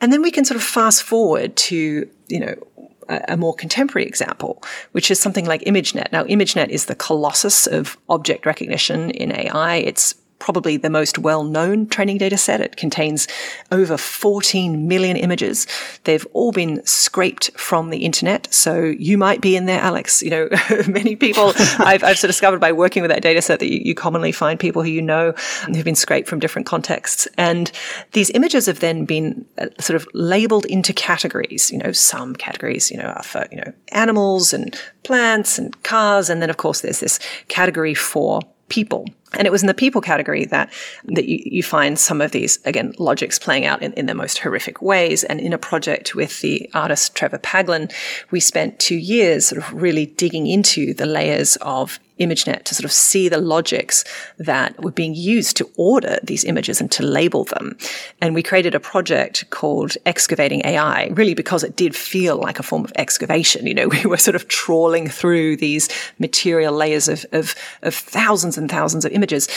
And 0.00 0.12
then 0.12 0.22
we 0.22 0.30
can 0.30 0.44
sort 0.44 0.56
of 0.56 0.62
fast 0.62 1.02
forward 1.02 1.56
to, 1.56 2.08
you 2.28 2.40
know, 2.40 2.54
a 3.08 3.36
more 3.36 3.54
contemporary 3.54 4.06
example, 4.06 4.62
which 4.92 5.10
is 5.10 5.20
something 5.20 5.46
like 5.46 5.62
ImageNet. 5.62 6.12
Now, 6.12 6.24
ImageNet 6.24 6.68
is 6.68 6.86
the 6.86 6.94
colossus 6.94 7.66
of 7.66 7.96
object 8.08 8.46
recognition 8.46 9.10
in 9.10 9.32
AI. 9.32 9.76
It's 9.76 10.14
probably 10.38 10.76
the 10.76 10.90
most 10.90 11.18
well-known 11.18 11.86
training 11.86 12.18
data 12.18 12.36
set. 12.36 12.60
It 12.60 12.76
contains 12.76 13.26
over 13.72 13.96
14 13.96 14.86
million 14.86 15.16
images. 15.16 15.66
They've 16.04 16.26
all 16.32 16.52
been 16.52 16.84
scraped 16.84 17.50
from 17.58 17.90
the 17.90 17.98
internet. 17.98 18.52
So 18.52 18.82
you 18.82 19.16
might 19.16 19.40
be 19.40 19.56
in 19.56 19.66
there, 19.66 19.80
Alex. 19.80 20.22
You 20.22 20.30
know, 20.30 20.48
many 20.88 21.16
people 21.16 21.52
I've, 21.78 22.04
I've, 22.04 22.18
sort 22.18 22.24
of 22.24 22.30
discovered 22.30 22.60
by 22.60 22.72
working 22.72 23.02
with 23.02 23.10
that 23.10 23.22
data 23.22 23.40
set 23.40 23.60
that 23.60 23.70
you, 23.70 23.80
you 23.82 23.94
commonly 23.94 24.32
find 24.32 24.58
people 24.58 24.82
who 24.82 24.90
you 24.90 25.02
know 25.02 25.32
who've 25.66 25.84
been 25.84 25.94
scraped 25.94 26.28
from 26.28 26.40
different 26.40 26.66
contexts. 26.66 27.26
And 27.38 27.70
these 28.12 28.30
images 28.30 28.66
have 28.66 28.80
then 28.80 29.04
been 29.04 29.46
uh, 29.58 29.66
sort 29.80 29.96
of 29.96 30.06
labeled 30.14 30.66
into 30.66 30.92
categories. 30.92 31.70
You 31.70 31.78
know, 31.78 31.92
some 31.92 32.34
categories, 32.34 32.90
you 32.90 32.98
know, 32.98 33.04
are 33.04 33.22
for, 33.22 33.46
you 33.50 33.58
know, 33.58 33.72
animals 33.92 34.52
and 34.52 34.78
plants 35.04 35.58
and 35.58 35.80
cars. 35.82 36.28
And 36.28 36.42
then 36.42 36.50
of 36.50 36.56
course 36.56 36.80
there's 36.80 37.00
this 37.00 37.18
category 37.48 37.94
for 37.94 38.40
people. 38.68 39.06
And 39.36 39.46
it 39.46 39.50
was 39.50 39.62
in 39.62 39.66
the 39.66 39.74
people 39.74 40.00
category 40.00 40.44
that, 40.46 40.72
that 41.06 41.26
you, 41.26 41.40
you 41.44 41.62
find 41.62 41.98
some 41.98 42.20
of 42.20 42.30
these, 42.30 42.58
again, 42.64 42.94
logics 42.98 43.38
playing 43.38 43.66
out 43.66 43.82
in, 43.82 43.92
in 43.94 44.06
the 44.06 44.14
most 44.14 44.38
horrific 44.38 44.80
ways. 44.80 45.24
And 45.24 45.40
in 45.40 45.52
a 45.52 45.58
project 45.58 46.14
with 46.14 46.40
the 46.40 46.70
artist 46.72 47.14
Trevor 47.14 47.38
Paglen, 47.38 47.92
we 48.30 48.40
spent 48.40 48.78
two 48.78 48.96
years 48.96 49.46
sort 49.46 49.62
of 49.62 49.72
really 49.72 50.06
digging 50.06 50.46
into 50.46 50.94
the 50.94 51.06
layers 51.06 51.56
of 51.56 51.98
ImageNet 52.20 52.64
to 52.64 52.74
sort 52.74 52.84
of 52.84 52.92
see 52.92 53.28
the 53.28 53.38
logics 53.38 54.04
that 54.38 54.80
were 54.82 54.92
being 54.92 55.14
used 55.14 55.56
to 55.56 55.68
order 55.76 56.18
these 56.22 56.44
images 56.44 56.80
and 56.80 56.90
to 56.92 57.02
label 57.02 57.44
them. 57.44 57.76
And 58.20 58.34
we 58.34 58.42
created 58.42 58.74
a 58.74 58.80
project 58.80 59.48
called 59.50 59.96
Excavating 60.06 60.62
AI, 60.64 61.08
really 61.08 61.34
because 61.34 61.64
it 61.64 61.76
did 61.76 61.96
feel 61.96 62.36
like 62.36 62.58
a 62.58 62.62
form 62.62 62.84
of 62.84 62.92
excavation. 62.96 63.66
You 63.66 63.74
know, 63.74 63.88
we 63.94 64.04
were 64.06 64.16
sort 64.16 64.36
of 64.36 64.48
trawling 64.48 65.08
through 65.08 65.56
these 65.56 65.88
material 66.18 66.72
layers 66.72 67.08
of, 67.08 67.26
of, 67.32 67.54
of 67.82 67.94
thousands 67.94 68.56
and 68.56 68.70
thousands 68.70 69.04
of 69.04 69.12
images. 69.12 69.48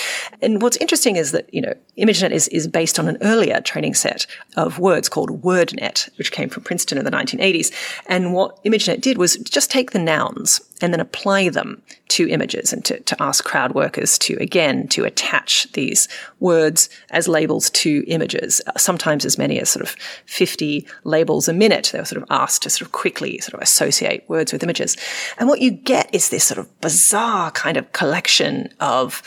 And 0.42 0.62
what's 0.62 0.78
interesting 0.78 1.16
is 1.16 1.32
that, 1.34 1.54
you 1.54 1.62
know, 1.62 1.74
ImageNet 1.98 2.32
is, 2.32 2.48
is 2.50 2.68
based 2.68 3.00
on 3.00 3.08
an 3.08 3.18
earlier 3.22 3.62
training 3.62 3.94
set 3.94 4.26
of 4.56 4.80
words 4.80 5.10
called 5.10 5.42
WordNet, 5.42 6.10
which 6.18 6.32
came 6.32 6.50
from 6.50 6.64
Princeton 6.64 6.98
in 6.98 7.06
the 7.06 7.12
1980s. 7.12 7.72
And 8.08 8.34
what 8.34 8.64
ImageNet 8.64 9.02
did 9.02 9.18
was 9.18 9.38
just 9.38 9.70
take 9.70 9.92
the 9.92 10.00
nouns 10.00 10.62
and 10.82 10.94
then 10.94 11.00
apply 11.00 11.50
them 11.50 11.82
to 12.10 12.30
images 12.30 12.72
and 12.72 12.86
to, 12.86 13.00
to 13.02 13.22
ask 13.22 13.44
crowd 13.44 13.74
workers 13.74 14.18
to, 14.20 14.38
again, 14.40 14.88
to 14.88 15.04
attach 15.04 15.72
these 15.74 16.08
words 16.40 16.90
as 17.10 17.28
labels 17.28 17.70
to 17.72 18.04
images, 18.08 18.62
uh, 18.68 18.78
sometimes 18.78 19.26
as 19.26 19.38
many 19.38 19.60
as 19.60 19.70
sort 19.70 19.84
of 19.84 19.96
50 20.26 20.88
labels 21.04 21.48
a 21.48 21.54
minute. 21.54 21.90
They 21.92 22.00
were 22.00 22.06
sort 22.06 22.22
of 22.22 22.28
asked 22.30 22.64
to 22.64 22.70
sort 22.70 22.86
of 22.88 22.92
quickly 22.92 23.40
sort 23.40 23.56
of 23.56 23.62
associate 23.62 24.24
words 24.28 24.54
with 24.54 24.64
images. 24.64 24.96
And 25.38 25.50
what 25.50 25.62
you 25.62 25.72
get 25.72 26.14
is 26.14 26.30
this 26.30 26.44
sort 26.44 26.60
of 26.60 26.82
bizarre 26.82 27.52
kind 27.52 27.78
of 27.78 27.92
collection 27.92 28.70
of 28.80 29.22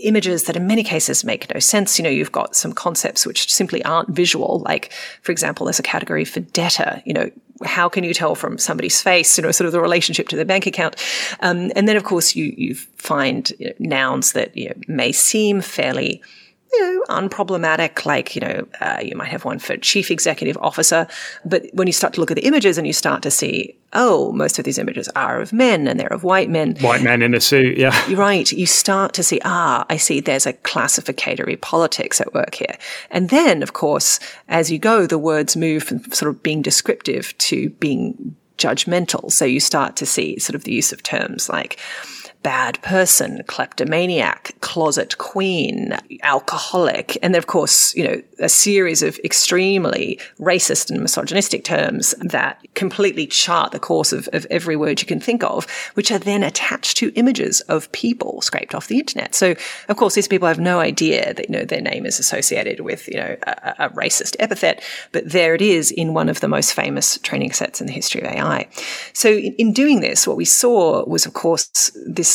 images 0.00 0.44
that 0.44 0.56
in 0.56 0.66
many 0.66 0.82
cases 0.82 1.24
make 1.24 1.52
no 1.52 1.60
sense. 1.60 1.98
You 1.98 2.02
know, 2.02 2.10
you've 2.10 2.32
got 2.32 2.56
some 2.56 2.72
concepts 2.72 3.26
which 3.26 3.52
simply 3.52 3.84
aren't 3.84 4.10
visual. 4.10 4.60
Like, 4.60 4.92
for 5.22 5.32
example, 5.32 5.66
there's 5.66 5.78
a 5.78 5.84
category 5.84 6.24
for 6.24 6.40
debtor. 6.40 7.02
You 7.04 7.14
know, 7.14 7.30
how 7.64 7.88
can 7.88 8.04
you 8.04 8.14
tell 8.14 8.34
from 8.34 8.58
somebody's 8.58 9.00
face, 9.02 9.36
you 9.36 9.42
know, 9.42 9.50
sort 9.50 9.66
of 9.66 9.72
the 9.72 9.80
relationship 9.80 10.28
to 10.28 10.36
their 10.36 10.44
bank 10.44 10.66
account? 10.66 10.96
Um, 11.40 11.70
and 11.76 11.88
then, 11.88 11.96
of 11.96 12.04
course, 12.04 12.34
you, 12.34 12.54
you 12.56 12.74
find 12.74 13.50
you 13.58 13.66
know, 13.66 13.74
nouns 13.78 14.32
that 14.32 14.56
you 14.56 14.68
know, 14.68 14.74
may 14.88 15.12
seem 15.12 15.60
fairly 15.60 16.22
you 16.72 16.80
know, 16.80 17.04
unproblematic, 17.08 18.06
like, 18.06 18.36
you 18.36 18.40
know, 18.40 18.66
uh, 18.80 19.00
you 19.02 19.16
might 19.16 19.28
have 19.28 19.44
one 19.44 19.58
for 19.58 19.76
chief 19.76 20.10
executive 20.10 20.56
officer. 20.58 21.06
But 21.44 21.66
when 21.72 21.86
you 21.86 21.92
start 21.92 22.14
to 22.14 22.20
look 22.20 22.30
at 22.30 22.36
the 22.36 22.46
images 22.46 22.78
and 22.78 22.86
you 22.86 22.92
start 22.92 23.22
to 23.22 23.30
see, 23.30 23.76
oh, 23.92 24.30
most 24.32 24.58
of 24.58 24.64
these 24.64 24.78
images 24.78 25.08
are 25.16 25.40
of 25.40 25.52
men 25.52 25.88
and 25.88 25.98
they're 25.98 26.12
of 26.12 26.22
white 26.22 26.48
men. 26.48 26.76
White 26.76 27.02
men 27.02 27.22
in 27.22 27.34
a 27.34 27.40
suit, 27.40 27.76
yeah. 27.76 28.08
You're 28.08 28.18
right. 28.18 28.50
You 28.52 28.66
start 28.66 29.14
to 29.14 29.22
see, 29.22 29.40
ah, 29.44 29.84
I 29.90 29.96
see 29.96 30.20
there's 30.20 30.46
a 30.46 30.52
classificatory 30.52 31.56
politics 31.56 32.20
at 32.20 32.32
work 32.34 32.54
here. 32.54 32.76
And 33.10 33.30
then, 33.30 33.62
of 33.62 33.72
course, 33.72 34.20
as 34.48 34.70
you 34.70 34.78
go, 34.78 35.06
the 35.06 35.18
words 35.18 35.56
move 35.56 35.82
from 35.82 36.04
sort 36.12 36.28
of 36.28 36.42
being 36.42 36.62
descriptive 36.62 37.36
to 37.38 37.70
being 37.70 38.36
judgmental. 38.58 39.32
So 39.32 39.44
you 39.44 39.58
start 39.58 39.96
to 39.96 40.06
see 40.06 40.38
sort 40.38 40.54
of 40.54 40.64
the 40.64 40.72
use 40.72 40.92
of 40.92 41.02
terms 41.02 41.48
like, 41.48 41.78
bad 42.42 42.80
person, 42.82 43.42
kleptomaniac, 43.46 44.54
closet 44.60 45.18
queen, 45.18 45.96
alcoholic, 46.22 47.18
and 47.22 47.34
then 47.34 47.38
of 47.38 47.46
course, 47.46 47.94
you 47.94 48.04
know, 48.04 48.22
a 48.38 48.48
series 48.48 49.02
of 49.02 49.18
extremely 49.24 50.18
racist 50.38 50.90
and 50.90 51.00
misogynistic 51.00 51.64
terms 51.64 52.14
that 52.20 52.64
completely 52.74 53.26
chart 53.26 53.72
the 53.72 53.78
course 53.78 54.12
of, 54.12 54.28
of 54.32 54.46
every 54.50 54.76
word 54.76 55.00
you 55.00 55.06
can 55.06 55.20
think 55.20 55.44
of, 55.44 55.66
which 55.94 56.10
are 56.10 56.18
then 56.18 56.42
attached 56.42 56.96
to 56.96 57.12
images 57.14 57.60
of 57.62 57.90
people 57.92 58.40
scraped 58.40 58.74
off 58.74 58.88
the 58.88 58.98
internet. 58.98 59.34
So, 59.34 59.54
of 59.88 59.96
course, 59.96 60.14
these 60.14 60.28
people 60.28 60.48
have 60.48 60.58
no 60.58 60.80
idea 60.80 61.34
that, 61.34 61.50
you 61.50 61.56
know, 61.56 61.64
their 61.64 61.82
name 61.82 62.06
is 62.06 62.18
associated 62.18 62.80
with, 62.80 63.06
you 63.08 63.16
know, 63.16 63.36
a, 63.42 63.74
a 63.78 63.90
racist 63.90 64.36
epithet, 64.38 64.82
but 65.12 65.28
there 65.28 65.54
it 65.54 65.62
is 65.62 65.90
in 65.90 66.14
one 66.14 66.30
of 66.30 66.40
the 66.40 66.48
most 66.48 66.72
famous 66.72 67.18
training 67.18 67.52
sets 67.52 67.80
in 67.80 67.86
the 67.86 67.92
history 67.92 68.22
of 68.22 68.28
AI. 68.28 68.68
So 69.12 69.28
in, 69.28 69.54
in 69.56 69.72
doing 69.74 70.00
this, 70.00 70.26
what 70.26 70.38
we 70.38 70.46
saw 70.46 71.04
was, 71.06 71.26
of 71.26 71.34
course, 71.34 71.90
this 72.06 72.29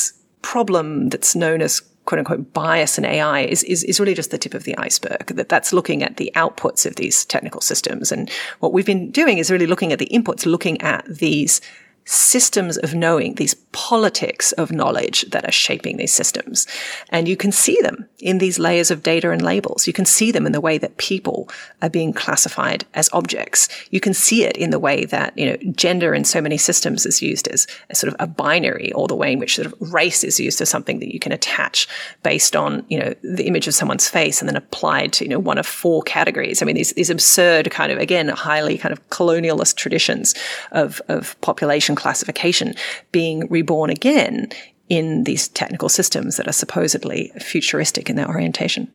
problem 0.46 1.10
that's 1.10 1.36
known 1.36 1.62
as 1.62 1.82
quote 2.06 2.20
unquote 2.20 2.54
bias 2.54 3.00
in 3.00 3.04
AI 3.04 3.42
is, 3.42 3.64
is, 3.64 3.84
is 3.84 4.00
really 4.00 4.14
just 4.14 4.30
the 4.30 4.38
tip 4.38 4.54
of 4.54 4.64
the 4.64 4.78
iceberg. 4.78 5.26
That 5.36 5.50
that's 5.50 5.74
looking 5.74 6.04
at 6.04 6.18
the 6.18 6.32
outputs 6.36 6.86
of 6.86 6.96
these 6.96 7.26
technical 7.26 7.62
systems. 7.62 8.12
And 8.12 8.30
what 8.60 8.72
we've 8.72 8.86
been 8.86 9.10
doing 9.12 9.40
is 9.40 9.50
really 9.50 9.66
looking 9.66 9.92
at 9.92 10.00
the 10.00 10.10
inputs, 10.12 10.46
looking 10.46 10.80
at 10.82 11.04
these 11.08 11.62
systems 12.06 12.78
of 12.78 12.94
knowing, 12.94 13.34
these 13.36 13.56
politics 13.72 14.52
of 14.54 14.72
knowledge 14.72 15.24
that 15.32 15.44
are 15.44 15.52
shaping 15.52 15.98
these 15.98 16.14
systems. 16.14 16.68
And 17.10 17.28
you 17.28 17.36
can 17.36 17.52
see 17.52 17.78
them 17.82 18.08
in 18.20 18.38
these 18.38 18.60
layers 18.60 18.92
of 18.92 19.04
data 19.04 19.32
and 19.32 19.42
labels. 19.42 19.88
You 19.88 19.94
can 19.94 20.06
see 20.06 20.32
them 20.32 20.46
in 20.46 20.52
the 20.52 20.62
way 20.62 20.78
that 20.78 20.98
people 20.98 21.50
are 21.82 21.90
being 21.90 22.14
classified 22.14 22.86
as 22.94 23.10
objects. 23.12 23.68
You 23.90 24.00
can 24.00 24.14
see 24.14 24.44
it 24.44 24.56
in 24.56 24.70
the 24.70 24.80
way 24.80 25.06
that, 25.06 25.38
you 25.38 25.48
know, 25.48 25.58
gender 25.74 26.14
in 26.14 26.26
so 26.26 26.42
many 26.42 26.58
systems 26.58 27.06
is 27.06 27.22
used 27.22 27.48
as, 27.48 27.66
as 27.90 28.00
sort 28.00 28.14
of 28.14 28.18
a 28.20 28.28
binary 28.28 28.92
or 28.94 29.08
the 29.08 29.16
way 29.16 29.34
in 29.34 29.40
which 29.40 29.56
sort 29.56 29.66
of 29.66 29.94
race 29.94 30.24
is 30.24 30.40
used 30.40 30.62
as 30.62 30.70
something 30.70 31.00
that 31.00 31.14
you 31.14 31.20
can 31.20 31.32
attach 31.32 31.88
based 32.22 32.56
on, 32.56 32.86
you 32.88 33.00
know, 33.00 33.14
the 33.24 33.48
image 33.48 33.68
of 33.68 33.74
someone's 33.74 34.08
face 34.08 34.42
and 34.42 34.48
then 34.48 34.56
applied 34.56 35.12
to, 35.14 35.26
you 35.26 35.30
know, 35.30 35.40
one 35.40 35.58
of 35.58 35.66
four 35.66 36.04
categories. 36.04 36.62
I 36.62 36.66
mean, 36.66 36.76
these, 36.76 36.94
these 36.94 37.10
absurd 37.10 37.72
kind 37.72 37.92
of, 37.92 37.98
again, 37.98 38.28
highly 38.30 38.78
kind 38.78 38.94
of 38.94 39.10
colonialist 39.10 39.76
traditions 39.76 40.36
of, 40.72 41.02
of 41.08 41.40
population 41.42 41.95
classification 41.96 42.76
being 43.12 43.48
reborn 43.50 43.90
again 43.90 44.50
in 44.90 45.24
these 45.24 45.48
technical 45.48 45.90
systems 45.90 46.38
that 46.38 46.48
are 46.48 46.54
supposedly 46.54 47.32
futuristic 47.40 48.10
in 48.10 48.16
their 48.16 48.28
orientation. 48.28 48.94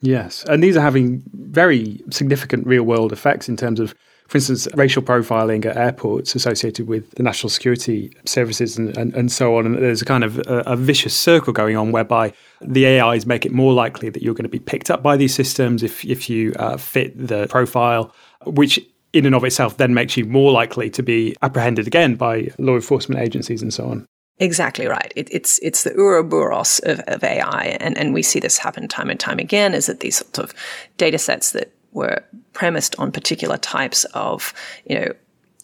Yes. 0.00 0.44
And 0.48 0.62
these 0.62 0.76
are 0.76 0.80
having 0.80 1.22
very 1.32 2.02
significant 2.10 2.66
real 2.66 2.82
world 2.82 3.12
effects 3.12 3.48
in 3.48 3.56
terms 3.56 3.78
of, 3.78 3.94
for 4.26 4.38
instance, 4.38 4.66
racial 4.74 5.00
profiling 5.00 5.64
at 5.64 5.76
airports 5.76 6.34
associated 6.34 6.88
with 6.88 7.08
the 7.12 7.22
national 7.22 7.50
security 7.50 8.12
services 8.24 8.76
and, 8.76 8.96
and, 8.96 9.14
and 9.14 9.30
so 9.30 9.56
on. 9.56 9.66
And 9.66 9.76
there's 9.76 10.02
a 10.02 10.04
kind 10.04 10.24
of 10.24 10.38
a, 10.38 10.62
a, 10.66 10.76
vicious 10.76 11.14
circle 11.14 11.52
going 11.52 11.76
on 11.76 11.92
whereby 11.92 12.32
the 12.60 13.00
AIs 13.00 13.26
make 13.26 13.46
it 13.46 13.52
more 13.52 13.72
likely 13.72 14.10
that 14.10 14.22
you're 14.22 14.34
going 14.34 14.42
to 14.42 14.48
be 14.48 14.58
picked 14.58 14.90
up 14.90 15.04
by 15.04 15.16
these 15.16 15.34
systems 15.34 15.84
if, 15.84 16.04
if 16.04 16.28
you 16.28 16.52
uh, 16.58 16.76
fit 16.76 17.28
the 17.28 17.46
profile, 17.46 18.12
which 18.44 18.80
in 19.12 19.26
and 19.26 19.34
of 19.34 19.44
itself 19.44 19.76
then 19.76 19.94
makes 19.94 20.16
you 20.16 20.24
more 20.24 20.52
likely 20.52 20.90
to 20.90 21.02
be 21.02 21.36
apprehended 21.42 21.86
again 21.86 22.14
by 22.14 22.48
law 22.58 22.74
enforcement 22.74 23.20
agencies 23.20 23.62
and 23.62 23.72
so 23.72 23.86
on. 23.86 24.06
Exactly 24.38 24.86
right. 24.86 25.12
It, 25.14 25.28
it's 25.30 25.58
it's 25.60 25.84
the 25.84 25.94
Ouroboros 25.94 26.80
of, 26.80 27.00
of 27.06 27.22
AI, 27.22 27.76
and, 27.80 27.96
and 27.96 28.14
we 28.14 28.22
see 28.22 28.40
this 28.40 28.58
happen 28.58 28.88
time 28.88 29.10
and 29.10 29.20
time 29.20 29.38
again. 29.38 29.74
Is 29.74 29.86
that 29.86 30.00
these 30.00 30.16
sorts 30.16 30.38
of 30.38 30.54
data 30.96 31.18
sets 31.18 31.52
that 31.52 31.72
were 31.92 32.24
premised 32.54 32.96
on 32.98 33.12
particular 33.12 33.58
types 33.58 34.04
of 34.14 34.54
you 34.86 34.98
know 34.98 35.12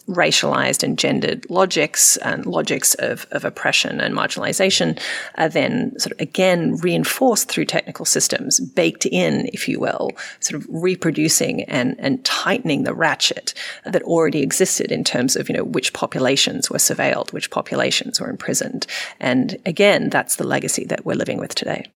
racialized 0.09 0.83
and 0.83 0.97
gendered 0.97 1.47
logics 1.49 2.17
and 2.17 2.45
logics 2.45 2.95
of, 2.95 3.27
of 3.31 3.45
oppression 3.45 4.01
and 4.01 4.15
marginalization 4.15 4.99
are 5.35 5.49
then 5.49 5.97
sort 5.99 6.11
of 6.11 6.19
again 6.19 6.75
reinforced 6.77 7.47
through 7.47 7.65
technical 7.65 8.05
systems, 8.05 8.59
baked 8.59 9.05
in, 9.05 9.49
if 9.53 9.67
you 9.67 9.79
will, 9.79 10.11
sort 10.39 10.61
of 10.61 10.67
reproducing 10.69 11.63
and, 11.65 11.95
and 11.99 12.25
tightening 12.25 12.83
the 12.83 12.93
ratchet 12.93 13.53
that 13.85 14.03
already 14.03 14.41
existed 14.41 14.91
in 14.91 15.03
terms 15.03 15.35
of, 15.35 15.47
you 15.47 15.55
know, 15.55 15.63
which 15.63 15.93
populations 15.93 16.69
were 16.69 16.77
surveilled, 16.77 17.31
which 17.31 17.51
populations 17.51 18.19
were 18.19 18.29
imprisoned. 18.29 18.87
And 19.19 19.57
again, 19.65 20.09
that's 20.09 20.37
the 20.37 20.47
legacy 20.47 20.85
that 20.85 21.05
we're 21.05 21.15
living 21.15 21.37
with 21.37 21.53
today. 21.53 21.91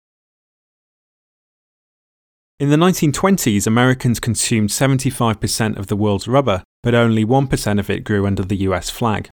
In 2.59 2.69
the 2.69 2.77
1920s, 2.77 3.65
Americans 3.65 4.19
consumed 4.19 4.69
75% 4.69 5.77
of 5.77 5.87
the 5.87 5.95
world's 5.95 6.27
rubber, 6.27 6.63
but 6.83 6.93
only 6.93 7.25
1% 7.25 7.79
of 7.79 7.89
it 7.89 8.03
grew 8.03 8.27
under 8.27 8.43
the 8.43 8.57
US 8.57 8.89
flag. 8.89 9.29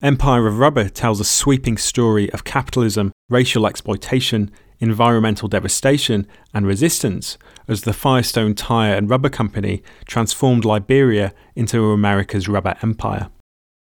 Empire 0.00 0.46
of 0.46 0.58
Rubber 0.58 0.88
tells 0.88 1.20
a 1.20 1.24
sweeping 1.24 1.76
story 1.76 2.30
of 2.32 2.44
capitalism, 2.44 3.12
racial 3.28 3.66
exploitation, 3.66 4.50
environmental 4.78 5.48
devastation, 5.48 6.26
and 6.52 6.66
resistance 6.66 7.38
as 7.68 7.82
the 7.82 7.92
Firestone 7.92 8.54
Tire 8.54 8.94
and 8.94 9.08
Rubber 9.10 9.28
Company 9.28 9.82
transformed 10.06 10.64
Liberia 10.64 11.32
into 11.54 11.92
America's 11.92 12.48
rubber 12.48 12.76
empire. 12.82 13.30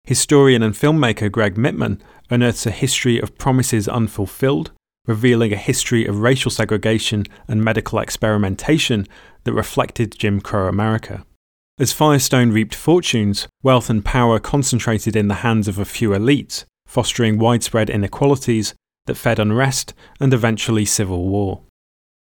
Historian 0.04 0.62
and 0.62 0.74
filmmaker 0.74 1.32
Gregg 1.32 1.56
Mitman 1.56 2.02
unearths 2.30 2.66
a 2.66 2.72
history 2.72 3.20
of 3.20 3.38
promises 3.38 3.88
unfulfilled, 3.88 4.72
revealing 5.06 5.52
a 5.52 5.58
history 5.58 6.06
of 6.06 6.20
racial 6.20 6.52
segregation 6.52 7.26
and 7.48 7.64
medical 7.64 8.00
experimentation 8.00 9.06
that 9.44 9.54
reflected 9.54 10.18
Jim 10.18 10.40
Crow 10.40 10.68
America. 10.68 11.26
As 11.80 11.92
Firestone 11.92 12.52
reaped 12.52 12.76
fortunes, 12.76 13.48
wealth 13.64 13.90
and 13.90 14.06
power 14.06 14.40
concentrated 14.40 15.16
in 15.16 15.28
the 15.28 15.36
hands 15.36 15.68
of 15.68 15.80
a 15.80 15.86
few 15.86 16.10
elites, 16.12 16.66
fostering 16.86 17.40
widespread 17.40 17.90
inequalities 17.90 18.76
that 19.08 19.16
fed 19.16 19.40
unrest 19.40 19.94
and 20.20 20.34
eventually 20.34 20.86
civil 20.86 21.28
war. 21.28 21.64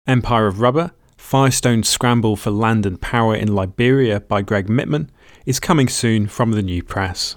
Empire 0.06 0.46
of 0.46 0.60
Rubber, 0.60 0.92
Firestone's 1.16 1.88
Scramble 1.88 2.34
for 2.34 2.50
Land 2.50 2.84
and 2.84 3.00
Power 3.00 3.36
in 3.36 3.54
Liberia 3.54 4.20
by 4.20 4.42
Gregg 4.42 4.66
Mitman, 4.66 5.08
is 5.46 5.60
coming 5.60 5.88
soon 5.88 6.26
from 6.26 6.52
the 6.52 6.62
new 6.62 6.82
press. 6.82 7.36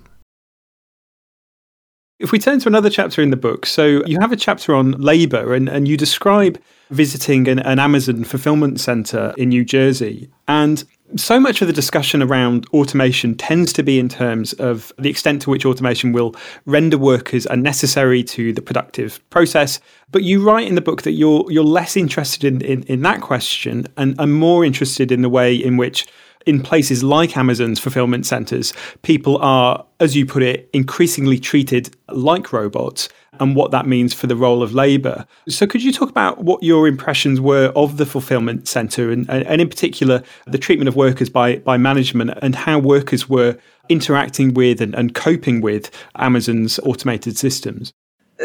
If 2.17 2.31
we 2.31 2.39
turn 2.39 2.59
to 2.59 2.69
another 2.69 2.89
chapter 2.89 3.21
in 3.21 3.29
the 3.29 3.35
book, 3.35 3.65
so 3.65 4.01
you 4.05 4.19
have 4.21 4.31
a 4.31 4.37
chapter 4.37 4.73
on 4.73 4.91
labour 4.93 5.53
and, 5.53 5.67
and 5.67 5.85
you 5.85 5.97
describe 5.97 6.57
visiting 6.89 7.49
an, 7.49 7.59
an 7.59 7.77
Amazon 7.77 8.23
fulfillment 8.23 8.79
centre 8.79 9.33
in 9.37 9.49
New 9.49 9.65
Jersey. 9.65 10.29
And 10.47 10.85
so 11.17 11.41
much 11.41 11.61
of 11.61 11.67
the 11.67 11.73
discussion 11.73 12.23
around 12.23 12.67
automation 12.73 13.35
tends 13.35 13.73
to 13.73 13.83
be 13.83 13.99
in 13.99 14.07
terms 14.07 14.53
of 14.53 14.93
the 14.97 15.09
extent 15.09 15.41
to 15.41 15.49
which 15.49 15.65
automation 15.65 16.13
will 16.13 16.35
render 16.65 16.97
workers 16.97 17.45
unnecessary 17.47 18.23
to 18.23 18.53
the 18.53 18.61
productive 18.61 19.21
process. 19.29 19.81
But 20.09 20.23
you 20.23 20.41
write 20.41 20.67
in 20.67 20.75
the 20.75 20.81
book 20.81 21.01
that 21.01 21.11
you're 21.11 21.45
you're 21.51 21.65
less 21.65 21.97
interested 21.97 22.45
in, 22.45 22.61
in, 22.61 22.83
in 22.83 23.01
that 23.01 23.19
question 23.19 23.87
and, 23.97 24.15
and 24.19 24.33
more 24.33 24.63
interested 24.63 25.11
in 25.11 25.21
the 25.21 25.29
way 25.29 25.53
in 25.53 25.75
which 25.75 26.07
in 26.45 26.61
places 26.61 27.03
like 27.03 27.37
Amazon's 27.37 27.79
fulfillment 27.79 28.25
centers, 28.25 28.73
people 29.01 29.37
are, 29.37 29.85
as 29.99 30.15
you 30.15 30.25
put 30.25 30.43
it, 30.43 30.69
increasingly 30.73 31.39
treated 31.39 31.95
like 32.09 32.53
robots 32.53 33.09
and 33.39 33.55
what 33.55 33.71
that 33.71 33.85
means 33.85 34.13
for 34.13 34.27
the 34.27 34.35
role 34.35 34.63
of 34.63 34.73
labor. 34.73 35.25
So, 35.49 35.67
could 35.67 35.83
you 35.83 35.91
talk 35.91 36.09
about 36.09 36.43
what 36.43 36.63
your 36.63 36.87
impressions 36.87 37.41
were 37.41 37.71
of 37.75 37.97
the 37.97 38.05
fulfillment 38.05 38.67
center 38.67 39.11
and, 39.11 39.29
and 39.29 39.61
in 39.61 39.69
particular, 39.69 40.23
the 40.47 40.57
treatment 40.57 40.87
of 40.87 40.95
workers 40.95 41.29
by, 41.29 41.57
by 41.57 41.77
management 41.77 42.31
and 42.41 42.55
how 42.55 42.79
workers 42.79 43.27
were 43.27 43.57
interacting 43.89 44.53
with 44.53 44.81
and, 44.81 44.95
and 44.95 45.15
coping 45.15 45.61
with 45.61 45.91
Amazon's 46.15 46.79
automated 46.79 47.37
systems? 47.37 47.93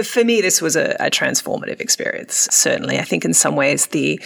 For 0.04 0.24
me, 0.24 0.40
this 0.40 0.62
was 0.62 0.76
a, 0.76 0.96
a, 1.00 1.10
transformative 1.10 1.80
experience, 1.80 2.48
certainly. 2.52 2.98
I 2.98 3.02
think 3.02 3.24
in 3.24 3.34
some 3.34 3.56
ways 3.56 3.86
the 3.86 4.20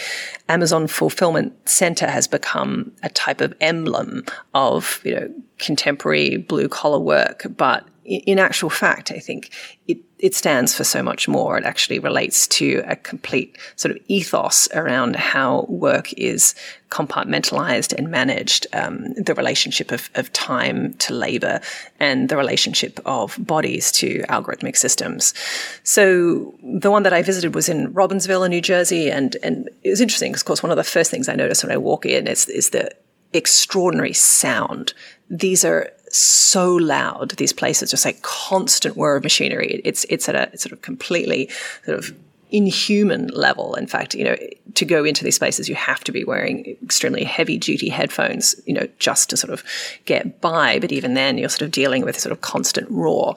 Amazon 0.47 0.85
Fulfillment 0.85 1.53
Center 1.67 2.07
has 2.07 2.27
become 2.27 2.91
a 3.01 3.09
type 3.09 3.41
of 3.41 3.53
emblem 3.61 4.25
of, 4.53 5.01
you 5.03 5.15
know, 5.15 5.33
contemporary 5.57 6.37
blue 6.37 6.69
collar 6.69 6.99
work, 6.99 7.47
but 7.57 7.87
in 8.05 8.37
actual 8.37 8.69
fact, 8.69 9.11
I 9.11 9.17
think 9.17 9.51
it, 9.87 9.97
it 10.19 10.33
stands 10.33 10.73
for 10.73 10.83
so 10.85 11.03
much 11.03 11.27
more. 11.27 11.57
It 11.57 11.65
actually 11.65 11.99
relates 11.99 12.47
to 12.47 12.81
a 12.87 12.95
complete 12.95 13.57
sort 13.75 13.95
of 13.95 14.01
ethos 14.07 14.69
around 14.73 15.17
how 15.17 15.65
work 15.67 16.13
is 16.13 16.55
compartmentalized 16.89 17.91
and 17.93 18.09
managed, 18.09 18.65
um, 18.71 19.13
the 19.15 19.33
relationship 19.33 19.91
of, 19.91 20.09
of 20.15 20.31
time 20.31 20.93
to 20.95 21.13
labor, 21.13 21.59
and 21.99 22.29
the 22.29 22.37
relationship 22.37 22.99
of 23.05 23.35
bodies 23.39 23.91
to 23.93 24.19
algorithmic 24.29 24.77
systems. 24.77 25.33
So 25.83 26.55
the 26.63 26.91
one 26.91 27.03
that 27.03 27.13
I 27.13 27.21
visited 27.21 27.53
was 27.53 27.67
in 27.67 27.93
Robbinsville, 27.93 28.45
in 28.45 28.51
New 28.51 28.61
Jersey, 28.61 29.11
and 29.11 29.35
and 29.43 29.69
it 29.83 29.89
was 29.89 30.01
interesting 30.01 30.31
because, 30.31 30.43
of 30.43 30.47
course, 30.47 30.63
one 30.63 30.71
of 30.71 30.77
the 30.77 30.83
first 30.83 31.11
things 31.11 31.27
I 31.27 31.35
noticed 31.35 31.63
when 31.63 31.73
I 31.73 31.77
walk 31.77 32.05
in 32.05 32.27
is 32.27 32.47
is 32.47 32.69
the 32.69 32.89
extraordinary 33.33 34.13
sound. 34.13 34.93
These 35.29 35.65
are 35.65 35.91
so 36.15 36.75
loud. 36.75 37.31
These 37.31 37.53
places 37.53 37.91
just 37.91 38.05
like 38.05 38.21
constant 38.21 38.95
whir 38.97 39.17
of 39.17 39.23
machinery. 39.23 39.81
It's 39.83 40.05
it's 40.09 40.29
at 40.29 40.35
a 40.35 40.57
sort 40.57 40.73
of 40.73 40.81
completely 40.81 41.49
sort 41.85 41.97
of 41.97 42.15
inhuman 42.51 43.27
level. 43.29 43.75
In 43.75 43.87
fact, 43.87 44.13
you 44.13 44.23
know, 44.23 44.37
to 44.75 44.85
go 44.85 45.03
into 45.03 45.23
these 45.23 45.35
spaces, 45.35 45.67
you 45.67 45.75
have 45.75 46.03
to 46.03 46.11
be 46.11 46.23
wearing 46.23 46.77
extremely 46.83 47.23
heavy 47.23 47.57
duty 47.57 47.89
headphones, 47.89 48.55
you 48.65 48.73
know, 48.73 48.87
just 48.99 49.29
to 49.31 49.37
sort 49.37 49.51
of 49.51 49.63
get 50.05 50.39
by. 50.41 50.79
But 50.79 50.91
even 50.91 51.15
then, 51.15 51.37
you're 51.37 51.49
sort 51.49 51.63
of 51.63 51.71
dealing 51.71 52.03
with 52.03 52.19
sort 52.19 52.31
of 52.31 52.41
constant 52.41 52.89
roar. 52.89 53.35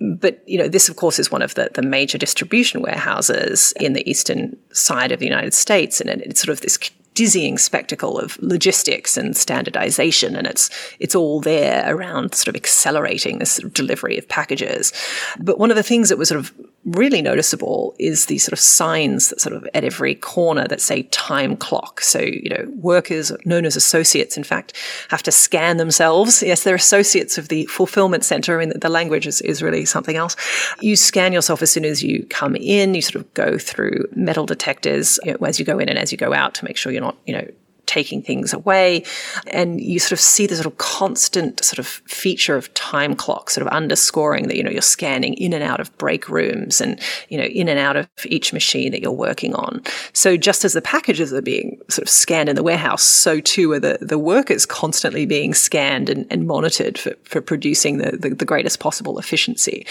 But, 0.00 0.42
you 0.46 0.58
know, 0.58 0.68
this, 0.68 0.88
of 0.88 0.96
course, 0.96 1.18
is 1.18 1.30
one 1.30 1.42
of 1.42 1.54
the, 1.54 1.70
the 1.74 1.82
major 1.82 2.18
distribution 2.18 2.82
warehouses 2.82 3.72
in 3.80 3.92
the 3.92 4.08
eastern 4.08 4.56
side 4.72 5.12
of 5.12 5.20
the 5.20 5.26
United 5.26 5.54
States. 5.54 6.00
And 6.00 6.10
it's 6.10 6.40
sort 6.40 6.52
of 6.52 6.60
this 6.60 6.78
dizzying 7.18 7.58
spectacle 7.58 8.16
of 8.16 8.38
logistics 8.40 9.16
and 9.16 9.36
standardization, 9.36 10.36
and 10.36 10.46
it's 10.46 10.70
it's 11.00 11.16
all 11.16 11.40
there 11.40 11.82
around 11.92 12.32
sort 12.32 12.46
of 12.46 12.54
accelerating 12.54 13.40
this 13.40 13.50
sort 13.50 13.64
of 13.64 13.74
delivery 13.74 14.16
of 14.16 14.28
packages. 14.28 14.92
But 15.40 15.58
one 15.58 15.72
of 15.72 15.76
the 15.76 15.82
things 15.82 16.10
that 16.10 16.16
was 16.16 16.28
sort 16.28 16.38
of 16.38 16.54
really 16.92 17.22
noticeable 17.22 17.94
is 17.98 18.26
these 18.26 18.44
sort 18.44 18.52
of 18.52 18.58
signs 18.58 19.28
that 19.28 19.40
sort 19.40 19.54
of 19.54 19.68
at 19.74 19.84
every 19.84 20.14
corner 20.14 20.66
that 20.68 20.80
say 20.80 21.02
time 21.04 21.56
clock. 21.56 22.00
So, 22.00 22.20
you 22.20 22.48
know, 22.50 22.66
workers 22.76 23.32
known 23.44 23.64
as 23.64 23.76
associates, 23.76 24.36
in 24.36 24.44
fact, 24.44 24.74
have 25.08 25.22
to 25.24 25.32
scan 25.32 25.76
themselves. 25.76 26.42
Yes, 26.42 26.64
they're 26.64 26.74
associates 26.74 27.38
of 27.38 27.48
the 27.48 27.66
fulfillment 27.66 28.24
center. 28.24 28.58
Mean, 28.58 28.72
the 28.74 28.88
language 28.88 29.26
is, 29.26 29.40
is 29.42 29.62
really 29.62 29.84
something 29.84 30.16
else. 30.16 30.36
You 30.80 30.96
scan 30.96 31.32
yourself 31.32 31.62
as 31.62 31.70
soon 31.70 31.84
as 31.84 32.02
you 32.02 32.26
come 32.30 32.56
in. 32.56 32.94
You 32.94 33.02
sort 33.02 33.16
of 33.16 33.34
go 33.34 33.58
through 33.58 34.08
metal 34.14 34.46
detectors 34.46 35.18
you 35.24 35.32
know, 35.32 35.46
as 35.46 35.58
you 35.58 35.64
go 35.64 35.78
in 35.78 35.88
and 35.88 35.98
as 35.98 36.12
you 36.12 36.18
go 36.18 36.32
out 36.32 36.54
to 36.54 36.64
make 36.64 36.76
sure 36.76 36.92
you're 36.92 37.00
not, 37.00 37.16
you 37.26 37.34
know, 37.34 37.46
taking 37.88 38.22
things 38.22 38.52
away. 38.52 39.02
And 39.48 39.80
you 39.80 39.98
sort 39.98 40.12
of 40.12 40.20
see 40.20 40.46
the 40.46 40.54
sort 40.54 40.66
of 40.66 40.78
constant 40.78 41.64
sort 41.64 41.80
of 41.80 41.86
feature 41.86 42.54
of 42.54 42.72
time 42.74 43.16
clock, 43.16 43.50
sort 43.50 43.66
of 43.66 43.72
underscoring 43.72 44.46
that, 44.46 44.56
you 44.56 44.62
know, 44.62 44.70
you're 44.70 44.82
scanning 44.82 45.34
in 45.34 45.52
and 45.52 45.64
out 45.64 45.80
of 45.80 45.96
break 45.98 46.28
rooms 46.28 46.80
and, 46.80 47.00
you 47.28 47.38
know, 47.38 47.44
in 47.44 47.68
and 47.68 47.78
out 47.78 47.96
of 47.96 48.08
each 48.26 48.52
machine 48.52 48.92
that 48.92 49.00
you're 49.02 49.10
working 49.10 49.54
on. 49.54 49.82
So 50.12 50.36
just 50.36 50.64
as 50.64 50.74
the 50.74 50.82
packages 50.82 51.32
are 51.32 51.42
being 51.42 51.80
sort 51.88 52.06
of 52.06 52.08
scanned 52.08 52.48
in 52.48 52.56
the 52.56 52.62
warehouse, 52.62 53.02
so 53.02 53.40
too 53.40 53.72
are 53.72 53.80
the, 53.80 53.98
the 54.00 54.18
workers 54.18 54.66
constantly 54.66 55.26
being 55.26 55.54
scanned 55.54 56.08
and, 56.08 56.26
and 56.30 56.46
monitored 56.46 56.98
for, 56.98 57.14
for 57.24 57.40
producing 57.40 57.98
the, 57.98 58.16
the, 58.16 58.30
the 58.30 58.44
greatest 58.44 58.78
possible 58.78 59.18
efficiency. 59.18 59.86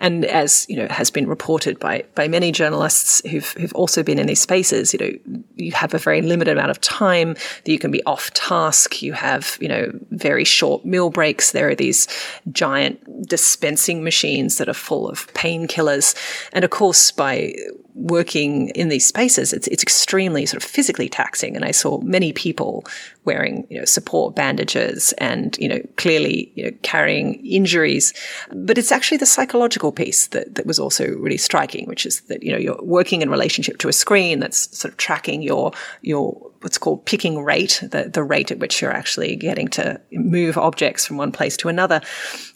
And 0.00 0.24
as, 0.24 0.66
you 0.68 0.76
know, 0.76 0.88
has 0.88 1.10
been 1.10 1.26
reported 1.28 1.78
by, 1.78 2.04
by 2.14 2.28
many 2.28 2.50
journalists 2.50 3.20
who've, 3.28 3.50
who've 3.52 3.74
also 3.74 4.02
been 4.02 4.18
in 4.18 4.26
these 4.26 4.40
spaces, 4.40 4.94
you 4.94 4.98
know, 4.98 5.42
you 5.56 5.72
have 5.72 5.92
a 5.94 5.98
very 5.98 6.22
limited 6.22 6.56
amount 6.56 6.70
of 6.70 6.80
time 6.80 7.36
that 7.64 7.72
you 7.72 7.78
can 7.78 7.90
be 7.90 8.02
off 8.04 8.32
task. 8.32 9.02
You 9.02 9.12
have, 9.12 9.58
you 9.60 9.68
know, 9.68 9.92
very 10.10 10.44
short 10.44 10.84
meal 10.84 11.10
breaks. 11.10 11.52
There 11.52 11.68
are 11.68 11.74
these 11.74 12.08
giant 12.50 13.28
dispensing 13.28 14.04
machines 14.04 14.58
that 14.58 14.68
are 14.68 14.74
full 14.74 15.08
of 15.08 15.26
painkillers. 15.34 16.14
And 16.52 16.64
of 16.64 16.70
course, 16.70 17.10
by 17.10 17.54
working 17.94 18.70
in 18.70 18.88
these 18.88 19.06
spaces, 19.06 19.52
it's, 19.52 19.68
it's 19.68 19.82
extremely 19.82 20.46
sort 20.46 20.62
of 20.62 20.68
physically 20.68 21.08
taxing. 21.08 21.56
And 21.56 21.64
I 21.64 21.70
saw 21.70 22.00
many 22.00 22.32
people 22.32 22.84
wearing, 23.24 23.66
you 23.70 23.78
know, 23.78 23.84
support 23.84 24.34
bandages 24.34 25.12
and, 25.18 25.56
you 25.58 25.68
know, 25.68 25.80
clearly, 25.96 26.50
you 26.54 26.64
know, 26.64 26.76
carrying 26.82 27.34
injuries. 27.46 28.12
But 28.52 28.78
it's 28.78 28.90
actually 28.90 29.18
the 29.18 29.26
psychological 29.26 29.92
piece 29.92 30.26
that, 30.28 30.54
that 30.56 30.66
was 30.66 30.78
also 30.78 31.06
really 31.16 31.36
striking, 31.36 31.86
which 31.86 32.04
is 32.04 32.20
that, 32.22 32.42
you 32.42 32.50
know, 32.52 32.58
you're 32.58 32.82
working 32.82 33.22
in 33.22 33.30
relationship 33.30 33.78
to 33.78 33.88
a 33.88 33.92
screen 33.92 34.40
that's 34.40 34.76
sort 34.76 34.92
of 34.92 34.98
tracking 34.98 35.42
your, 35.42 35.72
your, 36.00 36.32
what's 36.62 36.78
called 36.78 37.04
picking 37.04 37.42
rate, 37.42 37.80
the, 37.82 38.10
the 38.12 38.22
rate 38.22 38.50
at 38.50 38.58
which 38.58 38.80
you're 38.80 38.92
actually 38.92 39.36
getting 39.36 39.68
to 39.68 40.00
move 40.12 40.56
objects 40.56 41.06
from 41.06 41.16
one 41.16 41.32
place 41.32 41.56
to 41.56 41.68
another. 41.68 42.00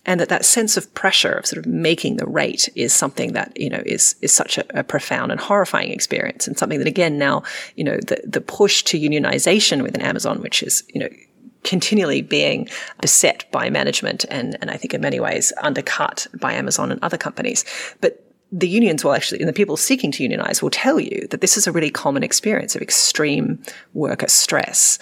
And 0.04 0.20
that 0.20 0.28
that 0.28 0.44
sense 0.44 0.76
of 0.76 0.92
pressure 0.94 1.32
of 1.32 1.46
sort 1.46 1.64
of 1.64 1.70
making 1.70 2.16
the 2.16 2.26
rate 2.26 2.68
is 2.76 2.92
something 2.92 3.32
that, 3.32 3.52
you 3.58 3.68
know, 3.68 3.82
is, 3.84 4.14
is 4.22 4.32
such 4.32 4.58
a, 4.58 4.78
a 4.78 4.84
profound 4.84 5.32
and 5.32 5.40
horrifying 5.40 5.90
experience 5.90 6.46
and 6.46 6.56
something 6.56 6.78
that 6.78 6.86
again 6.86 7.18
now, 7.18 7.42
you 7.74 7.82
know, 7.82 7.96
the, 7.96 8.20
the 8.24 8.40
push 8.40 8.84
to 8.84 9.00
unionization 9.00 9.82
within 9.82 10.00
Amazon, 10.00 10.40
which 10.40 10.55
is, 10.62 10.84
you 10.92 11.00
know, 11.00 11.08
continually 11.64 12.22
being 12.22 12.68
beset 13.00 13.44
by 13.50 13.68
management 13.68 14.24
and, 14.30 14.56
and 14.60 14.70
I 14.70 14.76
think 14.76 14.94
in 14.94 15.00
many 15.00 15.18
ways 15.18 15.52
undercut 15.62 16.26
by 16.38 16.52
Amazon 16.52 16.92
and 16.92 17.02
other 17.02 17.18
companies. 17.18 17.64
But 18.00 18.22
the 18.52 18.68
unions 18.68 19.04
will 19.04 19.12
actually, 19.12 19.40
and 19.40 19.48
the 19.48 19.52
people 19.52 19.76
seeking 19.76 20.12
to 20.12 20.22
unionize 20.22 20.62
will 20.62 20.70
tell 20.70 21.00
you 21.00 21.26
that 21.30 21.40
this 21.40 21.56
is 21.56 21.66
a 21.66 21.72
really 21.72 21.90
common 21.90 22.22
experience 22.22 22.76
of 22.76 22.82
extreme 22.82 23.60
worker 23.92 24.28
stress. 24.28 24.98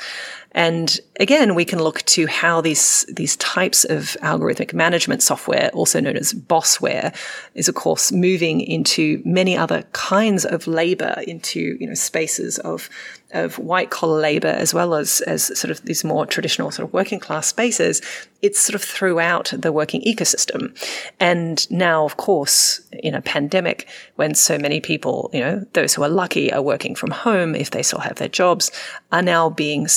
And 0.54 1.00
again, 1.18 1.54
we 1.54 1.64
can 1.64 1.80
look 1.80 2.02
to 2.02 2.26
how 2.26 2.60
these, 2.60 3.04
these 3.12 3.36
types 3.36 3.84
of 3.84 4.16
algorithmic 4.22 4.72
management 4.72 5.22
software, 5.22 5.70
also 5.74 6.00
known 6.00 6.16
as 6.16 6.32
bossware, 6.32 7.14
is 7.54 7.68
of 7.68 7.74
course 7.74 8.12
moving 8.12 8.60
into 8.60 9.20
many 9.24 9.56
other 9.56 9.82
kinds 9.92 10.44
of 10.44 10.66
labor, 10.66 11.16
into, 11.26 11.76
you 11.80 11.88
know, 11.88 11.94
spaces 11.94 12.58
of 12.60 12.88
of 13.34 13.58
white 13.58 13.90
collar 13.90 14.20
labor 14.20 14.48
as 14.48 14.72
well 14.72 14.94
as, 14.94 15.20
as 15.22 15.46
sort 15.58 15.70
of 15.70 15.82
these 15.82 16.04
more 16.04 16.24
traditional 16.24 16.70
sort 16.70 16.88
of 16.88 16.94
working 16.94 17.18
class 17.18 17.48
spaces, 17.48 18.00
it's 18.42 18.60
sort 18.60 18.76
of 18.76 18.82
throughout 18.82 19.52
the 19.56 19.72
working 19.72 20.00
ecosystem. 20.02 20.74
And 21.18 21.68
now, 21.70 22.04
of 22.04 22.16
course, 22.16 22.80
in 22.92 23.14
a 23.14 23.20
pandemic, 23.20 23.88
when 24.16 24.34
so 24.34 24.56
many 24.56 24.80
people, 24.80 25.30
you 25.32 25.40
know, 25.40 25.66
those 25.72 25.94
who 25.94 26.02
are 26.04 26.08
lucky 26.08 26.52
are 26.52 26.62
working 26.62 26.94
from 26.94 27.10
home, 27.10 27.54
if 27.54 27.70
they 27.70 27.82
still 27.82 27.98
have 28.00 28.16
their 28.16 28.28
jobs, 28.28 28.70
are 29.10 29.22
now 29.22 29.50
being 29.50 29.88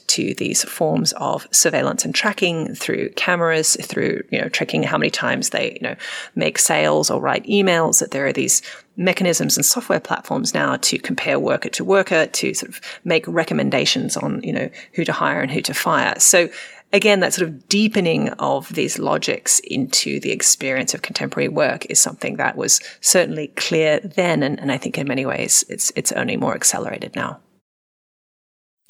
to 0.00 0.34
these 0.34 0.64
forms 0.64 1.12
of 1.14 1.46
surveillance 1.50 2.04
and 2.04 2.14
tracking 2.14 2.74
through 2.74 3.10
cameras, 3.10 3.76
through, 3.82 4.22
you 4.30 4.40
know, 4.40 4.48
tracking 4.48 4.82
how 4.82 4.98
many 4.98 5.10
times 5.10 5.50
they, 5.50 5.72
you 5.72 5.80
know, 5.80 5.96
make 6.34 6.58
sales 6.58 7.10
or 7.10 7.20
write 7.20 7.44
emails, 7.44 8.00
that 8.00 8.12
there 8.12 8.26
are 8.26 8.32
these 8.32 8.62
mechanisms 8.96 9.56
and 9.56 9.64
software 9.64 10.00
platforms 10.00 10.54
now 10.54 10.76
to 10.76 10.98
compare 10.98 11.38
worker 11.38 11.68
to 11.68 11.84
worker, 11.84 12.26
to 12.26 12.54
sort 12.54 12.68
of 12.70 12.80
make 13.04 13.26
recommendations 13.28 14.16
on, 14.16 14.42
you 14.42 14.52
know, 14.52 14.68
who 14.92 15.04
to 15.04 15.12
hire 15.12 15.40
and 15.40 15.50
who 15.50 15.60
to 15.62 15.74
fire. 15.74 16.14
So 16.18 16.48
again, 16.92 17.20
that 17.20 17.34
sort 17.34 17.48
of 17.48 17.68
deepening 17.68 18.30
of 18.30 18.68
these 18.74 18.98
logics 18.98 19.60
into 19.60 20.20
the 20.20 20.30
experience 20.30 20.94
of 20.94 21.02
contemporary 21.02 21.48
work 21.48 21.86
is 21.86 22.00
something 22.00 22.36
that 22.36 22.56
was 22.56 22.80
certainly 23.00 23.48
clear 23.48 24.00
then. 24.00 24.42
And, 24.42 24.58
and 24.58 24.72
I 24.72 24.78
think 24.78 24.98
in 24.98 25.06
many 25.06 25.26
ways 25.26 25.64
it's, 25.68 25.92
it's 25.96 26.12
only 26.12 26.36
more 26.36 26.54
accelerated 26.54 27.14
now. 27.14 27.40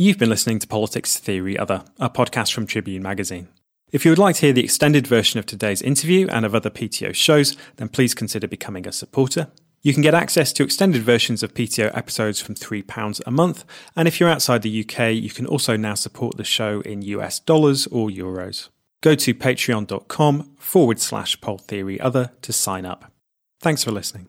You've 0.01 0.17
been 0.17 0.31
listening 0.31 0.61
to 0.61 0.69
Politics 0.69 1.19
Theory 1.19 1.59
Other, 1.59 1.83
a 1.99 2.09
podcast 2.09 2.53
from 2.53 2.69
Tribune 2.69 3.03
Magazine. 3.03 3.49
If 3.91 4.05
you 4.05 4.13
would 4.13 4.19
like 4.19 4.37
to 4.37 4.43
hear 4.43 4.53
the 4.53 4.63
extended 4.63 5.09
version 5.09 5.41
of 5.41 5.47
today's 5.47 5.83
interview 5.83 6.29
and 6.29 6.47
of 6.47 6.55
other 6.55 6.71
PTO 6.71 7.13
shows, 7.13 7.57
then 7.79 7.89
please 7.89 8.15
consider 8.15 8.47
becoming 8.47 8.87
a 8.87 8.93
supporter. 8.93 9.49
You 9.83 9.93
can 9.93 10.05
get 10.05 10.15
access 10.15 10.53
to 10.53 10.63
extended 10.63 11.03
versions 11.03 11.43
of 11.43 11.53
PTO 11.53 11.91
episodes 11.97 12.41
from 12.41 12.55
£3 12.55 13.21
a 13.27 13.31
month, 13.33 13.65
and 13.97 14.07
if 14.07 14.21
you're 14.21 14.29
outside 14.29 14.63
the 14.63 14.85
UK, 14.85 15.15
you 15.15 15.31
can 15.31 15.47
also 15.47 15.77
now 15.77 15.95
support 15.95 16.37
the 16.37 16.45
show 16.45 16.81
in 16.83 17.03
US 17.03 17.41
dollars 17.41 17.89
or 17.89 18.09
euros. 18.09 18.69
Go 19.01 19.17
to 19.17 19.35
patreon.com 19.35 20.53
forward 20.61 21.01
slash 21.01 21.41
poll 21.41 21.59
theory 21.59 21.99
other 21.99 22.31
to 22.43 22.53
sign 22.53 22.87
up. 22.87 23.11
Thanks 23.61 23.83
for 23.83 23.91
listening. 23.91 24.29